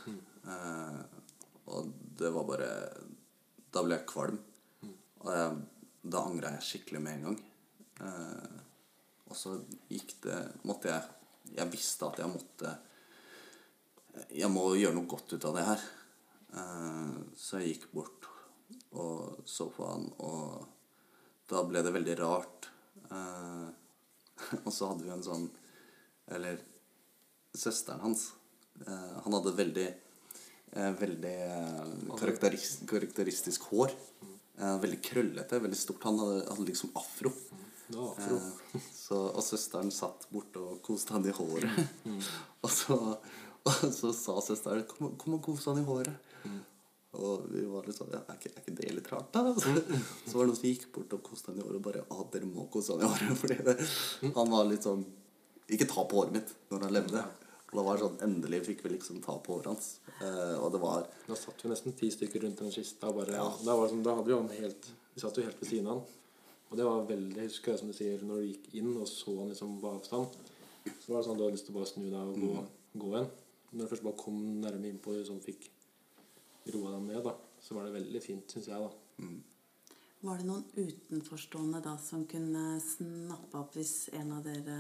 Eh, 0.46 1.02
og 1.74 1.92
det 2.20 2.30
var 2.34 2.46
bare 2.46 2.70
Da 3.74 3.82
ble 3.86 3.98
jeg 3.98 4.10
kvalm. 4.10 4.40
Og 5.26 5.32
jeg, 5.34 5.56
da 6.06 6.22
angra 6.22 6.52
jeg 6.56 6.68
skikkelig 6.70 7.02
med 7.02 7.18
en 7.18 7.28
gang. 7.30 7.40
Eh, 8.06 8.60
og 9.30 9.38
så 9.38 9.56
gikk 9.90 10.18
det 10.28 10.40
Måtte 10.70 10.92
jeg 10.92 11.56
Jeg 11.58 11.72
visste 11.72 12.10
at 12.10 12.20
jeg 12.22 12.30
måtte 12.30 12.74
Jeg 14.30 14.52
må 14.52 14.68
gjøre 14.76 14.98
noe 14.98 15.10
godt 15.10 15.34
ut 15.34 15.50
av 15.50 15.58
det 15.58 15.66
her. 15.70 15.90
Eh, 16.62 17.18
så 17.38 17.62
jeg 17.62 17.76
gikk 17.76 17.92
bort 17.94 18.32
og 18.96 19.44
så 19.46 19.68
på 19.76 19.86
han, 19.86 20.06
og 20.24 20.75
da 21.50 21.62
ble 21.68 21.84
det 21.86 21.94
veldig 21.94 22.16
rart. 22.22 22.70
Eh, 23.12 23.68
og 24.66 24.72
så 24.74 24.90
hadde 24.90 25.06
vi 25.06 25.12
en 25.14 25.24
sånn 25.24 25.46
Eller 26.36 26.58
søsteren 27.56 28.02
hans. 28.04 28.32
Eh, 28.82 29.14
han 29.24 29.36
hadde 29.38 29.54
veldig 29.56 29.86
eh, 29.88 30.92
Veldig 31.00 31.36
eh, 31.46 31.94
karakteris 32.20 32.80
karakteristisk 32.90 33.70
hår. 33.72 33.94
Eh, 34.58 34.78
veldig 34.82 35.02
krøllete, 35.04 35.62
veldig 35.64 35.80
stort. 35.80 36.04
Han 36.10 36.20
hadde, 36.20 36.42
hadde 36.50 36.68
liksom 36.72 36.94
afro. 36.98 37.32
Var 37.88 38.12
afro. 38.12 38.38
Eh, 38.42 38.86
så, 38.96 39.22
og 39.30 39.44
søsteren 39.46 39.92
satt 39.94 40.28
borte 40.34 40.62
og 40.62 40.80
koste 40.86 41.16
han 41.16 41.28
i 41.28 41.34
håret. 41.36 41.82
og, 42.64 42.72
så, 42.72 42.98
og 43.66 43.92
så 44.00 44.14
sa 44.16 44.40
søsteren 44.44 44.88
'Kom, 44.90 45.14
kom 45.22 45.38
og 45.38 45.44
kos 45.46 45.68
han 45.70 45.84
i 45.84 45.88
håret'. 45.88 46.18
Og 47.16 47.46
vi 47.52 47.64
var 47.70 47.88
litt 47.88 47.98
sånn 47.98 48.12
ja, 48.14 48.22
er, 48.26 48.40
ikke, 48.40 48.52
'Er 48.52 48.64
ikke 48.64 48.76
det 48.80 48.92
litt 48.98 49.12
rart, 49.14 49.32
da?' 49.34 49.54
Så, 49.62 49.72
så 50.26 50.38
var 50.38 50.46
det 50.46 50.50
noen 50.52 50.60
som 50.60 50.70
gikk 50.70 50.88
bort 50.96 51.16
og 51.18 51.24
koste 51.24 51.52
han 51.52 51.62
i 51.62 51.66
håret 51.66 51.80
og 51.80 51.86
bare 51.88 52.04
ah, 52.10 52.24
dere 52.34 52.50
må 52.50 52.68
kose 52.74 52.96
han 52.96 53.06
i 53.06 53.12
håret'. 53.12 53.40
Fordi 53.42 53.58
det, 53.68 53.76
han 54.36 54.54
var 54.54 54.68
litt 54.70 54.88
sånn 54.88 55.06
Ikke 55.76 55.90
ta 55.90 56.04
på 56.06 56.22
håret 56.22 56.36
mitt 56.36 56.52
når 56.72 56.88
han 56.88 56.96
levde. 57.00 57.24
Og 57.72 57.80
det 57.80 57.86
var 57.88 58.02
sånn 58.02 58.20
Endelig 58.28 58.62
fikk 58.68 58.84
vi 58.86 58.94
liksom 58.96 59.22
ta 59.24 59.38
på 59.44 59.56
håret 59.56 59.72
hans. 59.74 59.88
Eh, 60.20 60.58
og 60.60 60.70
det 60.76 60.82
var 60.84 61.08
Da 61.28 61.38
satt 61.40 61.64
vi 61.64 61.72
nesten 61.72 61.96
ti 61.98 62.12
stykker 62.14 62.46
rundt 62.46 62.62
den 62.64 62.76
kista. 62.76 63.12
Bare, 63.16 63.34
ja. 63.40 63.48
da, 63.64 63.72
var 63.74 63.88
det 63.88 63.96
sånn, 63.96 64.06
da 64.06 64.18
hadde 64.20 64.32
vi 64.32 64.38
han 64.38 64.52
helt 64.60 64.92
Vi 65.16 65.24
satt 65.24 65.40
jo 65.40 65.48
helt 65.48 65.62
ved 65.62 65.72
siden 65.72 65.90
av 65.90 66.00
han. 66.00 66.22
Og 66.72 66.80
det 66.80 66.86
var 66.88 67.08
veldig 67.10 67.42
Jeg 67.42 67.52
husker 67.52 67.80
som 67.80 67.92
du 67.92 67.96
sier, 67.98 68.22
når 68.26 68.42
du 68.42 68.52
gikk 68.52 68.70
inn 68.82 68.92
og 68.94 69.08
så 69.10 69.34
han 69.40 69.52
liksom 69.52 69.80
på 69.82 69.92
avstand, 69.96 70.38
så 70.86 71.12
var 71.12 71.22
det 71.22 71.28
sånn 71.28 71.38
du 71.40 71.44
hadde 71.46 71.56
lyst 71.58 71.68
til 71.70 71.76
å 71.76 71.80
bare 71.80 71.90
snu 71.90 72.06
deg 72.10 72.20
og 72.22 72.40
gå, 72.42 72.64
gå 73.02 73.12
igjen. 73.14 73.30
Når 73.72 73.82
du 73.82 73.92
først 73.92 74.06
bare 74.06 74.20
kom 74.22 74.42
nærme 74.64 74.90
innpå 74.90 75.12
og 75.14 75.20
liksom 75.20 75.40
fikk 75.46 75.70
roa 76.74 76.96
dem 76.96 77.10
ned, 77.12 77.22
da, 77.26 77.36
så 77.62 77.78
var 77.78 77.86
det 77.88 77.96
veldig 78.00 78.22
fint, 78.24 78.52
syns 78.52 78.70
jeg, 78.72 78.82
da. 78.82 79.28
Var 80.26 80.42
det 80.42 80.48
noen 80.48 80.64
utenforstående 80.74 81.82
da 81.86 81.96
som 82.02 82.26
kunne 82.30 82.80
snappe 82.82 83.60
opp 83.60 83.76
hvis 83.78 84.10
en 84.18 84.32
av 84.34 84.46
dere 84.48 84.80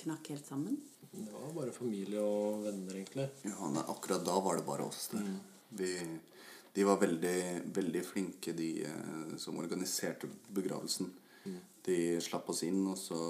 knakk 0.00 0.32
helt 0.32 0.48
sammen? 0.48 0.78
Det 1.12 1.28
var 1.28 1.52
bare 1.52 1.74
familie 1.76 2.22
og 2.24 2.62
venner, 2.64 2.96
egentlig. 2.96 3.26
Ja, 3.44 3.68
nei, 3.68 3.82
akkurat 3.92 4.24
da 4.24 4.38
var 4.40 4.56
det 4.56 4.68
bare 4.68 4.86
oss 4.88 5.10
Mm. 5.12 5.40
Vi, 5.72 5.88
de 6.72 6.84
var 6.84 6.98
veldig, 7.00 7.62
veldig 7.72 8.02
flinke, 8.04 8.52
de 8.52 8.84
eh, 8.84 9.36
som 9.40 9.56
organiserte 9.60 10.28
begravelsen. 10.52 11.12
De 11.84 12.20
slapp 12.20 12.48
oss 12.52 12.62
inn, 12.62 12.80
og 12.86 12.98
så 13.00 13.20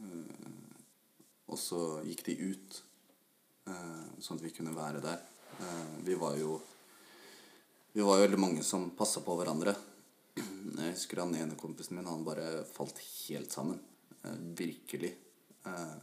eh, 0.00 0.52
Og 1.46 1.58
så 1.58 1.80
gikk 2.02 2.24
de 2.26 2.34
ut, 2.50 2.82
eh, 3.70 4.06
sånn 4.18 4.38
at 4.38 4.42
vi 4.42 4.50
kunne 4.50 4.74
være 4.74 5.02
der. 5.04 5.20
Eh, 5.60 5.86
vi 6.04 6.14
var 6.14 6.36
jo 6.36 6.60
Vi 7.92 8.02
var 8.04 8.18
jo 8.18 8.22
veldig 8.26 8.38
mange 8.38 8.62
som 8.62 8.90
passa 8.92 9.22
på 9.24 9.34
hverandre. 9.38 9.72
Jeg 10.36 10.90
husker 10.92 11.22
han 11.22 11.32
ene 11.34 11.56
kompisen 11.56 11.96
min, 11.96 12.08
han 12.10 12.26
bare 12.26 12.64
falt 12.68 12.98
helt 13.00 13.52
sammen. 13.52 13.78
Eh, 14.22 14.36
virkelig. 14.58 15.14
Eh, 15.64 15.96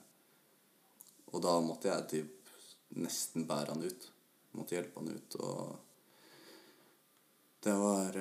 og 1.29 1.43
da 1.45 1.53
måtte 1.61 1.91
jeg 1.91 2.07
typ 2.09 2.49
nesten 2.97 3.45
bære 3.49 3.75
han 3.75 3.85
ut. 3.85 4.09
Måtte 4.57 4.73
hjelpe 4.77 5.01
han 5.01 5.13
ut, 5.13 5.37
og 5.41 5.79
Det 7.63 7.73
var 7.79 8.17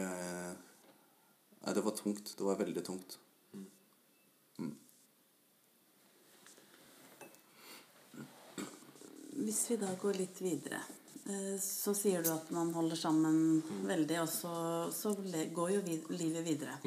Nei, 1.63 1.73
det 1.75 1.83
var 1.83 1.97
tungt. 1.97 2.37
Det 2.37 2.45
var 2.45 2.61
veldig 2.61 2.85
tungt. 2.85 3.19
Hvis 9.43 9.71
vi 9.71 9.77
da 9.77 9.89
går 9.99 10.15
litt 10.15 10.39
videre, 10.45 10.79
så 11.63 11.95
sier 11.97 12.23
du 12.25 12.31
at 12.33 12.51
man 12.55 12.73
holder 12.75 12.99
sammen 12.99 13.37
veldig, 13.89 14.19
og 14.23 14.31
så, 14.31 14.55
så 14.95 15.15
går 15.55 15.75
jo 15.77 15.83
vid 15.87 16.09
livet 16.17 16.47
videre. 16.47 16.79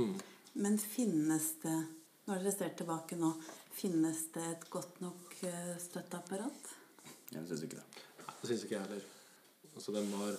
Men 0.55 0.77
finnes 0.79 1.49
det, 1.63 1.75
når 2.25 2.41
dere 2.43 2.53
ser 2.55 2.75
tilbake 2.79 3.17
nå, 3.19 3.33
finnes 3.75 4.21
det 4.35 4.45
et 4.53 4.69
godt 4.71 5.01
nok 5.03 5.35
eh, 5.49 5.73
støtteapparat? 5.83 6.71
Jeg 7.33 7.47
syns 7.49 7.65
ikke 7.67 7.81
det. 7.81 8.05
Nei, 8.21 8.35
Det 8.41 8.49
syns 8.51 8.65
ikke 8.65 8.77
jeg 8.77 8.85
heller. 8.85 9.07
Altså, 9.75 9.91
de 9.91 10.03
var 10.13 10.37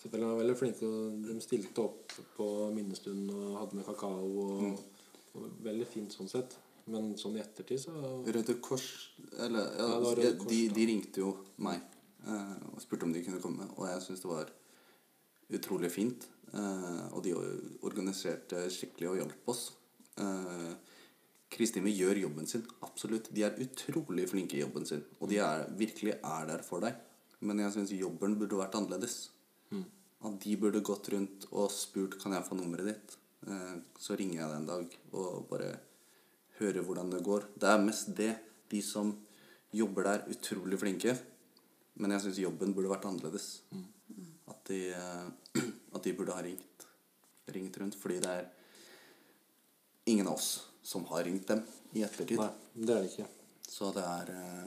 selvfølgelig 0.00 0.30
var 0.30 0.40
veldig 0.40 0.58
flinke. 0.62 0.92
De 1.26 1.40
stilte 1.44 1.84
opp 1.84 2.14
på 2.36 2.46
minnestunden 2.72 3.34
og 3.36 3.58
hadde 3.60 3.80
med 3.80 3.88
kakao. 3.90 4.30
Og, 4.46 5.02
og 5.36 5.58
Veldig 5.66 5.88
fint 5.90 6.16
sånn 6.16 6.32
sett. 6.32 6.56
Men 6.86 7.12
sånn 7.18 7.34
i 7.34 7.42
ettertid 7.42 7.80
så 7.82 7.92
Røde 8.22 8.54
Kors 8.62 8.84
Eller 9.42 9.72
ja, 9.74 9.86
Ja, 9.90 9.96
Røde 10.06 10.36
Kors, 10.38 10.50
de, 10.52 10.60
de 10.70 10.84
ringte 10.86 11.22
jo 11.24 11.32
meg 11.66 11.80
eh, 11.80 11.95
og 12.26 12.80
spurte 12.82 13.06
om 13.06 13.12
de 13.14 13.22
kunne 13.22 13.42
komme. 13.42 13.68
Og 13.76 13.86
jeg 13.86 14.02
syns 14.02 14.22
det 14.24 14.30
var 14.30 14.50
utrolig 15.54 15.90
fint. 15.94 16.26
Eh, 16.54 17.06
og 17.12 17.22
de 17.24 17.34
organiserte 17.86 18.66
skikkelig 18.72 19.10
og 19.10 19.18
hjalp 19.20 19.50
oss. 19.52 19.64
Eh, 20.22 20.72
Kristine 21.52 21.92
gjør 21.92 22.22
jobben 22.24 22.48
sin. 22.50 22.64
Absolutt. 22.86 23.30
De 23.34 23.44
er 23.46 23.58
utrolig 23.62 24.26
flinke 24.30 24.58
i 24.58 24.62
jobben 24.62 24.86
sin. 24.88 25.04
Og 25.20 25.30
de 25.30 25.40
er, 25.42 25.66
virkelig 25.78 26.16
er 26.18 26.48
der 26.50 26.64
for 26.66 26.84
deg. 26.84 26.96
Men 27.46 27.60
jeg 27.62 27.74
syns 27.74 27.94
jobben 27.94 28.38
burde 28.40 28.58
vært 28.58 28.78
annerledes. 28.78 29.18
At 30.26 30.40
de 30.42 30.56
burde 30.58 30.82
gått 30.84 31.10
rundt 31.12 31.46
og 31.52 31.70
spurt 31.70 32.16
kan 32.22 32.34
jeg 32.34 32.46
få 32.46 32.58
nummeret 32.58 32.90
ditt. 32.90 33.18
Eh, 33.46 33.76
så 34.00 34.16
ringer 34.18 34.40
jeg 34.40 34.50
deg 34.50 34.58
en 34.62 34.70
dag 34.72 34.98
og 35.12 35.46
bare 35.50 35.76
hører 36.58 36.82
hvordan 36.82 37.12
det 37.12 37.24
går. 37.26 37.50
Det 37.54 37.70
er 37.70 37.84
mest 37.84 38.12
det. 38.16 38.32
De 38.72 38.82
som 38.82 39.12
jobber 39.76 40.08
der, 40.08 40.24
utrolig 40.32 40.78
flinke. 40.80 41.14
Men 41.96 42.12
jeg 42.12 42.26
syns 42.26 42.42
jobben 42.42 42.74
burde 42.76 42.92
vært 42.92 43.06
annerledes. 43.08 43.48
At, 44.46 44.60
de, 44.68 44.80
eh, 44.92 45.62
at 45.96 46.04
de 46.04 46.14
burde 46.16 46.36
ha 46.36 46.44
ringt, 46.44 46.86
ringt 47.54 47.78
rundt. 47.80 47.96
Fordi 48.00 48.20
det 48.24 48.32
er 48.32 48.50
ingen 50.12 50.28
av 50.28 50.36
oss 50.36 50.50
som 50.86 51.06
har 51.10 51.24
ringt 51.26 51.48
dem 51.48 51.64
i 51.96 52.04
ettertid. 52.06 52.38
Nei, 52.40 52.52
det 52.76 52.92
er 52.94 53.06
det 53.06 53.12
ikke. 53.12 53.30
Så 53.66 53.90
det 53.96 54.04
er 54.06 54.34
eh, 54.34 54.66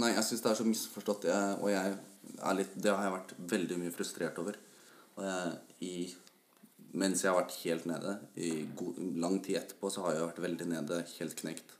Nei, 0.00 0.12
jeg 0.14 0.22
syns 0.22 0.42
det 0.44 0.50
er 0.52 0.58
så 0.60 0.64
misforstått. 0.68 1.26
Jeg, 1.28 1.54
og 1.58 1.70
jeg 1.72 1.96
er 2.38 2.56
litt 2.56 2.76
Det 2.78 2.92
har 2.94 3.08
jeg 3.08 3.16
vært 3.16 3.32
veldig 3.52 3.78
mye 3.82 3.94
frustrert 3.94 4.38
over. 4.40 4.58
Og 5.18 5.24
jeg, 5.26 5.56
i, 5.82 5.94
mens 7.02 7.24
jeg 7.24 7.32
har 7.32 7.40
vært 7.40 7.58
helt 7.64 7.88
nede, 7.90 8.14
i 8.38 8.52
god, 8.78 9.02
lang 9.20 9.40
tid 9.44 9.58
etterpå, 9.60 9.90
så 9.92 10.06
har 10.06 10.16
jeg 10.16 10.28
vært 10.28 10.42
veldig 10.46 10.68
nede, 10.70 11.02
helt 11.18 11.36
knekt. 11.42 11.74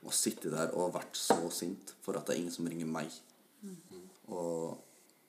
Og 0.00 0.14
sittet 0.16 0.54
der 0.54 0.72
og 0.78 0.94
vært 0.96 1.18
så 1.18 1.38
sint 1.52 1.92
for 2.04 2.16
at 2.16 2.26
det 2.26 2.36
er 2.36 2.42
ingen 2.42 2.54
som 2.54 2.68
ringer 2.70 2.88
meg. 2.88 3.12
Og 4.28 4.78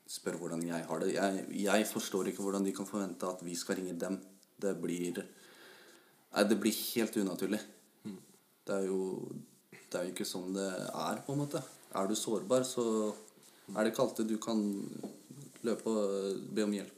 spør 0.10 0.40
hvordan 0.42 0.64
jeg 0.66 0.86
har 0.90 1.04
det. 1.04 1.14
Jeg, 1.14 1.46
jeg 1.64 1.88
forstår 1.90 2.32
ikke 2.32 2.46
hvordan 2.46 2.66
de 2.66 2.74
kan 2.76 2.88
forvente 2.90 3.30
at 3.30 3.44
vi 3.46 3.56
skal 3.58 3.80
ringe 3.80 3.98
dem. 4.00 4.20
Det 4.60 4.76
blir 4.82 5.22
Nei, 6.30 6.44
det 6.46 6.60
blir 6.62 6.76
helt 6.94 7.16
unaturlig. 7.18 7.60
Det 8.06 8.76
er 8.76 8.84
jo 8.86 9.00
det 9.90 9.98
er 9.98 10.06
jo 10.06 10.14
ikke 10.14 10.28
sånn 10.28 10.54
det 10.54 10.68
er, 10.70 11.22
på 11.26 11.34
en 11.34 11.42
måte. 11.42 11.64
Er 11.98 12.06
du 12.06 12.14
sårbar, 12.14 12.62
så 12.68 12.84
er 13.74 13.82
det 13.82 13.92
ikke 13.92 14.04
alltid 14.06 14.30
du 14.30 14.38
kan 14.42 14.62
løpe 15.66 15.90
og 15.90 16.44
be 16.54 16.66
om 16.68 16.76
hjelp. 16.78 16.96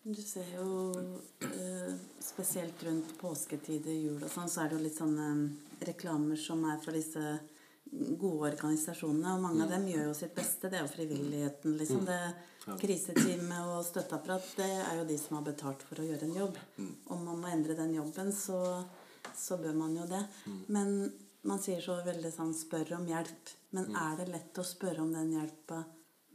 Du 0.00 0.20
ser 0.22 0.46
jo 0.54 0.68
eh, 1.44 1.90
spesielt 2.24 2.82
rundt 2.86 3.10
påsketider, 3.20 3.92
jul 3.92 4.22
og 4.22 4.30
sånn, 4.32 4.48
så 4.48 4.62
er 4.62 4.70
det 4.70 4.78
jo 4.78 4.84
litt 4.86 4.96
sånne 4.96 5.26
reklamer 5.90 6.38
som 6.40 6.62
er 6.70 6.78
for 6.80 6.96
disse 6.96 7.34
gode 7.90 8.52
organisasjonene. 8.52 9.34
Og 9.34 9.44
mange 9.44 9.64
av 9.64 9.74
dem 9.74 9.88
gjør 9.90 10.10
jo 10.10 10.16
sitt 10.16 10.34
beste. 10.36 10.70
Det 10.70 10.78
er 10.78 10.86
jo 10.86 10.94
frivilligheten, 10.94 11.76
liksom. 11.80 12.06
Det 12.08 12.20
Kriseteamet 12.80 13.70
og 13.72 13.84
støtteapparat, 13.88 14.50
det 14.58 14.68
er 14.68 14.98
jo 14.98 15.06
de 15.08 15.16
som 15.18 15.38
har 15.38 15.46
betalt 15.46 15.80
for 15.88 16.02
å 16.02 16.04
gjøre 16.04 16.28
en 16.28 16.36
jobb. 16.36 16.58
Om 17.10 17.22
man 17.24 17.40
må 17.40 17.48
endre 17.50 17.76
den 17.78 17.94
jobben, 17.96 18.30
så, 18.36 18.60
så 19.36 19.56
bør 19.60 19.78
man 19.78 19.96
jo 19.96 20.04
det. 20.10 20.20
Men 20.68 20.92
man 21.48 21.62
sier 21.62 21.80
så 21.80 21.96
veldig 22.04 22.32
sånn 22.34 22.52
'spør 22.54 22.98
om 22.98 23.08
hjelp'. 23.08 23.54
Men 23.76 23.96
er 23.96 24.16
det 24.20 24.28
lett 24.28 24.60
å 24.60 24.66
spørre 24.66 25.00
om 25.00 25.12
den 25.14 25.32
hjelpa 25.38 25.84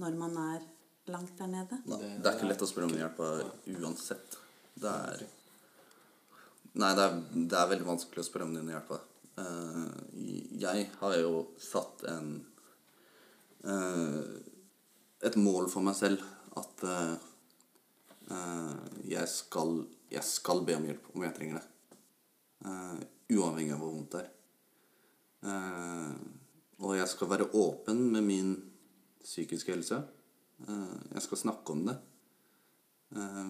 når 0.02 0.18
man 0.18 0.38
er 0.50 0.66
langt 1.14 1.38
der 1.38 1.52
nede? 1.52 1.82
Det 1.86 2.26
er 2.26 2.34
ikke 2.34 2.50
lett 2.50 2.66
å 2.66 2.70
spørre 2.70 2.90
om 2.90 2.98
hjelpa 2.98 3.32
uansett. 3.78 4.40
Det 4.74 4.92
er 4.92 5.28
Nei, 6.76 6.90
det 6.92 7.04
er, 7.06 7.14
det 7.32 7.56
er 7.56 7.70
veldig 7.72 7.86
vanskelig 7.88 8.20
å 8.20 8.28
spørre 8.28 8.50
om 8.50 8.56
den 8.56 8.68
hjelp. 8.68 8.90
Eh, 9.36 9.88
jeg 10.56 10.90
har 11.02 11.16
jo 11.20 11.40
satt 11.60 12.06
en 12.08 12.30
eh, 13.68 14.20
et 15.28 15.36
mål 15.42 15.68
for 15.72 15.84
meg 15.84 15.98
selv 15.98 16.24
at 16.56 16.84
eh, 16.88 17.16
jeg, 19.10 19.28
skal, 19.28 19.82
jeg 20.12 20.24
skal 20.24 20.64
be 20.68 20.78
om 20.78 20.88
hjelp 20.88 21.10
om 21.14 21.26
jeg 21.26 21.36
trenger 21.36 21.60
det. 21.60 21.68
Uavhengig 23.36 23.74
av 23.76 23.82
hvor 23.82 23.92
vondt 23.94 24.16
det 24.16 24.22
er. 24.24 24.32
Og 26.82 26.96
jeg 26.98 27.10
skal 27.12 27.30
være 27.30 27.50
åpen 27.60 28.02
med 28.16 28.26
min 28.26 28.50
psykiske 29.22 29.76
helse. 29.76 30.00
Jeg 30.66 31.22
skal 31.26 31.42
snakke 31.44 31.76
om 31.76 31.84
det. 31.86 31.96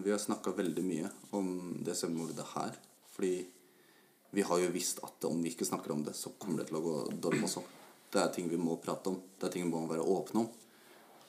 Vi 0.04 0.12
har 0.12 0.20
snakka 0.20 0.56
veldig 0.58 0.84
mye 0.84 1.12
om 1.40 1.48
det 1.88 1.96
selvmordet 1.96 2.48
her. 2.52 2.76
Fordi 3.16 3.38
vi 4.36 4.44
har 4.44 4.60
jo 4.60 4.74
visst 4.74 5.00
at 5.06 5.26
om 5.30 5.40
vi 5.44 5.54
ikke 5.54 5.68
snakker 5.68 5.94
om 5.96 6.04
det, 6.04 6.14
så 6.18 6.34
kommer 6.40 6.60
det 6.62 6.70
til 6.70 6.80
å 6.80 6.84
gå 6.84 6.96
dårlig 7.24 7.40
med 7.40 7.48
oss 7.48 7.60
òg. 7.62 7.70
Det 8.12 8.20
er 8.22 8.34
ting 8.36 8.50
vi 8.52 8.60
må 8.60 8.76
prate 8.84 9.12
om. 9.12 9.16
Det 9.40 9.48
er 9.48 9.54
ting 9.54 9.66
vi 9.66 9.72
må 9.72 9.86
være 9.88 10.04
åpne 10.16 10.44
om. 10.44 10.50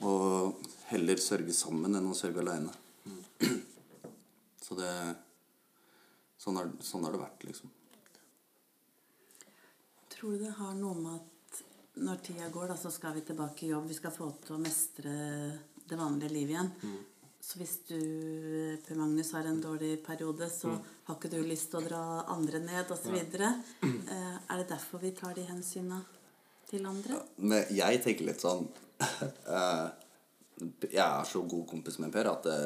Og 0.06 0.66
heller 0.90 1.22
sørge 1.22 1.54
sammen 1.56 1.94
enn 1.98 2.10
å 2.10 2.18
sørge 2.18 2.42
aleine. 2.42 2.74
Så 4.66 4.74
det 4.78 4.90
sånn, 6.42 6.58
har, 6.58 6.70
sånn 6.82 7.06
har 7.06 7.14
det 7.14 7.22
vært, 7.22 7.46
liksom. 7.46 7.72
Tror 10.16 10.34
du 10.34 10.42
det 10.42 10.54
har 10.58 10.74
noe 10.74 10.98
med 10.98 11.14
at 11.20 11.62
når 12.02 12.22
tida 12.26 12.50
går, 12.52 12.72
da, 12.72 12.76
så 12.80 12.90
skal 12.92 13.14
vi 13.16 13.22
tilbake 13.24 13.66
i 13.66 13.70
jobb, 13.70 13.86
vi 13.88 13.96
skal 13.96 14.12
få 14.12 14.28
til 14.42 14.56
å 14.56 14.60
mestre 14.60 15.12
det 15.86 15.98
vanlige 15.98 16.34
livet 16.34 16.56
igjen. 16.56 16.72
Så 17.46 17.60
hvis 17.60 17.76
du, 17.86 17.98
Per 18.82 18.98
Magnus, 18.98 19.28
har 19.36 19.46
en 19.46 19.60
dårlig 19.62 20.00
periode, 20.02 20.48
så 20.50 20.72
har 21.06 21.14
ikke 21.14 21.30
du 21.30 21.38
lyst 21.46 21.68
til 21.70 21.78
å 21.78 21.84
dra 21.84 22.00
andre 22.34 22.58
ned, 22.64 22.90
osv. 22.90 23.14
Eh, 23.14 23.52
er 23.86 24.58
det 24.58 24.66
derfor 24.72 24.98
vi 24.98 25.12
tar 25.14 25.36
de 25.36 25.44
hensyna 25.46 26.00
til 26.66 26.88
andre? 26.90 27.20
Men 27.38 27.70
jeg 27.70 28.00
tenker 28.02 28.26
litt 28.26 28.42
sånn 28.42 28.66
eh, 29.58 29.86
Jeg 30.88 31.04
er 31.04 31.28
så 31.28 31.44
god 31.46 31.66
kompis 31.70 32.00
med 32.02 32.10
Per 32.14 32.32
at 32.32 32.48
det 32.48 32.58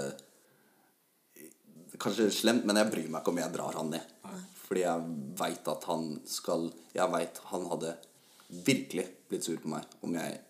Kanskje 2.01 2.31
slemt, 2.33 2.65
men 2.65 2.79
jeg 2.81 2.89
bryr 2.89 3.11
meg 3.11 3.21
ikke 3.21 3.35
om 3.35 3.41
jeg 3.43 3.53
drar 3.53 3.77
han 3.77 3.91
ned. 3.93 4.15
Fordi 4.63 4.87
jeg 4.87 5.17
veit 5.43 5.69
at 5.69 5.85
han 5.91 6.07
skal 6.25 6.71
Jeg 6.95 7.13
veit 7.13 7.43
han 7.51 7.67
hadde 7.75 7.93
virkelig 8.65 9.05
blitt 9.29 9.45
sur 9.45 9.61
på 9.61 9.75
meg 9.75 10.01
om 10.07 10.17
jeg 10.17 10.41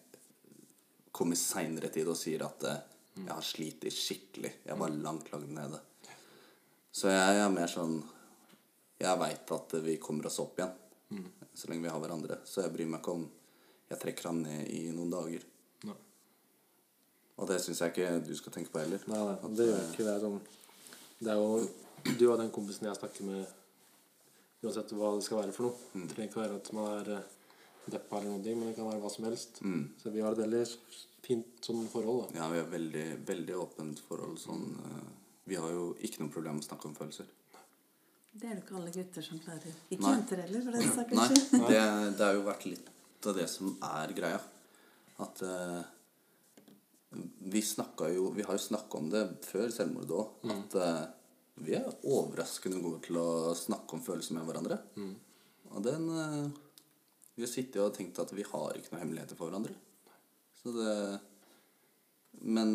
kommer 1.10 1.36
seinere 1.36 1.90
tid 1.90 2.06
og 2.08 2.16
sier 2.16 2.46
at 2.46 2.62
eh, 2.70 2.78
jeg 3.26 3.32
har 3.34 3.46
slitt 3.46 3.86
skikkelig. 3.94 4.52
Jeg 4.66 4.78
var 4.80 4.94
langt, 4.94 5.30
langt 5.32 5.50
nede. 5.54 5.80
Så 6.92 7.10
jeg 7.12 7.38
er 7.38 7.52
mer 7.54 7.70
sånn 7.70 8.00
Jeg 9.00 9.16
veit 9.16 9.50
at 9.54 9.74
vi 9.84 9.94
kommer 10.02 10.26
oss 10.28 10.40
opp 10.42 10.58
igjen 10.58 10.72
så 11.54 11.68
lenge 11.68 11.82
vi 11.82 11.92
har 11.92 12.00
hverandre. 12.00 12.40
Så 12.44 12.64
jeg 12.64 12.72
bryr 12.74 12.88
meg 12.88 13.00
ikke 13.02 13.14
om 13.16 13.26
jeg 13.90 13.98
trekker 14.00 14.28
han 14.30 14.42
ned 14.44 14.68
i 14.70 14.82
noen 14.94 15.10
dager. 15.12 15.44
Nei. 15.88 15.96
Og 17.40 17.48
det 17.50 17.58
syns 17.64 17.82
jeg 17.82 17.94
ikke 17.94 18.10
du 18.26 18.34
skal 18.38 18.54
tenke 18.54 18.72
på 18.72 18.82
heller. 18.82 19.02
Nei, 19.10 19.22
nei, 19.26 19.54
det 19.58 19.66
gjør 19.70 19.86
ikke 19.88 20.06
det. 20.06 20.14
er 20.14 20.24
Sånn. 20.24 20.38
Det 21.20 21.32
er 21.34 21.40
jo 21.40 22.16
Du 22.16 22.22
og 22.30 22.38
den 22.40 22.52
kompisen 22.54 22.86
jeg 22.88 22.96
snakker 22.96 23.26
med 23.28 23.56
uansett 24.64 24.92
hva 24.96 25.10
det 25.16 25.24
skal 25.26 25.42
være 25.42 25.52
for 25.56 25.68
noe. 25.68 25.90
Det 26.06 26.14
trenger 26.14 26.30
ikke 26.30 26.40
være 26.40 26.60
at 26.60 26.70
man 26.76 26.88
er 26.94 27.10
eh, 27.18 27.34
deppa 27.92 28.20
eller 28.20 28.36
noe, 28.36 28.54
men 28.56 28.70
det 28.70 28.76
kan 28.78 28.88
være 28.88 29.02
hva 29.02 29.10
som 29.12 29.26
helst. 29.28 29.60
Så 30.02 30.12
vi 30.14 30.22
har 30.24 30.36
et 30.36 30.42
veldig 30.42 30.62
fint 31.24 31.66
sånn 31.66 31.84
forhold. 31.92 32.30
da. 32.30 32.40
Ja, 32.40 32.48
vi 32.52 32.62
har 32.62 32.70
veldig, 32.72 33.04
veldig 33.28 33.58
åpent 33.60 34.00
forhold. 34.06 34.38
Sånn, 34.40 34.64
uh, 34.80 35.36
vi 35.50 35.58
har 35.60 35.70
jo 35.74 35.90
ikke 36.06 36.24
noe 36.24 36.32
problem 36.32 36.58
med 36.58 36.66
å 36.66 36.70
snakke 36.70 36.90
om 36.90 36.96
følelser. 36.96 37.28
Det 38.30 38.46
er 38.46 38.56
det 38.56 38.64
ikke 38.64 38.76
alle 38.78 38.94
gutter 38.94 39.26
som 39.26 39.40
klarer. 39.42 39.78
Ikke 39.90 40.04
Nei. 40.04 40.16
jenter 40.16 40.42
heller, 40.44 40.66
for 40.66 40.78
den 40.78 40.92
saks 40.96 41.16
Nei, 41.18 41.62
det, 41.66 41.80
det 42.18 42.26
har 42.26 42.36
jo 42.36 42.44
vært 42.46 42.66
litt 42.70 42.90
av 43.26 43.36
det 43.36 43.46
som 43.50 43.72
er 43.90 44.14
greia. 44.16 44.42
At 45.20 45.42
uh, 45.44 45.80
vi 47.50 47.60
snakka 47.66 48.06
jo 48.14 48.28
Vi 48.36 48.44
har 48.46 48.54
jo 48.54 48.62
snakka 48.62 49.00
om 49.00 49.08
det 49.12 49.24
før 49.44 49.72
selvmordet 49.74 50.14
òg. 50.16 50.52
At 50.54 50.76
uh, 50.78 51.02
vi 51.60 51.74
er 51.76 51.90
overraskende 52.08 52.80
gode 52.80 53.02
til 53.04 53.18
å 53.20 53.52
snakke 53.58 53.96
om 53.96 54.04
følelser 54.04 54.38
med 54.38 54.46
hverandre. 54.48 54.78
Og 55.70 55.82
den 55.84 56.06
eh, 56.18 56.46
Vi 57.40 57.46
har 57.46 57.52
sittet 57.54 57.80
og 57.80 57.94
tenkt 57.96 58.18
at 58.20 58.34
vi 58.36 58.44
har 58.44 58.76
ikke 58.76 58.92
noen 58.92 59.00
hemmeligheter 59.06 59.38
for 59.38 59.48
hverandre. 59.48 59.72
Så 60.60 60.74
det 60.76 60.96
Men 62.44 62.74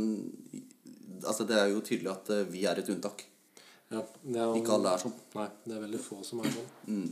altså, 1.22 1.45
det 1.45 1.59
er 1.59 1.70
jo 1.70 1.84
tydelig 1.86 2.09
at 2.11 2.32
eh, 2.34 2.47
vi 2.49 2.66
er 2.66 2.82
et 2.82 2.89
unntak. 2.89 3.22
Ja, 3.93 4.01
det 4.01 4.39
er 4.39 4.49
jo, 4.49 4.57
Ikke 4.57 4.74
alle 4.74 4.95
er 4.95 5.03
sånn. 5.05 5.13
Nei, 5.38 5.45
det 5.68 5.76
er 5.78 5.84
veldig 5.86 6.01
få 6.01 6.18
som 6.26 6.41
er 6.41 6.49
sånn. 6.55 7.05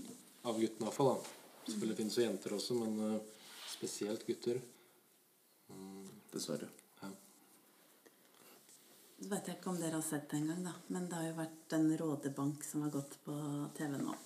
Av 0.49 0.57
guttene 0.57 0.89
iallfall. 0.89 1.13
Selvfølgelig 1.67 1.99
finnes 1.99 2.17
det 2.17 2.25
jenter 2.25 2.55
også, 2.57 2.79
men 2.81 3.13
uh, 3.13 3.43
spesielt 3.69 4.25
gutter. 4.27 4.59
Dessverre. 6.33 6.67
Ja. 7.03 7.11
Så 9.21 9.29
vet 9.29 9.47
jeg 9.47 9.59
ikke 9.59 9.71
om 9.71 9.79
dere 9.79 10.01
har 10.01 10.05
sett 10.09 10.25
det 10.33 10.41
engang, 10.41 10.65
da. 10.65 10.73
Men 10.89 11.07
det 11.07 11.21
har 11.21 11.29
jo 11.29 11.37
vært 11.37 11.77
en 11.77 11.89
rådebank 12.01 12.65
som 12.65 12.87
har 12.87 12.93
gått 12.97 13.19
på 13.23 13.37
TV 13.77 13.95
nå. 14.01 14.17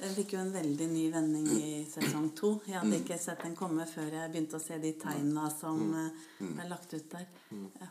Den 0.00 0.14
fikk 0.16 0.32
jo 0.32 0.38
en 0.40 0.52
veldig 0.54 0.86
ny 0.88 1.02
vending 1.12 1.48
i 1.60 1.84
sesong 1.90 2.30
to. 2.38 2.54
Jeg 2.66 2.78
hadde 2.80 2.98
ikke 3.02 3.18
sett 3.20 3.42
den 3.44 3.56
komme 3.58 3.84
før 3.90 4.08
jeg 4.16 4.30
begynte 4.32 4.56
å 4.56 4.62
se 4.64 4.78
de 4.80 4.92
tegna 5.00 5.50
som 5.52 5.82
eh, 5.92 6.22
ble 6.40 6.68
lagt 6.70 6.94
ut 6.96 7.10
der. 7.12 7.26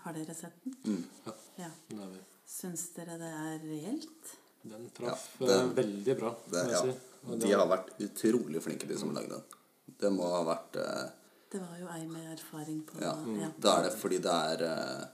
Har 0.04 0.16
dere 0.18 0.34
sett 0.38 0.56
den? 0.66 1.04
Ja, 1.28 1.34
Ja. 1.66 1.70
det 1.92 2.00
er 2.00 2.10
vi. 2.16 2.24
Syns 2.50 2.88
dere 2.96 3.18
det 3.22 3.30
er 3.30 3.60
reelt? 3.62 4.32
Den 4.64 4.90
traff 4.98 5.28
Ja, 5.40 5.46
den- 5.48 5.70
eh, 5.70 5.76
veldig 5.84 6.16
bra, 6.20 6.32
Det, 6.52 6.64
ja, 6.72 6.82
jeg 6.86 7.40
de 7.40 7.52
har 7.54 7.68
vært 7.68 7.92
utrolig 8.02 8.62
flinke, 8.64 8.88
de 8.88 8.98
som 8.98 9.14
lagde 9.14 9.30
den. 9.30 9.44
Det 10.00 10.12
må 10.12 10.24
ha 10.34 10.42
vært 10.48 10.76
eh, 10.82 11.10
Det 11.52 11.62
var 11.62 11.78
jo 11.80 11.88
ei 11.94 12.06
med 12.08 12.26
erfaring 12.40 12.82
på 12.90 13.00
Ja, 13.02 13.14
ja. 13.40 13.52
da 13.60 13.78
er 13.80 13.84
det 13.90 13.94
fordi 14.00 14.18
det 14.22 14.34
er 14.34 14.64
eh, 14.66 15.06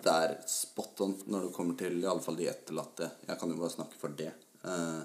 Det 0.00 0.12
er 0.12 0.34
spot 0.46 1.00
on 1.04 1.14
når 1.26 1.46
det 1.48 1.52
kommer 1.54 1.76
til 1.76 2.00
iallfall 2.02 2.36
de 2.36 2.48
etterlatte. 2.48 3.10
Jeg 3.28 3.38
kan 3.38 3.50
jo 3.50 3.56
bare 3.56 3.70
snakke 3.76 3.96
for 4.00 4.08
det. 4.08 4.32
Eh, 4.64 5.02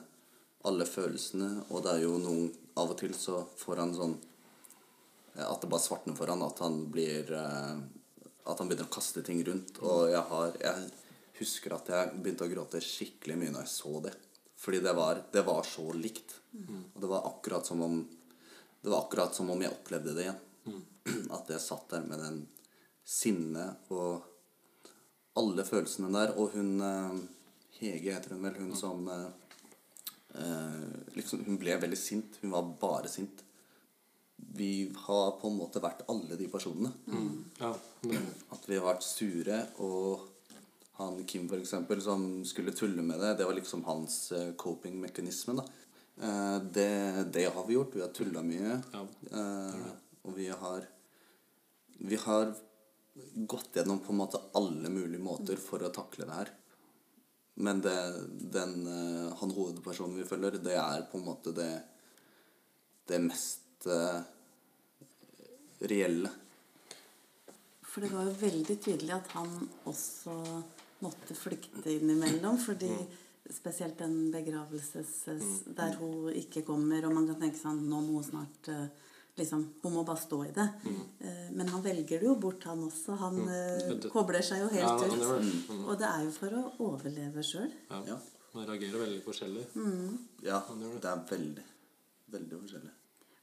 alle 0.67 0.85
følelsene, 0.85 1.49
og 1.69 1.83
det 1.85 1.95
er 1.95 2.03
jo 2.05 2.17
noen 2.21 2.51
Av 2.79 2.87
og 2.93 2.95
til 3.01 3.11
så 3.17 3.41
får 3.59 3.81
han 3.81 3.93
sånn 3.95 4.13
eh, 5.35 5.43
At 5.43 5.63
det 5.63 5.69
bare 5.71 5.83
svartner 5.83 6.15
for 6.15 6.31
han, 6.31 6.43
at 6.45 6.61
han 6.63 6.77
blir 6.93 7.31
eh, 7.35 7.81
At 8.47 8.61
han 8.61 8.69
begynner 8.69 8.87
å 8.87 8.93
kaste 8.93 9.23
ting 9.25 9.41
rundt. 9.47 9.81
Og 9.83 10.11
jeg 10.13 10.21
har 10.29 10.55
Jeg 10.61 10.91
husker 11.41 11.75
at 11.75 11.89
jeg 11.91 12.13
begynte 12.15 12.47
å 12.47 12.51
gråte 12.51 12.83
skikkelig 12.85 13.37
mye 13.41 13.55
når 13.55 13.65
jeg 13.65 13.73
så 13.73 13.93
det. 14.05 14.13
Fordi 14.61 14.79
det 14.85 14.93
var, 14.93 15.23
det 15.33 15.41
var 15.45 15.65
så 15.65 15.87
likt. 15.97 16.37
Og 16.93 16.97
det 17.01 17.09
var 17.09 17.27
akkurat 17.31 17.65
som 17.65 17.81
om 17.81 17.99
Det 18.81 18.89
var 18.89 19.05
akkurat 19.05 19.35
som 19.35 19.49
om 19.49 19.61
jeg 19.61 19.73
opplevde 19.73 20.15
det 20.15 20.27
igjen. 20.27 20.81
At 21.37 21.49
jeg 21.49 21.63
satt 21.63 21.89
der 21.91 22.05
med 22.05 22.21
den 22.21 22.41
sinnet 23.05 23.91
og 23.91 24.21
alle 25.41 25.65
følelsene 25.65 26.11
der. 26.13 26.35
Og 26.37 26.55
hun 26.55 26.75
eh, 26.85 27.21
Hege 27.81 28.13
heter 28.13 28.35
hun 28.35 28.45
vel, 28.45 28.59
hun 28.61 28.75
som 28.77 29.07
liksom, 31.15 31.43
Hun 31.45 31.57
ble 31.61 31.77
veldig 31.81 31.97
sint. 31.99 32.37
Hun 32.41 32.51
var 32.53 32.69
bare 32.81 33.09
sint. 33.11 33.43
Vi 34.55 34.91
har 35.05 35.31
på 35.39 35.47
en 35.51 35.57
måte 35.59 35.81
vært 35.83 36.05
alle 36.11 36.35
de 36.39 36.47
personene. 36.51 36.91
Ja, 37.59 37.73
det, 38.01 38.19
At 38.51 38.65
vi 38.67 38.77
har 38.79 38.87
vært 38.87 39.05
sure, 39.05 39.59
og 39.83 40.27
han 40.97 41.21
Kim 41.29 41.47
for 41.49 41.61
eksempel, 41.61 42.01
som 42.03 42.43
skulle 42.45 42.73
tulle 42.75 43.03
med 43.05 43.19
det, 43.21 43.35
det 43.39 43.45
var 43.47 43.55
liksom 43.57 43.83
hans 43.87 44.31
eh, 44.37 44.51
coping-mekanisme. 44.59 45.55
da. 45.57 45.65
Eh, 46.21 46.57
det, 46.73 46.89
det 47.33 47.45
har 47.53 47.65
vi 47.67 47.77
gjort. 47.77 47.95
Vi 47.95 48.03
har 48.03 48.13
tulla 48.15 48.43
mye. 48.45 48.79
Ja, 48.93 49.05
Eh, 49.31 49.91
og 50.23 50.35
vi 50.37 50.49
har 50.49 50.83
Vi 52.01 52.15
har 52.17 52.53
gått 53.35 53.75
gjennom 53.77 53.99
på 54.01 54.11
en 54.11 54.17
måte 54.17 54.39
alle 54.57 54.89
mulige 54.89 55.21
måter 55.21 55.57
for 55.61 55.83
å 55.85 55.91
takle 55.93 56.25
det 56.25 56.33
her. 56.33 56.49
Men 57.55 57.81
det, 57.83 57.95
den, 58.53 58.75
eh, 58.87 59.31
han 59.39 59.55
hovedpersonen 59.55 60.17
vi 60.21 60.27
følger, 60.27 60.59
det 60.63 60.77
er 60.79 61.07
på 61.11 61.19
en 61.19 61.25
måte 61.25 61.53
det, 61.55 61.71
det 63.09 63.19
mest 63.21 63.87
uh, 63.89 64.21
reelle. 65.89 66.31
For 67.81 68.05
det 68.05 68.13
var 68.13 68.29
jo 68.29 68.37
veldig 68.39 68.77
tydelig 68.79 69.17
at 69.17 69.33
han 69.35 69.51
også 69.89 70.37
måtte 71.03 71.35
flykte 71.35 71.91
innimellom. 71.91 72.59
Fordi 72.61 72.91
spesielt 73.51 73.99
den 73.99 74.31
begravelses... 74.31 75.11
Der 75.75 75.97
hun 75.99 76.31
ikke 76.31 76.63
kommer, 76.67 77.03
og 77.05 77.15
man 77.17 77.27
kan 77.27 77.41
tenke 77.41 77.59
sånn 77.59 77.83
Nå 77.89 77.99
må 78.05 78.21
hun 78.21 78.27
snart 78.29 78.69
eh, 78.71 78.85
liksom, 79.37 79.63
Hun 79.81 79.93
må 79.93 80.03
bare 80.07 80.21
stå 80.21 80.41
i 80.45 80.51
det. 80.55 80.67
Mm. 80.83 81.55
Men 81.55 81.71
han 81.71 81.81
velger 81.81 82.19
det 82.19 82.27
jo 82.27 82.35
bort, 82.35 82.63
han 82.63 82.83
også. 82.83 83.15
Han 83.21 83.39
mm. 83.45 83.99
Det- 84.01 84.11
kobler 84.11 84.43
seg 84.45 84.61
jo 84.63 84.69
helt 84.73 84.83
ja, 84.83 84.95
ut. 84.95 85.15
det. 85.15 85.47
ut. 85.69 85.87
Og 85.87 85.97
det 85.99 86.09
er 86.09 86.27
jo 86.27 86.35
for 86.35 86.59
å 86.59 86.63
overleve 86.91 87.43
sjøl. 87.45 87.71
ja. 87.89 88.03
Ja. 88.11 88.19
Man 88.51 88.67
reagerer 88.67 88.99
veldig 88.99 89.21
forskjellig. 89.23 89.61
Ja, 90.43 90.57
det. 90.67 90.89
det 91.03 91.07
er 91.07 91.21
veldig, 91.29 91.63
veldig 92.33 92.57
forskjellig. 92.65 92.91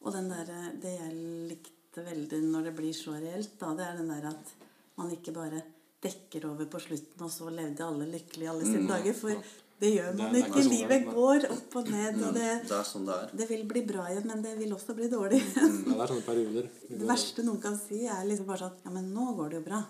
Og 0.04 0.12
den 0.14 0.28
der, 0.30 0.50
det 0.82 0.92
jeg 0.98 1.14
likte 1.48 2.04
veldig 2.04 2.40
når 2.44 2.68
det 2.68 2.74
blir 2.76 2.92
så 2.96 3.14
reelt, 3.16 3.54
da, 3.60 3.72
det 3.78 3.86
er 3.86 4.02
den 4.02 4.12
der 4.12 4.28
at 4.28 4.52
man 5.00 5.14
ikke 5.14 5.32
bare 5.32 5.62
dekker 6.04 6.44
over 6.50 6.68
på 6.70 6.80
slutten, 6.82 7.24
og 7.24 7.32
så 7.32 7.48
levde 7.50 7.86
alle 7.86 8.10
lykkelig 8.12 8.50
alle 8.52 8.68
sine 8.68 8.84
dager. 8.90 9.16
For 9.16 9.32
det 9.80 9.90
gjør 9.94 10.14
man 10.18 10.32
Det 10.34 10.40
ikke. 10.44 10.52
sånn 10.54 10.68
det. 10.68 10.78
Livet 10.78 11.04
går 11.14 11.44
opp 11.54 11.76
og 11.80 11.90
ned, 11.94 12.22
og 12.26 12.32
det, 12.34 12.46
Det 12.68 12.76
er 12.78 12.86
sånn 12.88 13.04
det 13.06 13.14
er. 13.22 13.28
det 13.40 13.48
vil 13.48 13.64
bli 13.70 13.82
bra 13.86 14.06
igjen, 14.10 14.26
men 14.26 14.42
det 14.42 14.54
vil 14.58 14.72
også 14.74 14.94
bli 14.98 15.08
dårlig. 15.12 15.38
Ja, 15.54 15.66
det 15.68 16.00
er 16.02 16.12
sånne 16.14 16.24
perioder. 16.26 16.70
Det 16.88 17.06
verste 17.06 17.44
noen 17.46 17.60
kan 17.62 17.76
si, 17.78 18.00
er 18.06 18.24
liksom 18.26 18.46
bare 18.48 18.58
sånn 18.66 18.80
Ja, 18.84 18.90
men 18.90 19.12
nå 19.14 19.28
går 19.38 19.50
det 19.54 19.60
jo 19.60 19.66
bra. 19.68 19.82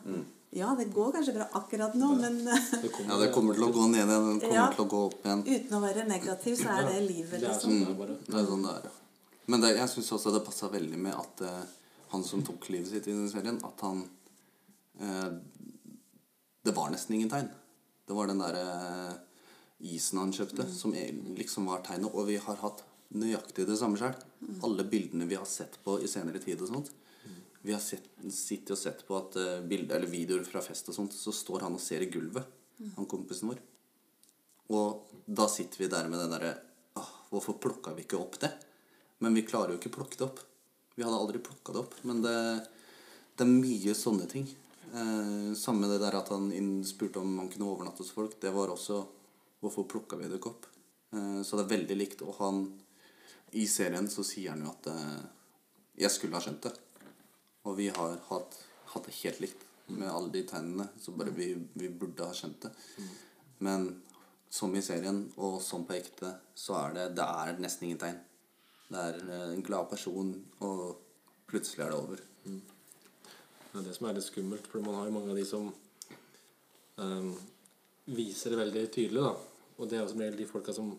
Ja, 0.51 0.75
det 0.79 0.87
går 0.97 1.11
kanskje 1.13 1.35
bra 1.37 1.47
akkurat 1.61 1.95
nå, 2.01 2.07
men 2.21 2.39
det 2.45 2.91
kommer, 2.93 3.09
Ja, 3.13 3.17
det 3.21 3.33
kommer 3.35 3.55
til 3.55 3.65
å 3.67 3.73
gå 3.73 3.83
ned 3.93 4.05
igjen, 4.09 4.29
det 4.41 4.47
kommer 4.47 4.55
Ja. 4.57 4.69
til 4.73 4.85
å 4.85 4.89
gå 4.89 5.01
opp 5.11 5.25
igjen. 5.25 5.43
uten 5.45 5.77
å 5.77 5.81
være 5.83 6.07
negativ, 6.09 6.57
så 6.57 6.69
er 6.79 6.89
det 6.89 7.03
livet, 7.09 7.41
Det 7.41 7.49
liksom. 7.49 7.73
sånn 7.73 7.81
det 7.85 7.93
er 7.93 8.09
sånn 8.09 8.25
Det 8.29 8.39
er 8.41 8.47
sånn 8.53 8.63
det 8.65 8.77
er. 8.79 8.91
Men 9.49 9.61
det, 9.61 9.77
jeg 9.77 9.89
syns 9.89 10.11
også 10.17 10.33
det 10.33 10.45
passa 10.45 10.69
veldig 10.69 10.99
med 10.99 11.15
at 11.15 11.41
uh, 11.45 11.63
han 12.13 12.25
som 12.25 12.43
tok 12.43 12.69
livet 12.69 12.89
sitt 12.89 13.07
i 13.09 13.13
den 13.13 13.29
serien, 13.33 13.61
at 13.65 13.81
han 13.81 14.03
uh, 15.01 15.31
Det 16.65 16.75
var 16.77 16.91
nesten 16.93 17.15
ingen 17.17 17.31
tegn. 17.33 17.49
Det 18.09 18.17
var 18.17 18.27
den 18.29 18.39
derre 18.41 18.65
isen 19.81 20.19
han 20.19 20.33
kjøpte, 20.35 20.67
som 20.75 20.95
e- 20.95 21.13
liksom 21.39 21.69
var 21.71 21.83
tegnet. 21.87 22.15
Og 22.15 22.27
vi 22.31 22.39
har 22.43 22.59
hatt 22.63 22.83
nøyaktig 23.15 23.67
det 23.69 23.79
samme 23.79 23.99
sjøl. 24.01 24.17
Alle 24.67 24.85
bildene 24.85 25.29
vi 25.29 25.39
har 25.39 25.47
sett 25.49 25.79
på 25.85 25.99
i 26.03 26.11
senere 26.11 26.43
tid 26.43 26.61
og 26.63 26.73
sånt. 26.73 26.93
Vi 27.63 27.75
har 27.75 27.83
sett, 27.83 28.07
sittet 28.33 28.71
og 28.77 28.79
sett 28.79 29.03
på 29.07 29.17
at 29.19 29.37
eh, 29.37 29.59
bilder, 29.67 29.99
eller 29.99 30.11
videoer 30.11 30.45
fra 30.47 30.63
fest 30.65 30.89
og 30.89 30.95
sånt, 30.95 31.13
så 31.17 31.35
står 31.35 31.67
han 31.67 31.75
og 31.75 31.83
ser 31.83 32.05
i 32.05 32.11
gulvet, 32.13 32.47
han 32.97 33.09
kompisen 33.11 33.51
vår. 33.51 33.59
Og 34.73 35.11
da 35.27 35.49
sitter 35.51 35.83
vi 35.83 35.91
der 35.91 36.09
med 36.09 36.23
den 36.23 36.35
derre 36.37 36.57
Hvorfor 37.29 37.59
plukka 37.61 37.93
vi 37.93 38.07
ikke 38.07 38.17
opp 38.17 38.39
det? 38.41 38.49
Men 39.21 39.35
vi 39.37 39.43
klarer 39.45 39.75
jo 39.75 39.77
ikke 39.77 39.91
å 39.91 39.97
plukke 39.99 40.17
det 40.17 40.25
opp. 40.25 40.39
Vi 40.97 41.05
hadde 41.05 41.19
aldri 41.19 41.43
plukka 41.45 41.75
det 41.75 41.83
opp. 41.83 41.97
Men 42.09 42.23
det, 42.25 42.33
det 43.37 43.45
er 43.45 43.51
mye 43.53 43.93
sånne 43.95 44.25
ting. 44.31 44.47
Eh, 44.89 45.51
samme 45.59 45.91
det 45.91 45.99
der 46.01 46.17
at 46.17 46.31
han 46.33 46.49
spurte 46.89 47.21
om 47.21 47.35
han 47.37 47.51
kunne 47.53 47.69
overnatte 47.69 48.01
hos 48.01 48.15
folk. 48.17 48.39
Det 48.41 48.55
var 48.55 48.73
også 48.73 49.03
Hvorfor 49.61 49.89
plukka 49.91 50.19
vi 50.19 50.29
ikke 50.29 50.53
opp? 50.53 50.69
Eh, 51.13 51.41
så 51.43 51.59
det 51.59 51.67
er 51.67 51.75
veldig 51.77 51.97
likt. 51.99 52.25
Og 52.27 52.37
han 52.43 52.67
I 53.59 53.65
serien 53.71 54.09
så 54.13 54.25
sier 54.27 54.53
han 54.55 54.65
jo 54.67 54.75
at 54.75 54.91
eh, 54.93 55.23
jeg 56.05 56.15
skulle 56.15 56.39
ha 56.39 56.45
skjønt 56.45 56.69
det. 56.69 56.75
Og 57.67 57.79
vi 57.79 57.89
har 57.93 58.21
hatt, 58.29 58.61
hatt 58.93 59.09
det 59.09 59.17
helt 59.23 59.43
likt 59.45 59.65
med 59.89 60.11
alle 60.11 60.33
de 60.33 60.45
tegnene. 60.49 60.89
Så 61.01 61.17
bare 61.17 61.35
vi, 61.35 61.55
vi 61.75 61.89
burde 61.89 62.29
ha 62.29 62.37
skjønt 62.37 62.69
det. 62.69 62.73
Men 63.65 63.91
som 64.51 64.73
i 64.77 64.83
serien, 64.85 65.27
og 65.37 65.59
som 65.63 65.85
på 65.85 65.97
ekte, 65.97 66.33
så 66.57 66.79
er 66.79 66.97
det, 66.97 67.07
det 67.19 67.27
er 67.27 67.61
nesten 67.61 67.89
ingen 67.89 68.01
tegn. 68.01 68.23
Det 68.89 69.05
er 69.11 69.21
eh, 69.27 69.53
en 69.53 69.65
glad 69.65 69.91
person, 69.91 70.33
og 70.65 70.85
plutselig 71.49 71.85
er 71.85 71.93
det 71.93 71.99
over. 71.99 72.25
Det 73.69 73.83
er 73.83 73.85
det 73.85 73.95
som 73.97 74.09
er 74.09 74.17
litt 74.17 74.29
skummelt, 74.29 74.69
for 74.71 74.85
man 74.85 74.97
har 74.97 75.09
jo 75.09 75.15
mange 75.15 75.35
av 75.35 75.37
de 75.39 75.45
som 75.49 75.69
ehm, 77.03 77.35
viser 78.09 78.51
det 78.55 78.59
veldig 78.63 78.85
tydelig, 78.95 79.23
da. 79.23 79.35
Og 79.79 79.89
det 79.89 79.99
er 79.99 80.03
jo 80.05 80.09
som 80.13 80.21
regel 80.23 80.37
de 80.41 80.47
folka 80.49 80.73
som 80.75 80.93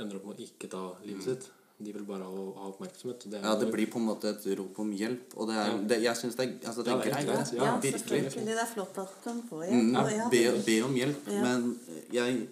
ender 0.00 0.16
opp 0.18 0.26
med 0.26 0.36
å 0.36 0.44
ikke 0.46 0.68
ta 0.70 0.82
livet 1.04 1.24
sitt. 1.24 1.46
De 1.78 1.92
vil 1.92 2.04
bare 2.08 2.24
ha, 2.24 2.44
ha 2.56 2.68
oppmerksomhet. 2.70 3.26
Det 3.30 3.40
Ja, 3.42 3.54
det 3.60 3.66
blir 3.72 3.86
på 3.92 3.98
en 4.00 4.06
måte 4.08 4.30
et 4.32 4.44
rop 4.58 4.78
om 4.80 4.92
hjelp, 4.96 5.34
og 5.36 5.48
det 5.48 5.56
er, 5.56 5.66
Ja. 5.70 5.76
det, 5.90 5.98
jeg 6.02 6.16
syns 6.16 6.36
det, 6.36 6.46
altså, 6.64 6.82
det 6.84 6.92
Ja, 6.92 6.96
er 6.96 7.02
det 7.04 7.12
er 7.12 7.12
greit. 7.12 7.26
greit. 7.26 7.52
Ja, 7.52 7.64
Ja, 7.64 7.80
virkelig. 7.80 8.44
Det 8.46 8.56
er 8.56 8.66
flott 8.74 8.98
at 8.98 9.24
de 9.24 9.34
får 9.50 9.64
Mm, 9.70 9.92
hjelp. 9.92 10.06
Mm, 10.06 10.16
ja, 10.16 10.28
be, 10.30 10.62
be 10.64 10.76
om 10.84 10.94
hjelp. 10.94 11.26
Ja. 11.28 11.42
Men 11.42 11.80
jeg 12.12 12.48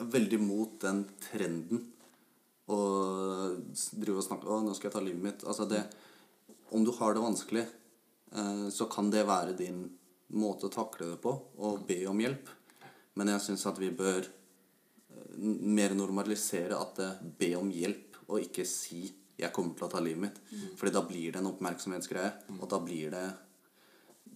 er 0.00 0.04
veldig 0.04 0.40
mot 0.40 0.78
den 0.80 1.04
trenden 1.32 1.86
å 2.68 2.80
s- 3.74 3.90
drive 3.90 4.18
og 4.18 4.24
snakke 4.24 4.46
Å, 4.46 4.62
nå 4.64 4.74
skal 4.76 4.90
jeg 4.90 4.92
ta 4.92 5.00
livet 5.00 5.22
mitt. 5.22 5.44
Altså 5.44 5.68
det 5.68 5.84
Om 6.72 6.84
du 6.84 6.92
har 6.92 7.14
det 7.14 7.22
vanskelig, 7.22 7.66
eh, 8.32 8.68
så 8.70 8.88
kan 8.88 9.10
det 9.10 9.26
være 9.26 9.56
din 9.56 9.90
måte 10.32 10.68
å 10.68 10.70
takle 10.70 11.10
det 11.10 11.20
på, 11.20 11.32
og 11.58 11.84
be 11.88 12.06
om 12.06 12.16
hjelp. 12.20 12.46
Men 13.18 13.32
jeg 13.34 13.44
syns 13.44 13.66
at 13.66 13.78
vi 13.80 13.90
bør 13.90 14.24
eh, 14.24 15.38
mer 15.40 15.94
normalisere 15.96 16.78
at 16.78 17.00
det 17.00 17.10
be 17.40 17.54
om 17.58 17.70
hjelp, 17.74 18.18
og 18.30 18.44
ikke 18.46 18.66
si 18.66 19.10
'jeg 19.40 19.52
kommer 19.52 19.74
til 19.74 19.86
å 19.86 19.90
ta 19.90 20.00
livet 20.00 20.22
mitt'. 20.22 20.40
Fordi 20.76 20.92
da 20.92 21.02
blir 21.02 21.32
det 21.32 21.40
en 21.40 21.50
oppmerksomhetsgreie, 21.50 22.32
og 22.60 22.68
da 22.68 22.78
blir 22.78 23.10
det 23.10 23.28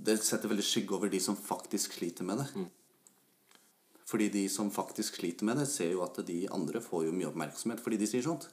Det 0.05 0.18
setter 0.18 0.49
veldig 0.49 0.64
skygge 0.64 0.95
over 0.97 1.09
de 1.09 1.20
som 1.20 1.37
faktisk 1.37 1.93
sliter 1.93 2.25
med 2.25 2.39
det. 2.39 2.68
Fordi 4.05 4.29
de 4.29 4.49
som 4.49 4.70
faktisk 4.70 5.14
sliter 5.14 5.45
med 5.45 5.57
det, 5.57 5.68
ser 5.68 5.93
jo 5.93 6.03
at 6.03 6.27
de 6.27 6.49
andre 6.51 6.81
får 6.81 7.05
jo 7.07 7.12
mye 7.12 7.29
oppmerksomhet 7.31 7.81
fordi 7.81 7.97
de 7.97 8.07
sier 8.07 8.22
sånt. 8.22 8.49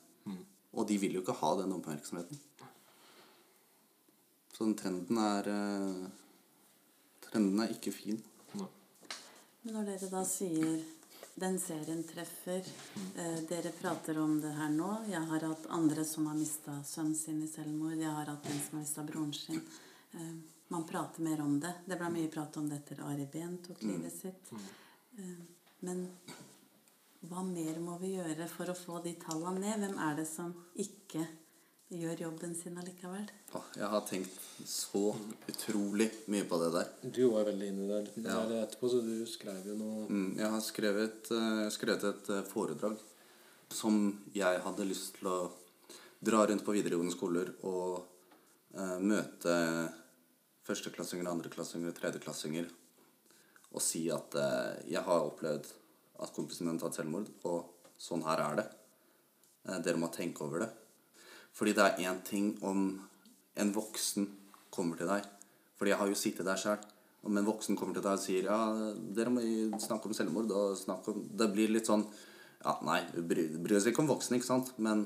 Og 0.74 0.88
de 0.88 0.98
vil 0.98 1.14
jo 1.14 1.22
ikke 1.22 1.40
ha 1.42 1.56
den 1.60 1.74
oppmerksomheten. 1.74 2.40
Så 4.54 4.64
den 4.64 4.78
trenden 4.78 5.18
er 5.18 5.48
eh, 5.50 6.10
Trenden 7.26 7.60
er 7.64 7.72
ikke 7.72 7.94
fin. 7.96 8.18
Men 9.62 9.78
når 9.78 9.92
dere 9.92 10.10
da 10.10 10.24
sier 10.26 10.82
den 11.42 11.60
serien 11.62 12.02
treffer 12.04 12.66
eh, 13.18 13.40
Dere 13.50 13.72
prater 13.78 14.18
om 14.20 14.40
det 14.42 14.52
her 14.58 14.70
nå. 14.74 14.90
Jeg 15.10 15.22
har 15.30 15.46
hatt 15.48 15.68
andre 15.70 16.06
som 16.06 16.28
har 16.28 16.38
mista 16.38 16.80
sønnen 16.86 17.16
sin 17.16 17.44
i 17.46 17.50
selvmord. 17.50 17.96
Jeg 18.00 18.12
har 18.12 18.32
hatt 18.34 18.50
en 18.50 18.62
som 18.66 18.78
har 18.78 18.84
mista 18.84 19.06
broren 19.06 19.34
sin. 19.38 19.62
Eh, 20.18 20.34
man 20.74 20.88
prater 20.88 21.24
mer 21.24 21.42
om 21.42 21.60
det. 21.60 21.74
Det 21.86 21.98
ble 22.00 22.10
mye 22.14 22.32
prat 22.32 22.58
om 22.58 22.70
det 22.70 22.82
etter 22.82 23.04
Ari 23.06 23.28
Behn 23.32 23.60
tok 23.66 23.84
livet 23.86 24.16
sitt. 24.16 24.54
Eh, 25.18 25.38
men 25.86 26.08
hva 27.30 27.46
mer 27.46 27.78
må 27.84 28.00
vi 28.02 28.16
gjøre 28.16 28.50
for 28.50 28.72
å 28.72 28.78
få 28.78 29.02
de 29.06 29.14
tallene 29.22 29.62
ned? 29.62 29.86
Hvem 29.86 29.98
er 30.10 30.18
det 30.18 30.28
som 30.30 30.56
ikke 30.82 31.26
gjør 31.92 32.22
jobben 32.26 32.54
sin 32.56 32.78
allikevel? 32.80 33.26
Jeg 33.76 33.90
har 33.92 34.04
tenkt 34.08 34.38
så 34.68 35.12
utrolig 35.52 36.08
mye 36.32 36.46
på 36.48 36.60
det 36.62 36.70
der. 36.76 36.92
Du 37.12 37.22
var 37.34 37.48
veldig 37.50 37.68
inne 37.68 37.88
der, 37.90 38.12
Ja. 38.24 38.46
der 38.48 38.66
etterpå, 38.66 38.90
så 38.90 39.02
du 39.04 39.26
skrev 39.28 39.66
jo 39.66 39.76
noe 39.76 40.08
Mm, 40.08 40.38
Jeg 40.38 40.50
har 40.50 40.62
skrevet, 40.62 41.32
eh, 41.32 41.70
skrevet 41.70 42.04
et 42.04 42.30
eh, 42.30 42.44
foredrag 42.44 42.98
som 43.70 44.22
jeg 44.34 44.60
hadde 44.62 44.88
lyst 44.88 45.16
til 45.20 45.28
å 45.28 45.52
dra 46.24 46.46
rundt 46.46 46.64
på 46.66 46.74
videregående 46.74 47.12
skoler 47.16 47.54
og 47.64 48.06
eh, 48.76 49.00
møte 49.00 49.94
førsteklassinger, 50.64 51.28
andreklassinger 51.28 51.90
og 51.90 51.96
tredjeklassinger 52.00 52.70
og 53.74 53.82
si 53.82 54.10
at 54.12 54.32
jeg 54.88 55.02
har 55.02 55.22
opplevd 55.30 55.66
at 56.20 56.34
kompisen 56.36 56.68
min 56.68 56.78
har 56.78 56.90
tatt 56.90 56.98
selvmord, 57.00 57.28
og 57.46 57.70
sånn 57.98 58.24
her 58.24 58.38
er 58.52 58.56
det. 58.60 58.66
Eh, 59.66 59.80
dere 59.80 59.98
må 59.98 60.12
tenke 60.14 60.42
over 60.42 60.60
det. 60.60 60.70
Fordi 61.58 61.76
det 61.78 61.86
er 61.86 62.02
én 62.08 62.22
ting 62.26 62.54
om 62.64 62.86
en 63.60 63.74
voksen 63.76 64.28
kommer 64.72 65.00
til 65.00 65.10
deg. 65.12 65.28
Fordi 65.78 65.94
jeg 65.94 66.00
har 66.00 66.12
jo 66.12 66.18
sittet 66.18 66.48
der 66.48 66.60
sjøl. 66.60 66.84
Om 67.28 67.38
en 67.38 67.46
voksen 67.46 67.78
kommer 67.78 67.98
til 67.98 68.06
deg 68.06 68.18
og 68.18 68.24
sier 68.24 68.48
ja, 68.50 68.60
dere 69.14 69.34
må 69.34 69.44
snakke 69.82 70.10
om 70.10 70.16
selvmord 70.18 70.50
og 70.58 70.78
snakke 70.80 71.14
om 71.14 71.20
Det 71.38 71.52
blir 71.54 71.70
litt 71.70 71.86
sånn 71.86 72.08
Ja, 72.64 72.74
nei, 72.86 72.98
vi 73.14 73.46
bryr 73.62 73.78
oss 73.78 73.86
ikke 73.90 74.02
om 74.02 74.10
voksne, 74.10 74.40
ikke 74.40 74.48
sant? 74.48 74.72
Men 74.82 75.06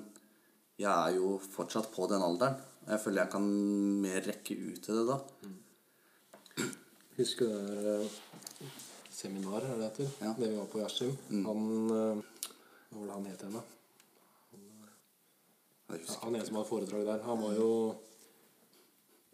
jeg 0.80 0.92
er 0.92 1.16
jo 1.16 1.38
fortsatt 1.40 1.88
på 1.92 2.08
den 2.12 2.24
alderen. 2.24 2.58
Jeg 2.86 3.02
føler 3.04 3.24
jeg 3.24 3.32
kan 3.32 3.46
mer 4.04 4.26
rekke 4.28 4.58
ut 4.60 4.82
til 4.84 5.00
det 5.00 5.06
da. 5.08 5.20
Husker 7.16 7.48
du 7.48 7.70
det 7.72 7.84
der 7.86 8.10
seminaret, 9.16 9.70
er 9.70 9.80
det 9.80 9.80
det 9.80 9.88
heter? 9.88 10.12
Ja. 10.26 10.34
Det 10.36 10.50
vi 10.52 10.58
var 10.58 10.68
på 10.74 10.82
i 10.82 10.84
Askim. 10.84 11.16
Han 11.48 11.64
eh, 11.96 12.50
Hva 12.92 13.00
var 13.00 13.08
det 13.08 13.16
han 13.16 13.30
het 13.32 13.46
igjen, 13.46 13.56
da? 13.56 13.64
Jeg 15.96 16.08
Ja, 16.10 16.20
han 16.24 16.36
ene 16.36 16.46
som 16.46 16.58
hadde 16.60 16.70
foredrag 16.70 17.06
der, 17.08 17.24
han 17.26 17.42
var 17.42 17.56
jo 17.58 17.70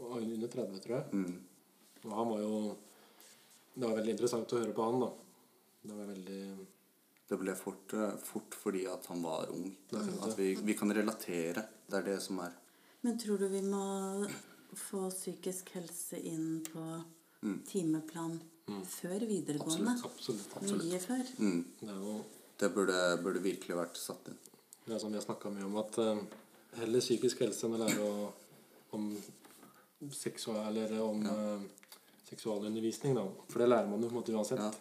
under 0.01 0.47
30, 0.47 0.80
tror 0.84 0.95
jeg. 0.97 1.14
Mm. 1.14 1.41
Og 2.05 2.16
han 2.18 2.30
var 2.32 2.39
jo 2.41 2.78
Det 3.76 3.88
var 3.88 3.95
veldig 4.01 4.12
interessant 4.18 4.51
å 4.53 4.59
høre 4.59 4.74
på 4.76 4.84
han, 4.84 4.99
da. 4.99 5.12
Det 5.82 5.95
var 5.97 6.09
veldig 6.12 6.68
Det 7.32 7.38
ble 7.39 7.53
fort, 7.55 7.93
eh, 7.95 8.18
fort 8.20 8.55
fordi 8.59 8.82
at 8.91 9.05
han 9.07 9.22
var 9.24 9.47
ung. 9.53 9.70
At 9.95 10.38
vi, 10.38 10.55
vi 10.55 10.74
kan 10.76 10.91
relatere. 10.91 11.64
Det 11.88 11.97
er 12.01 12.07
det 12.09 12.18
som 12.22 12.39
er 12.43 12.51
Men 13.03 13.18
tror 13.18 13.38
du 13.39 13.47
vi 13.47 13.62
må 13.62 14.28
få 14.76 15.09
psykisk 15.09 15.70
helse 15.76 16.20
inn 16.20 16.62
på 16.68 16.84
timeplan 17.68 18.39
før 18.88 19.24
videregående? 19.28 19.95
Absolutt. 20.05 20.51
absolutt. 20.55 20.86
Mye 20.86 20.99
før. 20.99 21.24
mm, 21.39 21.66
Det 21.80 21.89
er 21.89 21.95
jo 22.03 22.20
Det 22.59 22.70
burde, 22.76 22.99
burde 23.24 23.41
virkelig 23.41 23.76
vært 23.76 23.97
satt 23.97 24.28
inn. 24.30 24.38
det 24.86 24.93
er 24.95 24.99
som 24.99 25.12
vi 25.12 25.18
har 25.18 25.26
snakka 25.26 25.49
mye 25.49 25.66
om, 25.66 25.78
at 25.82 25.97
eh, 25.97 26.22
heller 26.80 27.03
psykisk 27.03 27.41
helse 27.43 27.65
enn 27.67 27.76
å 27.76 27.82
lære 27.82 28.05
å, 28.07 28.30
om 28.97 29.09
seksual, 30.15 30.78
eller 30.78 31.01
om 31.03 31.26
uh, 31.26 31.59
seksualundervisning, 32.30 33.15
da. 33.17 33.26
For 33.51 33.61
det 33.63 33.67
lærer 33.72 33.89
man 33.91 34.01
jo 34.01 34.09
på 34.09 34.15
en 34.15 34.22
måte 34.22 34.34
uansett. 34.36 34.61
Ja. 34.63 34.72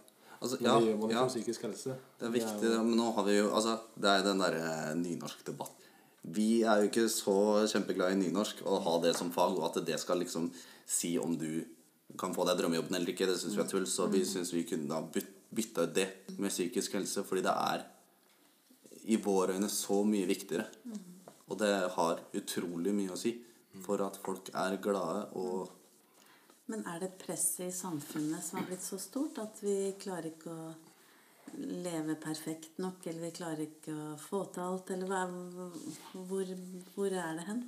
Altså, 0.41 0.57
Men 0.61 0.71
ja, 0.71 0.77
det 0.81 0.89
gjør 0.89 1.01
man 1.03 1.11
jo 1.11 1.17
ja, 1.19 1.25
for 1.27 1.35
psykisk 1.35 1.67
helse. 1.67 1.97
det 2.21 2.27
er 2.31 2.33
viktig, 2.39 2.71
jo- 2.71 2.85
men 2.87 2.97
nå 2.97 3.11
har 3.17 3.27
vi 3.27 3.35
jo 3.37 3.51
Altså, 3.53 3.75
det 4.01 4.09
er 4.15 4.23
den 4.25 4.39
derre 4.41 4.95
nynorskdebatten. 4.97 5.77
Vi 6.37 6.63
er 6.69 6.83
jo 6.83 6.89
ikke 6.91 7.07
så 7.09 7.35
kjempeglade 7.69 8.13
i 8.13 8.21
nynorsk 8.21 8.59
og 8.69 8.83
ha 8.85 8.95
det 9.05 9.15
som 9.17 9.31
fag, 9.33 9.55
og 9.57 9.65
at 9.71 9.85
det 9.87 9.99
skal 10.01 10.19
liksom 10.21 10.51
si 10.87 11.15
om 11.19 11.37
du 11.37 11.65
kan 12.19 12.33
få 12.35 12.45
deg 12.49 12.59
drømmejobben 12.59 12.97
eller 12.97 13.13
ikke. 13.13 13.27
Det 13.29 13.39
syns 13.41 13.57
vi 13.57 13.63
er 13.63 13.69
tull, 13.71 13.87
så 13.89 14.09
vi 14.13 14.21
syns 14.29 14.53
vi 14.53 14.65
kunne 14.69 14.97
ha 14.97 15.01
bytta 15.55 15.87
ut 15.87 15.95
det 15.97 16.09
med 16.39 16.51
psykisk 16.53 16.93
helse, 16.99 17.25
fordi 17.25 17.45
det 17.47 17.53
er 17.55 17.85
i 19.13 19.17
våre 19.17 19.57
øyne 19.57 19.69
så 19.73 20.03
mye 20.05 20.27
viktigere. 20.29 20.67
Og 21.51 21.59
det 21.59 21.75
har 21.97 22.23
utrolig 22.39 22.95
mye 22.95 23.15
å 23.15 23.19
si 23.19 23.35
for 23.85 24.03
at 24.05 24.19
folk 24.23 24.51
er 24.55 24.79
glade 24.83 25.29
og 25.39 25.77
Men 26.71 26.85
er 26.87 27.01
det 27.03 27.17
presset 27.19 27.67
i 27.67 27.75
samfunnet 27.75 28.45
som 28.47 28.61
har 28.61 28.69
blitt 28.69 28.85
så 28.85 28.99
stort 29.03 29.41
at 29.43 29.59
vi 29.65 29.91
klarer 29.99 30.31
ikke 30.31 30.55
å 30.55 30.69
leve 31.59 32.15
perfekt 32.15 32.79
nok, 32.79 33.07
eller 33.11 33.25
vi 33.25 33.31
klarer 33.35 33.63
ikke 33.65 33.95
å 33.95 34.17
få 34.21 34.45
til 34.55 34.63
alt, 34.63 34.93
eller 34.95 35.11
hva, 35.11 35.25
hvor, 36.29 36.53
hvor 36.95 37.11
er 37.11 37.41
det 37.41 37.47
hen? 37.49 37.65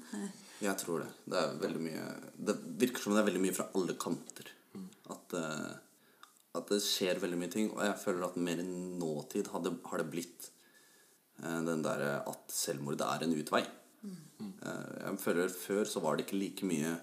Jeg 0.63 0.79
tror 0.79 1.03
det. 1.03 1.11
Det 1.27 1.41
er 1.41 1.57
veldig 1.65 1.83
mye 1.83 2.05
Det 2.37 2.57
virker 2.85 3.03
som 3.03 3.17
det 3.17 3.23
er 3.23 3.29
veldig 3.33 3.43
mye 3.43 3.57
fra 3.57 3.67
alle 3.75 3.97
kanter. 3.99 4.53
At, 5.11 5.35
eh, 5.35 5.73
at 6.61 6.71
det 6.71 6.81
skjer 6.85 7.21
veldig 7.23 7.41
mye 7.41 7.53
ting. 7.53 7.73
Og 7.75 7.83
jeg 7.89 7.99
føler 8.05 8.29
at 8.29 8.39
mer 8.39 8.63
i 8.63 8.69
nåtid 8.69 9.51
har 9.53 9.67
det, 9.67 10.09
blitt 10.13 10.52
den 11.43 11.83
derre 11.85 12.21
at 12.31 12.53
selvmord 12.55 13.03
er 13.03 13.25
en 13.25 13.35
utvei. 13.35 13.63
Mm. 14.03 14.53
jeg 14.59 15.19
føler 15.23 15.53
Før 15.55 15.85
så 15.87 16.01
var 16.03 16.17
det 16.17 16.25
ikke 16.27 16.39
like 16.39 16.67
mye 16.67 16.97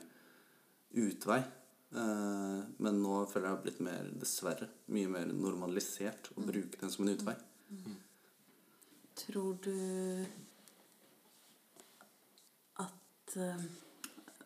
utvei. 1.00 1.42
Eh, 1.90 2.60
men 2.78 3.00
nå 3.02 3.24
føler 3.30 3.48
jeg 3.48 3.50
det 3.50 3.56
har 3.56 3.64
blitt 3.64 3.80
mer, 3.86 4.10
dessverre, 4.22 4.68
mye 4.94 5.10
mer 5.10 5.32
normalisert 5.34 6.30
å 6.36 6.46
bruke 6.46 6.78
den 6.82 6.94
som 6.94 7.06
en 7.06 7.16
utvei. 7.16 7.36
Tror 9.20 9.58
du 9.66 9.74
at 12.84 13.38
eh, 13.42 13.66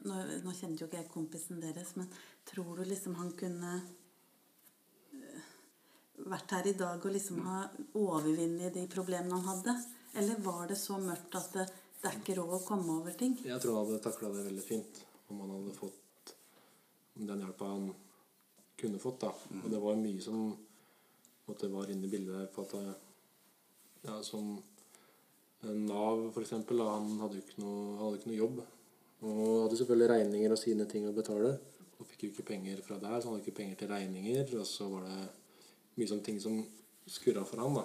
nå, 0.07 0.21
nå 0.45 0.55
kjenner 0.55 0.79
jo 0.79 0.87
ikke 0.87 1.01
jeg 1.01 1.11
kompisen 1.11 1.59
deres, 1.63 1.95
men 1.99 2.07
tror 2.47 2.79
du 2.79 2.87
liksom 2.87 3.19
han 3.19 3.35
kunne 3.39 3.75
eh, 3.81 3.91
vært 6.30 6.55
her 6.55 6.69
i 6.69 6.76
dag 6.80 7.03
og 7.03 7.15
liksom 7.15 7.41
ha 7.47 7.63
overvunnet 7.99 8.74
de 8.76 8.86
problemene 8.91 9.39
han 9.39 9.49
hadde? 9.49 9.76
Eller 10.19 10.43
var 10.45 10.67
det 10.69 10.78
så 10.80 10.99
mørkt 11.01 11.36
at 11.39 11.49
det, 11.57 11.65
det 12.01 12.09
er 12.09 12.19
ikke 12.19 12.38
råd 12.39 12.55
å 12.59 12.63
komme 12.67 12.99
over 13.01 13.15
ting? 13.17 13.36
Jeg 13.43 13.59
tror 13.63 13.80
han 13.80 13.88
hadde 13.88 14.03
takla 14.05 14.32
det 14.34 14.47
veldig 14.47 14.65
fint 14.65 15.03
om 15.32 15.43
han 15.43 15.55
hadde 15.57 15.78
fått 15.78 16.36
den 17.13 17.39
hjelpa 17.39 17.65
han 17.65 17.89
kunne 18.80 18.99
fått. 18.99 19.19
da. 19.21 19.34
Og 19.63 19.71
det 19.71 19.82
var 19.82 19.99
mye 19.99 20.21
som 20.21 20.45
måtte, 21.47 21.69
var 21.71 21.91
inne 21.91 22.07
i 22.07 22.11
bildet 22.11 22.36
der 22.36 22.51
på 22.53 22.65
at 22.65 22.78
ja, 24.03 24.21
Som 24.24 24.57
Nav, 25.63 26.32
for 26.34 26.41
eksempel, 26.41 26.82
han 26.84 27.19
hadde 27.21 27.38
jo 27.38 27.43
ikke 27.45 27.61
noe, 27.63 27.84
hadde 28.01 28.17
ikke 28.19 28.32
noe 28.32 28.39
jobb. 28.39 28.57
Og 29.24 29.43
hadde 29.63 29.78
selvfølgelig 29.80 30.09
regninger 30.11 30.55
og 30.55 30.59
sine 30.59 30.88
ting 30.91 31.05
å 31.07 31.15
betale. 31.15 31.53
Og 32.01 32.09
fikk 32.09 32.26
jo 32.26 32.32
ikke 32.34 32.49
penger 32.49 32.82
fra 32.84 32.97
der, 32.99 33.21
så 33.21 33.30
han 33.30 33.38
hadde 33.38 33.45
ikke 33.45 33.61
penger 33.61 33.80
til 33.80 33.91
regninger. 33.93 34.51
Og 34.59 34.67
så 34.67 34.89
var 34.91 35.07
det 35.07 35.21
mye 35.97 36.09
sånne 36.09 36.25
ting 36.25 36.39
som 36.41 36.59
skurra 37.09 37.43
for 37.45 37.61
han 37.63 37.75
da. 37.77 37.83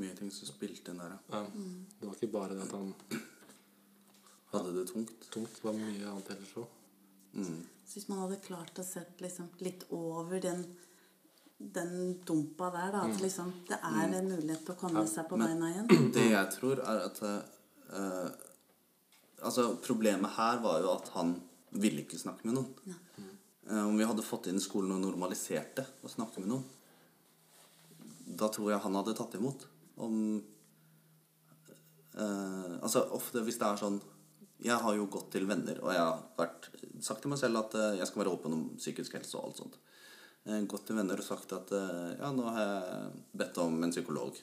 Mye 0.00 0.14
ting 0.16 0.30
som 0.32 0.48
spilte 0.48 0.92
inn 0.92 1.02
der, 1.02 1.16
ja. 1.16 1.18
Ja, 1.36 1.42
Det 2.00 2.08
var 2.08 2.14
ikke 2.16 2.32
bare 2.32 2.56
det 2.56 2.64
at 2.66 2.72
han 2.78 2.94
Hadde 4.52 4.72
det 4.76 4.86
tungt. 4.88 5.30
tungt, 5.32 5.54
det 5.56 5.64
var 5.64 5.76
mye 5.76 6.08
annet 6.10 6.30
ellers 6.34 6.56
òg. 6.60 6.72
Mm. 7.32 7.60
Så 7.88 7.94
hvis 7.96 8.08
man 8.10 8.18
hadde 8.20 8.40
klart 8.44 8.78
å 8.78 8.84
sett 8.84 9.20
liksom 9.24 9.48
litt 9.64 9.86
over 9.96 10.40
den, 10.44 10.66
den 11.58 12.18
dumpa 12.28 12.68
der, 12.74 12.90
da 12.92 13.04
At 13.08 13.20
liksom 13.20 13.52
det 13.68 13.78
er 13.80 14.12
en 14.18 14.28
mulighet 14.28 14.64
til 14.66 14.74
å 14.74 14.80
komme 14.80 15.06
seg 15.08 15.28
på 15.30 15.38
beina 15.40 15.70
igjen. 15.72 15.88
Det 16.16 16.26
jeg 16.30 16.50
tror, 16.58 16.82
er 16.84 17.06
at 17.06 17.22
uh, 17.24 18.30
Altså, 19.42 19.72
problemet 19.82 20.30
her 20.36 20.60
var 20.62 20.80
jo 20.84 20.92
at 20.92 21.08
han 21.16 21.32
ville 21.82 22.04
ikke 22.04 22.20
snakke 22.20 22.46
med 22.46 22.54
noen. 22.60 22.68
Eh, 23.18 23.31
om 23.70 23.94
vi 23.94 24.06
hadde 24.08 24.24
fått 24.26 24.48
inn 24.50 24.60
skolen 24.60 24.96
og 24.96 25.04
normalisert 25.04 25.76
det 25.78 25.84
og 26.02 26.10
snakket 26.10 26.42
med 26.42 26.50
noen, 26.50 26.64
da 28.38 28.48
tror 28.52 28.72
jeg 28.72 28.82
han 28.84 28.96
hadde 28.98 29.14
tatt 29.16 29.36
imot. 29.38 29.66
Om 30.02 30.16
eh, 32.16 32.74
Altså, 32.82 33.04
ofte 33.14 33.42
hvis 33.44 33.58
det 33.60 33.68
er 33.68 33.80
sånn 33.80 33.98
Jeg 34.62 34.78
har 34.80 34.94
jo 34.96 35.08
gått 35.12 35.32
til 35.34 35.44
venner, 35.50 35.80
og 35.82 35.92
jeg 35.92 36.00
har 36.00 36.22
vært, 36.38 36.70
sagt 37.02 37.24
til 37.24 37.32
meg 37.32 37.40
selv 37.40 37.64
at 37.64 37.76
eh, 37.78 37.98
jeg 37.98 38.08
skal 38.08 38.22
være 38.22 38.34
åpen 38.36 38.56
om 38.56 38.64
psykisk 38.78 39.18
helse 39.18 39.36
og 39.36 39.48
alt 39.48 39.62
sånt. 39.64 39.78
Eh, 40.46 40.62
gått 40.70 40.86
til 40.88 40.98
venner 40.98 41.18
og 41.18 41.26
sagt 41.26 41.54
at 41.56 41.74
eh, 41.74 42.14
ja, 42.20 42.30
nå 42.34 42.46
har 42.46 42.62
jeg 42.62 43.12
bedt 43.42 43.62
om 43.62 43.78
en 43.82 43.94
psykolog. 43.94 44.38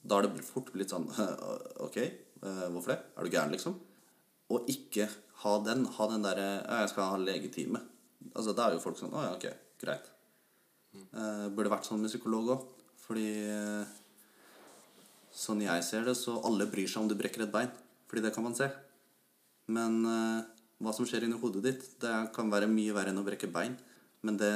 Da 0.00 0.16
har 0.16 0.26
det 0.26 0.46
fort 0.46 0.70
blitt 0.72 0.94
sånn 0.94 1.08
Ok, 1.86 1.98
eh, 1.98 2.66
hvorfor 2.70 2.94
det? 2.94 3.00
Er 3.18 3.26
du 3.26 3.34
gæren, 3.34 3.54
liksom? 3.56 3.76
Og 4.54 4.70
ikke 4.70 5.10
ha 5.42 5.56
den. 5.66 5.84
Ha 5.98 6.08
den 6.14 6.24
derre 6.24 6.48
Jeg 6.62 6.92
skal 6.94 7.10
ha 7.12 7.18
legetime. 7.20 7.82
Altså, 8.34 8.54
da 8.54 8.66
er 8.66 8.76
jo 8.76 8.82
folk 8.82 8.98
sånn 9.00 9.14
Å 9.16 9.24
ja, 9.24 9.32
ok, 9.36 9.46
greit. 9.80 10.10
Uh, 11.14 11.48
burde 11.54 11.72
vært 11.72 11.88
sånn 11.88 12.02
med 12.02 12.12
psykolog 12.12 12.54
òg. 12.56 12.68
Fordi 13.00 13.26
eh, 13.50 13.94
sånn 15.34 15.64
jeg 15.64 15.82
ser 15.82 16.04
det, 16.06 16.12
så 16.14 16.36
alle 16.46 16.68
bryr 16.70 16.86
seg 16.86 17.02
om 17.02 17.08
du 17.10 17.16
brekker 17.18 17.42
et 17.42 17.50
bein. 17.50 17.70
Fordi 18.06 18.22
det 18.22 18.30
kan 18.36 18.44
man 18.46 18.54
se. 18.54 18.68
Men 19.74 19.96
uh, 20.06 20.44
hva 20.78 20.94
som 20.94 21.08
skjer 21.08 21.26
inni 21.26 21.38
hodet 21.40 21.64
ditt, 21.64 21.88
det 22.02 22.12
kan 22.36 22.52
være 22.52 22.70
mye 22.70 22.94
verre 22.94 23.10
enn 23.10 23.18
å 23.18 23.26
brekke 23.26 23.50
bein. 23.50 23.74
Men 24.26 24.38
det 24.38 24.52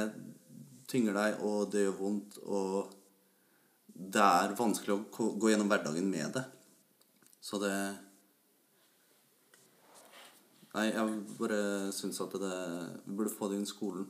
tynger 0.87 1.17
deg, 1.17 1.41
og 1.43 1.71
det 1.73 1.83
gjør 1.83 1.99
vondt, 1.99 2.39
og 2.45 2.93
det 3.95 4.23
er 4.23 4.55
vanskelig 4.57 4.95
å 4.95 5.29
gå 5.39 5.51
gjennom 5.51 5.71
hverdagen 5.71 6.07
med 6.09 6.35
det. 6.37 6.43
Så 7.43 7.59
det 7.61 7.75
Nei, 10.75 10.89
jeg 10.91 11.19
bare 11.39 11.59
syns 11.95 12.19
at 12.23 12.33
det 12.41 12.55
Vi 13.05 13.15
burde 13.15 13.31
få 13.31 13.47
det 13.49 13.59
inn 13.59 13.67
i 13.67 13.69
skolen. 13.69 14.09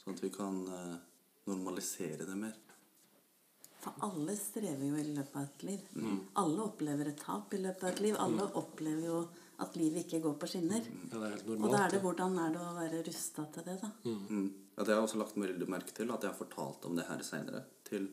Sånn 0.00 0.16
at 0.16 0.22
vi 0.24 0.30
kan 0.32 0.62
eh, 0.72 0.94
normalisere 1.50 2.28
det 2.28 2.36
mer. 2.38 2.54
For 3.86 4.06
alle 4.06 4.34
strever 4.38 4.82
jo 4.88 4.96
i 4.98 5.10
løpet 5.14 5.36
av 5.36 5.44
et 5.44 5.64
liv. 5.68 5.82
Alle 6.40 6.62
opplever 6.64 7.10
et 7.12 7.20
tap 7.20 7.52
i 7.54 7.60
løpet 7.62 7.84
av 7.84 7.92
et 7.92 8.00
liv. 8.02 8.16
Alle 8.18 8.46
opplever 8.58 9.04
jo 9.06 9.18
at 9.62 9.76
livet 9.78 10.04
ikke 10.04 10.22
går 10.24 10.34
på 10.40 10.48
skinner. 10.50 10.88
Ja, 11.10 11.20
det 11.20 11.28
er 11.28 11.34
helt 11.36 11.50
Og 11.54 11.68
da 11.70 11.82
er 11.84 11.92
det 11.94 12.00
hvordan 12.02 12.38
er 12.42 12.56
det 12.56 12.62
å 12.64 12.72
være 12.76 13.02
rusta 13.06 13.46
til 13.54 13.66
det, 13.68 13.76
da? 13.84 13.92
Mm. 14.08 14.48
Ja, 14.74 14.80
det 14.82 14.90
har 14.90 14.98
jeg 14.98 15.06
også 15.06 15.20
lagt 15.22 15.38
veldig 15.40 15.68
merke 15.72 15.94
til, 15.96 16.10
at 16.12 16.24
jeg 16.24 16.32
har 16.32 16.40
fortalt 16.40 16.88
om 16.88 16.98
det 16.98 17.06
her 17.08 17.22
seinere. 17.24 17.62
Til 17.86 18.08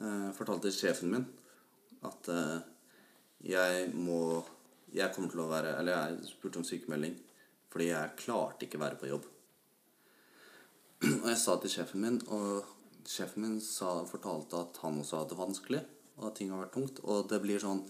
eh, 0.00 0.30
Fortalte 0.38 0.72
sjefen 0.74 1.12
min 1.12 1.28
at 2.08 2.32
eh, 2.32 2.56
jeg 3.50 3.92
må 3.94 4.40
Jeg 4.94 5.14
kommer 5.14 5.30
til 5.30 5.42
å 5.44 5.50
være 5.50 5.76
Eller 5.78 5.94
jeg 5.94 6.32
spurte 6.32 6.58
om 6.60 6.66
sykemelding 6.66 7.18
fordi 7.70 7.86
jeg 7.92 8.16
klarte 8.18 8.66
ikke 8.66 8.80
å 8.80 8.82
være 8.82 8.98
på 8.98 9.06
jobb. 9.06 9.26
Og 11.06 11.26
jeg 11.30 11.38
sa 11.38 11.54
til 11.62 11.70
sjefen 11.70 12.02
min, 12.02 12.16
og 12.34 12.66
sjefen 13.06 13.44
min 13.44 13.60
sa, 13.62 13.92
fortalte 14.10 14.58
at 14.58 14.80
han 14.82 14.98
også 14.98 15.20
hadde 15.20 15.30
det 15.30 15.38
vanskelig, 15.38 15.82
og 16.18 16.24
at 16.26 16.34
ting 16.40 16.50
har 16.50 16.64
vært 16.64 16.74
tungt. 16.74 16.98
Og 17.06 17.28
det 17.30 17.38
blir 17.44 17.62
sånn 17.62 17.84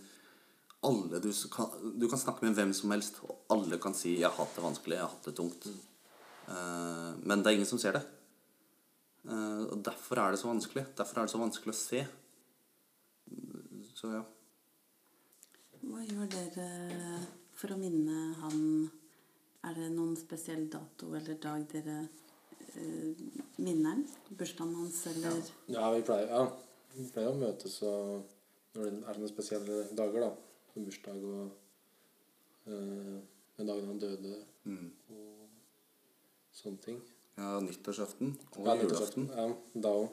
alle 0.85 1.21
du, 1.21 1.31
kan, 1.53 1.73
du 1.97 2.07
kan 2.09 2.21
snakke 2.21 2.45
med 2.45 2.57
hvem 2.57 2.75
som 2.77 2.93
helst, 2.95 3.23
og 3.25 3.41
alle 3.53 3.81
kan 3.81 3.97
si 3.97 4.19
'jeg 4.19 4.29
har 4.29 4.37
hatt 4.37 4.55
det 4.57 4.65
vanskelig', 4.65 4.97
'jeg 4.97 5.05
har 5.07 5.15
hatt 5.15 5.25
det 5.25 5.37
tungt'. 5.37 5.67
Uh, 6.49 7.13
men 7.25 7.43
det 7.43 7.47
er 7.47 7.57
ingen 7.57 7.73
som 7.73 7.79
ser 7.79 7.93
det. 7.93 8.05
Uh, 9.25 9.65
og 9.73 9.85
derfor 9.85 10.19
er 10.19 10.31
det 10.31 10.41
så 10.41 10.49
vanskelig. 10.49 10.87
Derfor 10.97 11.19
er 11.19 11.27
det 11.27 11.31
så 11.31 11.39
vanskelig 11.39 11.75
å 11.75 11.81
se. 11.81 12.07
Så 13.95 14.13
ja. 14.13 14.23
Hva 15.81 16.01
gjør 16.05 16.29
dere 16.33 16.67
for 17.57 17.73
å 17.75 17.79
minne 17.81 18.17
han 18.41 18.59
Er 19.69 19.77
det 19.77 19.91
noen 19.95 20.17
spesiell 20.19 20.67
dato 20.73 21.11
eller 21.17 21.39
dag 21.41 21.65
dere 21.73 21.97
eh, 22.75 23.23
minner 23.61 23.95
han? 23.95 24.05
Bursdagen 24.31 24.75
hans, 24.79 25.01
eller 25.11 25.41
Ja, 25.73 25.91
vi 25.95 26.03
pleier, 26.07 26.29
ja, 26.33 26.45
vi 26.97 27.07
pleier 27.13 27.33
å 27.33 27.39
møtes 27.41 27.81
og 27.89 28.37
når 28.77 28.87
det 28.87 28.93
er 29.11 29.19
noen 29.19 29.29
spesielle 29.33 29.81
dager, 29.99 30.23
da. 30.23 30.29
Som 30.71 30.85
bursdag 30.87 31.25
og 31.27 32.71
eh, 32.71 33.17
den 33.59 33.73
dagen 33.73 33.89
han 33.91 33.99
døde 34.03 34.37
Mm. 34.61 34.91
og 35.09 35.49
sånne 36.53 36.79
ting. 36.85 36.99
ja 37.39 37.55
nyttårsaften 37.65 38.35
og 38.59 38.67
Ja, 38.67 38.75
julaften. 38.77 39.25
Ja, 39.33 39.47
da 39.81 39.93
òg. 40.03 40.11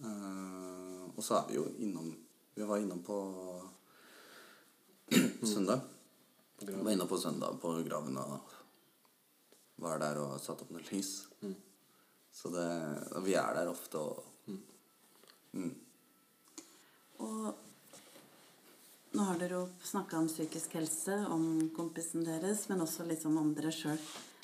Eh, 0.00 1.02
og 1.12 1.20
så 1.22 1.36
er 1.42 1.44
vi 1.50 1.58
jo 1.58 1.66
innom 1.78 2.08
Vi 2.56 2.62
var 2.64 2.78
innom 2.80 3.02
på 3.04 3.18
søndag. 5.54 5.80
På 6.58 6.66
Vi 6.66 6.82
var 6.82 6.92
inne 6.92 7.06
på 7.06 7.18
søndag 7.18 7.58
på 7.60 7.72
graven 7.86 8.18
og 8.18 8.54
var 9.82 9.98
der 10.02 10.20
og 10.22 10.40
satte 10.42 10.64
opp 10.64 10.72
noe 10.74 10.84
lys. 10.90 11.12
Så 12.34 12.50
det, 12.50 12.66
vi 13.26 13.36
er 13.38 13.54
der 13.54 13.70
ofte 13.70 14.00
og 14.00 14.24
mm. 15.54 15.74
Og 17.24 17.54
nå 19.14 19.24
har 19.28 19.38
dere 19.38 19.60
jo 19.60 19.66
snakka 19.86 20.18
om 20.18 20.26
psykisk 20.26 20.72
helse, 20.74 21.14
om 21.30 21.70
kompisen 21.76 22.24
deres, 22.26 22.64
men 22.68 22.82
også 22.82 23.06
liksom 23.06 23.36
om 23.38 23.52
dere 23.54 23.70
sjøl. 23.72 24.00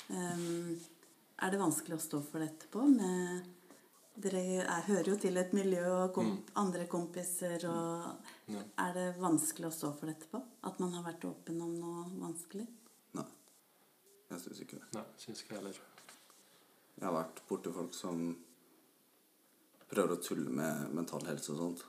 er 0.07 1.51
det 1.51 1.59
vanskelig 1.59 1.97
å 1.97 2.05
stå 2.05 2.21
for 2.23 2.39
det 2.39 2.53
etterpå? 2.53 2.85
Med, 2.87 3.49
dere 4.19 4.41
er, 4.61 4.83
hører 4.87 5.07
jo 5.13 5.17
til 5.21 5.37
et 5.39 5.53
miljø 5.55 5.83
og 5.87 6.13
kom, 6.15 6.31
andre 6.59 6.85
kompiser. 6.91 7.63
og 7.69 8.51
Ja. 8.51 8.61
Er 8.83 8.93
det 8.93 9.07
vanskelig 9.21 9.69
å 9.69 9.73
stå 9.73 9.93
for 9.97 10.11
dette 10.11 10.27
på? 10.31 10.41
At 10.63 10.79
man 10.79 10.93
har 10.93 11.03
vært 11.03 11.25
åpen 11.25 11.61
om 11.61 11.73
noe 11.79 12.05
vanskelig? 12.19 12.67
Nei. 13.13 13.25
Jeg 14.31 14.39
syns 14.39 14.61
ikke 14.61 14.79
det. 14.79 14.87
Nei, 14.93 15.03
syns 15.17 15.43
ikke 15.43 15.55
jeg 15.55 15.61
heller. 15.63 15.79
Jeg 16.97 17.07
har 17.07 17.15
vært 17.15 17.41
borti 17.47 17.71
folk 17.73 17.93
som 17.97 18.35
prøver 19.91 20.15
å 20.15 20.21
tulle 20.23 20.51
med 20.53 20.91
mental 20.93 21.23
helse 21.25 21.53
og 21.53 21.57
sånt. 21.57 21.85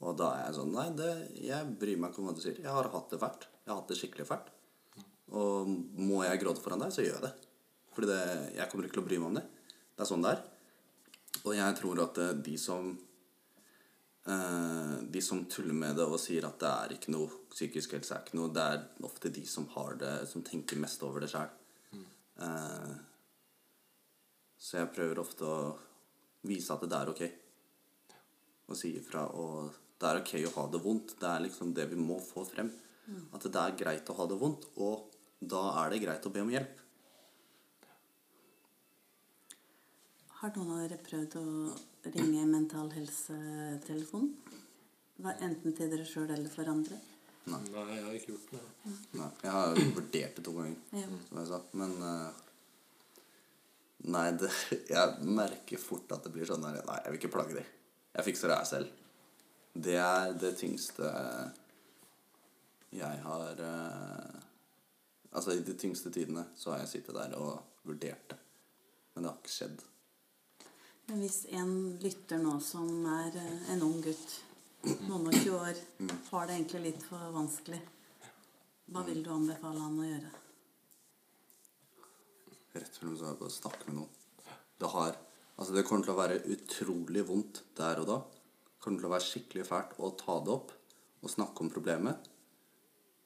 Og 0.00 0.16
da 0.16 0.30
er 0.36 0.46
jeg 0.46 0.56
sånn 0.56 0.72
Nei, 0.72 0.86
det, 0.96 1.10
jeg 1.44 1.74
bryr 1.80 1.98
meg 2.00 2.12
ikke 2.12 2.22
om 2.22 2.30
hva 2.30 2.36
du 2.36 2.40
sier. 2.40 2.56
Jeg 2.56 2.72
har 2.72 2.88
hatt 2.94 3.10
det 3.12 3.20
fælt. 3.20 3.46
Jeg 3.64 3.72
har 3.72 3.82
hatt 3.82 3.90
det 3.92 3.98
skikkelig 4.00 4.26
fælt. 4.30 4.48
Og 5.36 5.68
må 6.00 6.24
jeg 6.24 6.40
gråte 6.42 6.62
foran 6.62 6.80
deg, 6.82 6.94
så 6.94 7.04
gjør 7.04 7.18
jeg 7.18 7.26
det. 7.26 7.34
Fordi 7.94 8.08
det, 8.08 8.22
jeg 8.56 8.70
kommer 8.70 8.86
ikke 8.86 8.96
til 8.96 9.02
å 9.04 9.08
bry 9.10 9.18
meg 9.20 9.28
om 9.28 9.38
det. 9.38 9.44
Det 9.94 10.06
er 10.06 10.08
sånn 10.08 10.24
det 10.24 10.32
er. 10.32 10.42
Og 11.44 11.54
jeg 11.56 11.76
tror 11.78 12.02
at 12.04 12.18
eh, 12.20 12.36
de 12.46 12.56
som 12.60 12.90
eh, 14.28 14.96
De 15.14 15.22
som 15.24 15.44
tuller 15.50 15.76
med 15.76 15.96
det 15.98 16.06
og 16.06 16.20
sier 16.20 16.46
at 16.48 16.58
det 16.60 16.70
er 16.70 16.96
ikke 16.96 17.14
noe 17.14 17.28
psykisk 17.50 17.96
helse, 17.96 18.14
er 18.14 18.26
ikke 18.26 18.38
noe, 18.38 18.52
det 18.54 18.64
er 18.64 19.06
ofte 19.08 19.32
de 19.34 19.44
som 19.48 19.66
har 19.74 19.96
det, 20.00 20.14
som 20.30 20.44
tenker 20.46 20.80
mest 20.82 21.02
over 21.06 21.24
det 21.24 21.30
sjøl. 21.32 21.50
Mm. 21.90 22.04
så 24.56 24.76
jeg 24.78 24.92
prøver 24.94 25.18
ofte 25.18 25.44
å 25.44 25.56
vise 26.46 26.72
at 26.72 26.84
det 26.86 26.98
er 27.00 27.10
ok. 27.10 27.22
Og 28.70 28.78
si 28.78 28.92
ifra. 29.00 29.24
Og 29.34 29.74
det 29.98 30.08
er 30.08 30.20
ok 30.20 30.32
å 30.46 30.54
ha 30.54 30.66
det 30.72 30.82
vondt. 30.84 31.16
Det 31.20 31.28
er 31.28 31.42
liksom 31.48 31.74
det 31.76 31.88
vi 31.90 31.98
må 31.98 32.20
få 32.22 32.46
frem. 32.48 32.70
At 33.34 33.44
det 33.44 33.62
er 33.64 33.78
greit 33.78 34.10
å 34.12 34.16
ha 34.20 34.26
det 34.30 34.38
vondt, 34.38 34.68
og 34.78 35.10
da 35.40 35.62
er 35.82 35.92
det 35.92 36.02
greit 36.04 36.26
å 36.26 36.32
be 36.32 36.44
om 36.44 36.52
hjelp. 36.52 36.79
Har 40.40 40.52
noen 40.56 40.70
av 40.72 40.78
dere 40.84 40.96
prøvd 41.04 41.34
å 41.36 41.44
ringe 42.14 42.46
Mental 42.48 42.88
Helse-telefonen? 42.94 44.30
Enten 45.20 45.74
til 45.76 45.90
dere 45.92 46.06
sjøl 46.08 46.30
eller 46.32 46.48
for 46.52 46.68
andre? 46.72 46.96
Nei, 47.50 47.58
jeg 47.68 48.04
har 48.06 48.14
ikke 48.16 48.32
gjort 48.32 48.52
det. 48.54 48.60
Nei, 49.18 49.26
jeg 49.42 49.52
har 49.52 49.80
vurdert 49.96 50.38
det 50.38 50.44
to 50.46 50.54
ganger, 50.56 50.78
Ja. 50.96 51.08
som 51.28 51.40
jeg 51.42 51.48
sa. 51.50 51.58
Men 51.76 51.92
eh, 52.08 52.46
Nei, 54.14 54.24
det, 54.40 54.48
jeg 54.88 55.28
merker 55.28 55.80
fort 55.82 56.12
at 56.16 56.24
det 56.24 56.32
blir 56.32 56.48
sånn 56.48 56.64
der 56.64 56.78
Nei, 56.88 56.98
jeg 57.04 57.12
vil 57.12 57.20
ikke 57.20 57.32
plage 57.36 57.58
dem. 57.58 57.68
Jeg 58.16 58.26
fikser 58.30 58.48
det 58.48 58.56
her 58.62 58.68
selv. 58.70 58.94
Det 59.76 59.98
er 60.00 60.32
det 60.40 60.54
tyngste 60.58 61.10
jeg 62.96 63.20
har 63.26 63.60
eh, 63.66 64.38
Altså, 65.30 65.52
i 65.54 65.60
de 65.62 65.76
tyngste 65.78 66.10
tidene 66.10 66.42
så 66.58 66.72
har 66.72 66.80
jeg 66.82 66.88
sittet 66.96 67.14
der 67.14 67.36
og 67.38 67.60
vurdert 67.86 68.32
det. 68.32 68.38
Men 69.14 69.22
det 69.26 69.30
har 69.30 69.36
ikke 69.44 69.52
skjedd. 69.52 69.84
Hvis 71.10 71.40
en 71.58 71.72
lytter 71.98 72.38
nå 72.38 72.52
som 72.62 72.86
er 73.10 73.34
eh, 73.40 73.70
en 73.72 73.80
ung 73.82 73.96
gutt, 74.04 74.34
noen 75.08 75.26
og 75.26 75.34
20 75.34 75.56
år, 75.58 75.80
har 76.28 76.44
det 76.46 76.54
egentlig 76.54 76.82
litt 76.84 77.02
for 77.02 77.32
vanskelig, 77.34 77.80
hva 78.94 79.02
vil 79.08 79.18
du 79.24 79.32
anbefale 79.34 79.82
han 79.82 79.98
å 79.98 80.06
gjøre? 80.06 80.30
Rett 82.76 83.00
og 83.02 83.18
slett 83.18 83.42
bare 83.42 83.56
snakke 83.56 83.88
med 83.88 83.98
noen. 84.02 84.54
Det 84.78 84.92
har 84.94 85.18
Altså, 85.60 85.74
det 85.76 85.82
kommer 85.84 86.06
til 86.06 86.14
å 86.14 86.16
være 86.16 86.38
utrolig 86.54 87.22
vondt 87.28 87.58
der 87.76 87.98
og 88.00 88.06
da. 88.08 88.14
Det 88.24 88.80
kommer 88.80 89.02
til 89.02 89.10
å 89.10 89.12
være 89.12 89.26
skikkelig 89.26 89.64
fælt 89.68 89.98
å 90.00 90.08
ta 90.16 90.38
det 90.40 90.54
opp 90.54 90.70
og 91.20 91.32
snakke 91.34 91.60
om 91.60 91.68
problemet. 91.74 92.30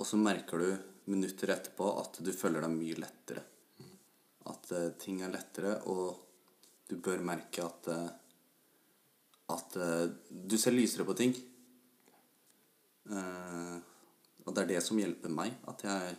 Og 0.02 0.08
så 0.08 0.18
merker 0.18 0.58
du 0.64 0.72
minutter 1.14 1.52
etterpå 1.54 1.92
at 2.00 2.18
du 2.18 2.32
føler 2.34 2.64
deg 2.64 2.74
mye 2.74 2.98
lettere. 2.98 3.44
At 4.50 4.66
eh, 4.74 4.88
ting 4.98 5.22
er 5.22 5.30
lettere, 5.30 5.76
og 5.86 6.23
du 6.94 7.00
bør 7.02 7.22
merke 7.26 7.66
at 7.66 7.90
eh, 7.90 8.12
at 9.52 9.76
eh, 9.76 10.06
du 10.30 10.56
ser 10.58 10.72
lysere 10.72 11.04
på 11.04 11.16
ting. 11.18 11.34
Eh, 13.10 13.76
og 14.44 14.54
det 14.54 14.64
er 14.64 14.70
det 14.74 14.82
som 14.84 14.98
hjelper 15.00 15.32
meg. 15.32 15.58
At 15.68 15.84
jeg 15.84 16.14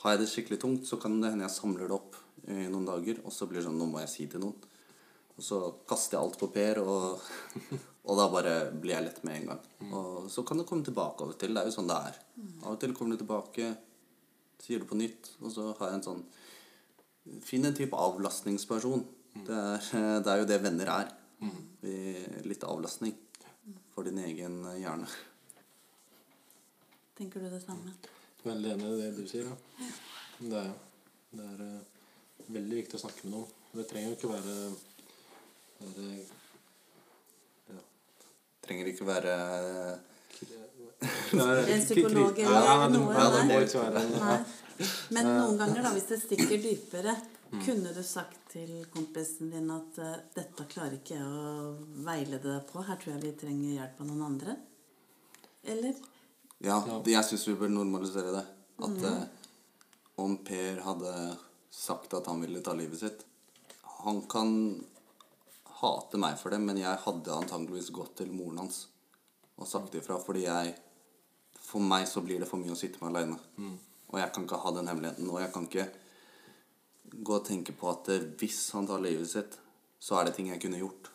har 0.00 0.14
jeg 0.14 0.22
det 0.22 0.30
skikkelig 0.32 0.60
tungt, 0.62 0.88
så 0.88 0.96
kan 1.00 1.18
det 1.20 1.34
hende 1.34 1.44
jeg 1.46 1.56
samler 1.58 1.88
det 1.88 1.96
opp 1.98 2.16
i 2.48 2.64
noen 2.72 2.88
dager, 2.88 3.20
og 3.24 3.34
så 3.36 3.46
blir 3.48 3.60
det 3.60 3.66
sånn 3.66 3.76
Nå 3.76 3.90
må 3.90 4.00
jeg 4.00 4.12
si 4.12 4.26
til 4.32 4.44
noen. 4.44 4.56
Og 5.36 5.44
så 5.44 5.58
kaster 5.88 6.16
jeg 6.16 6.24
alt 6.24 6.40
på 6.40 6.48
Per, 6.52 6.80
og, 6.80 7.20
og 8.08 8.18
da 8.18 8.26
bare 8.32 8.54
blir 8.72 8.96
jeg 8.96 9.06
lett 9.06 9.22
med 9.28 9.36
en 9.36 9.52
gang. 9.52 9.62
Og 9.90 10.32
så 10.32 10.44
kan 10.48 10.60
det 10.60 10.66
komme 10.68 10.86
tilbake 10.86 11.24
av 11.24 11.34
og 11.34 11.38
til. 11.40 11.52
Det 11.56 11.62
er 11.62 11.68
jo 11.68 11.76
sånn 11.76 11.92
det 11.92 12.00
er. 12.10 12.20
Av 12.64 12.74
og 12.74 12.80
til 12.80 12.96
kommer 12.96 13.16
det 13.16 13.24
tilbake, 13.24 13.70
sier 14.60 14.82
det 14.82 14.88
på 14.88 15.00
nytt, 15.00 15.34
og 15.40 15.52
så 15.52 15.70
har 15.74 15.92
jeg 15.92 16.00
en 16.00 16.08
sånn 16.12 16.28
Finn 17.44 17.68
en 17.68 17.74
type 17.76 17.94
avlastningsperson. 17.94 19.02
Det 19.46 19.56
er, 19.56 19.90
det 20.24 20.32
er 20.34 20.42
jo 20.42 20.48
det 20.50 20.60
venner 20.62 20.94
er. 20.98 21.16
Litt 22.44 22.64
avlastning 22.68 23.14
for 23.94 24.04
din 24.04 24.18
egen 24.20 24.62
hjerne. 24.76 25.08
Tenker 27.20 27.40
du 27.40 27.50
det 27.52 27.60
samme? 27.60 27.92
Veldig 28.42 28.70
enig 28.72 28.86
i 28.88 29.00
det 29.00 29.08
du 29.16 29.24
sier. 29.28 29.48
Ja. 29.48 29.88
Det 30.40 30.60
er, 30.60 30.68
det 31.36 31.48
er 31.52 31.58
eh, 31.66 32.44
veldig 32.48 32.78
viktig 32.78 32.96
å 32.96 33.00
snakke 33.02 33.26
med 33.26 33.34
noen. 33.34 33.50
Det 33.74 33.84
trenger 33.90 34.08
jo 34.08 34.16
ikke 34.16 34.30
være, 34.30 34.54
være 35.82 36.06
ja. 37.68 37.82
Trenger 38.64 38.88
ikke 38.94 39.08
være 39.10 39.34
En 41.00 41.84
psykolog 41.84 42.40
eller 42.40 42.88
noe? 42.94 43.12
ja, 43.12 43.28
det 43.36 43.44
må 43.50 43.60
ikke 43.66 43.84
være 43.84 44.06
en 44.06 44.16
Nei. 44.16 44.40
Men 45.12 45.28
noen 45.28 45.60
ganger, 45.60 45.84
da, 45.84 45.92
hvis 45.92 46.08
det 46.08 46.22
stikker 46.22 46.56
dypere, 46.64 47.14
kunne 47.50 47.92
du 47.94 48.02
sagt 48.06 48.38
til 48.52 48.84
kompisen 48.94 49.50
din 49.50 49.70
at 49.74 49.98
uh, 49.98 50.16
'Dette 50.34 50.66
klarer 50.70 50.98
ikke 51.00 51.18
jeg 51.18 51.26
å 51.26 51.72
veilede 52.06 52.46
deg 52.46 52.66
på. 52.70 52.82
Her 52.86 52.98
tror 53.00 53.16
jeg 53.16 53.24
vi 53.24 53.32
trenger 53.42 53.76
hjelp 53.78 54.00
av 54.00 54.10
noen 54.10 54.26
andre'? 54.28 54.56
Eller? 55.74 55.98
Ja, 56.60 56.78
jeg 57.06 57.24
syns 57.24 57.48
vi 57.48 57.56
bør 57.58 57.72
normalisere 57.72 58.32
det. 58.34 58.44
At 58.80 59.02
eh, 59.08 59.24
om 60.20 60.38
Per 60.44 60.80
hadde 60.84 61.14
sagt 61.72 62.14
at 62.16 62.28
han 62.28 62.40
ville 62.40 62.62
ta 62.64 62.72
livet 62.76 63.00
sitt 63.00 63.26
Han 64.00 64.22
kan 64.28 64.54
hate 65.80 66.20
meg 66.20 66.38
for 66.40 66.52
det, 66.52 66.60
men 66.64 66.80
jeg 66.80 67.02
hadde 67.04 67.36
antageligvis 67.36 67.90
gått 67.92 68.16
til 68.20 68.32
moren 68.32 68.64
hans 68.64 68.86
og 69.60 69.68
sagt 69.68 69.94
ifra, 69.94 70.16
fordi 70.16 70.46
jeg 70.46 70.72
For 71.60 71.84
meg 71.84 72.06
så 72.08 72.22
blir 72.24 72.40
det 72.40 72.48
for 72.48 72.58
mye 72.58 72.72
å 72.72 72.78
sitte 72.78 72.98
med 73.02 73.12
aleine. 73.12 73.36
Og 74.10 74.16
jeg 74.18 74.32
kan 74.34 74.46
ikke 74.46 74.58
ha 74.58 74.70
den 74.74 74.88
hemmeligheten. 74.90 75.28
Og 75.30 75.38
jeg 75.38 75.52
kan 75.54 75.66
ikke 75.68 75.84
gå 77.12 77.34
og 77.36 77.44
tenke 77.46 77.74
på 77.76 77.90
at 77.90 78.08
eh, 78.12 78.28
hvis 78.40 78.62
han 78.76 78.86
tar 78.88 79.02
livet 79.04 79.28
sitt, 79.30 79.58
så 80.00 80.18
er 80.20 80.28
det 80.28 80.36
ting 80.36 80.48
jeg 80.52 80.62
kunne 80.62 80.80
gjort. 80.80 81.10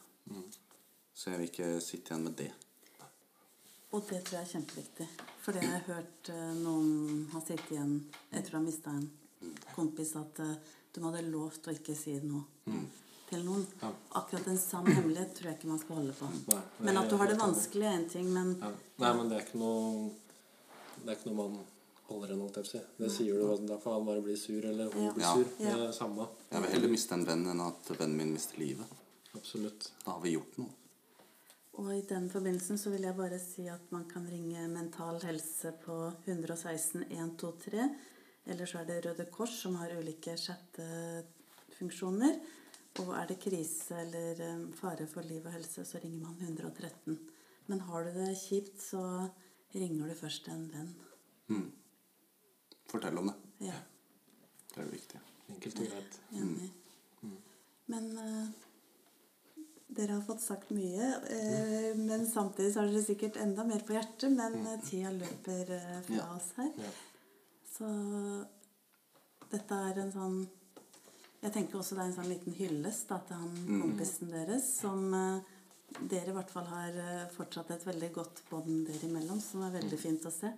Så 1.15 1.31
jeg 1.31 1.39
vil 1.39 1.49
ikke 1.49 1.69
sitte 1.81 2.11
igjen 2.11 2.25
med 2.27 2.35
det. 2.39 2.51
Og 3.95 4.03
det 4.09 4.19
tror 4.25 4.39
jeg 4.39 4.43
er 4.43 4.51
kjempeviktig. 4.51 5.07
For 5.41 5.55
det 5.55 5.63
har 5.63 5.77
jeg 5.77 5.87
hørt 5.87 6.31
eh, 6.33 6.51
noen 6.59 7.29
har 7.31 7.43
sittet 7.45 7.71
igjen 7.77 7.95
etter 8.31 8.55
å 8.55 8.59
ha 8.59 8.65
mista 8.65 8.91
en 8.91 9.07
kompis, 9.75 10.15
at 10.19 10.41
eh, 10.43 10.55
de 10.95 11.03
hadde 11.03 11.25
lovt 11.29 11.69
å 11.69 11.75
ikke 11.75 11.95
si 11.97 12.17
noe 12.23 12.43
til 13.29 13.45
noen. 13.45 13.63
Ja. 13.81 13.91
Akkurat 14.19 14.47
en 14.51 14.59
sann 14.61 14.87
hemmelighet 14.89 15.33
tror 15.37 15.49
jeg 15.49 15.59
ikke 15.59 15.71
man 15.71 15.79
skal 15.81 15.99
holde 16.01 16.17
på. 16.17 16.29
Nei, 16.51 16.59
Men 16.87 16.99
at 17.01 17.09
du 17.09 17.15
har 17.19 17.31
det 17.31 17.39
vanskelig, 17.39 17.87
er 17.87 17.97
en 18.01 18.09
ting, 18.09 18.27
men 18.33 18.51
Ja. 18.61 18.71
Nei, 19.03 19.13
men 19.17 19.31
det 19.31 19.39
er 19.39 19.47
ikke 19.47 19.59
noe 19.59 20.11
Det 21.01 21.11
er 21.11 21.17
ikke 21.17 21.31
noe 21.31 21.47
man 21.49 21.65
holder 22.07 22.27
igjen, 22.31 22.41
holdt 22.45 22.55
jeg 22.59 22.65
på 22.65 22.69
å 22.69 22.71
si. 22.71 22.81
Det 23.03 23.09
sier 23.11 23.33
du, 23.41 23.45
da 23.67 23.77
får 23.81 23.93
han 23.97 24.05
bare 24.05 24.21
bli 24.25 24.35
sur, 24.37 24.65
eller 24.65 24.85
hun 24.93 25.13
blir 25.13 25.23
Ja. 25.23 25.33
sur. 25.33 25.45
Ja. 25.59 25.75
Det 25.75 25.87
er 25.89 25.91
samme. 25.91 26.27
Jeg 26.51 26.61
vil 26.61 26.71
heller 26.75 26.89
miste 26.93 27.13
en 27.13 27.25
venn 27.25 27.45
enn 27.47 27.61
at 27.65 27.89
vennen 27.99 28.17
min 28.17 28.33
mister 28.33 28.57
livet. 28.59 28.85
Absolutt. 29.35 29.91
Da 30.05 30.11
har 30.11 30.21
vi 30.21 30.31
gjort 30.35 30.57
noe. 30.57 30.69
Og 31.77 31.89
i 31.91 32.01
den 32.07 32.29
forbindelsen 32.31 32.77
så 32.79 32.89
vil 32.93 33.01
jeg 33.03 33.15
bare 33.17 33.39
si 33.39 33.67
at 33.67 33.91
man 33.91 34.05
kan 34.07 34.25
ringe 34.31 34.67
Mental 34.71 35.19
Helse 35.19 35.73
på 35.83 36.13
116 36.25 37.03
123. 37.11 37.89
Eller 38.47 38.65
så 38.65 38.77
er 38.79 38.85
det 38.85 39.01
Røde 39.05 39.25
Kors 39.31 39.57
som 39.61 39.75
har 39.75 39.89
ulike 39.97 40.37
chattefunksjoner. 40.37 42.39
Og 43.03 43.09
er 43.11 43.25
det 43.27 43.41
krise 43.43 43.91
eller 44.05 44.39
eh, 44.39 44.61
fare 44.79 45.03
for 45.11 45.21
liv 45.27 45.43
og 45.45 45.51
helse, 45.51 45.83
så 45.83 45.99
ringer 45.99 46.21
man 46.21 46.37
113. 46.39 47.17
Men 47.67 47.79
har 47.89 48.03
du 48.05 48.11
det 48.21 48.37
kjipt, 48.39 48.79
så 48.79 49.01
ringer 49.75 50.07
du 50.07 50.13
først 50.15 50.47
en 50.53 50.69
venn. 50.71 50.95
Fortell 52.91 53.17
om 53.17 53.27
det. 53.31 53.35
Ja, 53.67 53.77
Det 54.73 54.81
er 54.81 54.85
det 54.85 54.91
viktige. 54.93 55.21
Enkelt 55.49 55.79
og 55.79 55.87
greit. 55.91 56.19
enig. 56.33 56.71
Men 57.87 58.07
uh, 58.17 58.47
dere 59.95 60.15
har 60.17 60.21
fått 60.25 60.41
sagt 60.41 60.71
mye. 60.73 61.09
eh, 61.29 61.91
men 61.97 62.25
samtidig 62.27 62.73
så 62.73 62.81
har 62.81 62.89
dere 62.89 63.03
sikkert 63.05 63.37
enda 63.37 63.63
mer 63.63 63.83
på 63.85 63.93
hjertet. 63.93 64.31
Men 64.33 64.57
mm. 64.65 64.81
tida 64.87 65.11
løper 65.13 65.71
uh, 65.77 65.99
fra 66.07 66.15
Ja. 66.15 66.27
oss 66.35 66.51
her. 66.57 66.71
Ja. 66.81 66.91
Så 67.75 67.89
dette 69.51 69.75
er 69.89 69.99
en 70.01 70.11
sånn 70.13 70.37
Jeg 71.43 71.51
tenker 71.53 71.77
også 71.77 71.93
det 71.95 72.01
er 72.01 72.07
en 72.09 72.15
sånn 72.15 72.29
liten 72.31 72.53
hyllest 72.57 73.07
da, 73.11 73.19
til 73.27 73.35
han 73.37 73.81
kompisen 73.83 74.31
deres, 74.33 74.65
som 74.79 75.13
eh, 75.13 75.51
dere 76.09 76.31
i 76.31 76.33
hvert 76.33 76.49
fall 76.49 76.65
har 76.65 76.95
eh, 76.97 77.27
fortsatt 77.35 77.69
et 77.75 77.85
veldig 77.85 78.09
godt 78.15 78.41
bånd 78.49 78.87
dere 78.87 79.05
imellom, 79.05 79.37
som 79.45 79.61
er 79.67 79.75
veldig 79.75 79.99
fint 80.01 80.25
å 80.25 80.31
se. 80.33 80.49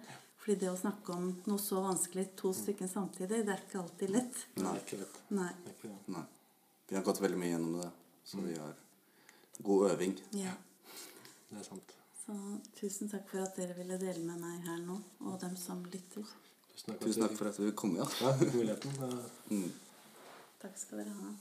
Fordi 0.48 0.60
det 0.62 0.68
å 0.72 0.78
snakke 0.80 1.12
om 1.12 1.24
noe 1.44 1.60
så 1.60 1.82
vanskelig 1.84 2.24
to 2.40 2.54
stykker 2.56 2.88
samtidig, 2.88 3.42
det 3.44 3.52
er 3.52 3.64
ikke 3.66 3.82
alltid 3.82 4.12
lett. 4.16 4.38
Det 4.54 4.64
er 4.64 4.78
ikke 4.80 5.00
lett. 5.02 5.18
Nei. 5.36 5.48
Ikke. 5.68 5.90
Nei. 6.16 6.22
Vi 6.88 6.96
har 6.96 7.04
gått 7.04 7.20
veldig 7.20 7.40
mye 7.42 7.50
gjennom 7.50 7.74
det, 7.82 7.90
så 8.24 8.40
vi 8.46 8.54
har 8.56 8.78
god 9.68 9.84
øving. 9.90 10.14
Ja. 10.40 10.54
Det 11.50 11.60
er 11.60 11.68
sant. 11.68 11.92
Så 12.22 12.38
tusen 12.80 13.12
takk 13.12 13.28
for 13.28 13.44
at 13.44 13.60
dere 13.60 13.76
ville 13.76 14.00
dele 14.00 14.24
med 14.24 14.40
meg 14.40 14.64
her 14.70 14.80
nå, 14.86 14.96
og 15.28 15.36
dem 15.44 15.60
som 15.60 15.84
lytter. 15.92 16.24
Tusen 16.72 16.94
takk, 16.94 17.04
Tusen 17.04 17.28
takk 17.28 17.36
for 17.42 17.52
at 17.52 17.60
du 17.60 17.76
kom, 17.84 18.00
ja. 18.00 18.08
Ja, 18.24 18.32
muligheten. 18.56 18.96
Mm. 19.52 19.68
Takk 20.64 20.80
skal 20.80 21.04
dere 21.04 21.18
ha. 21.26 21.34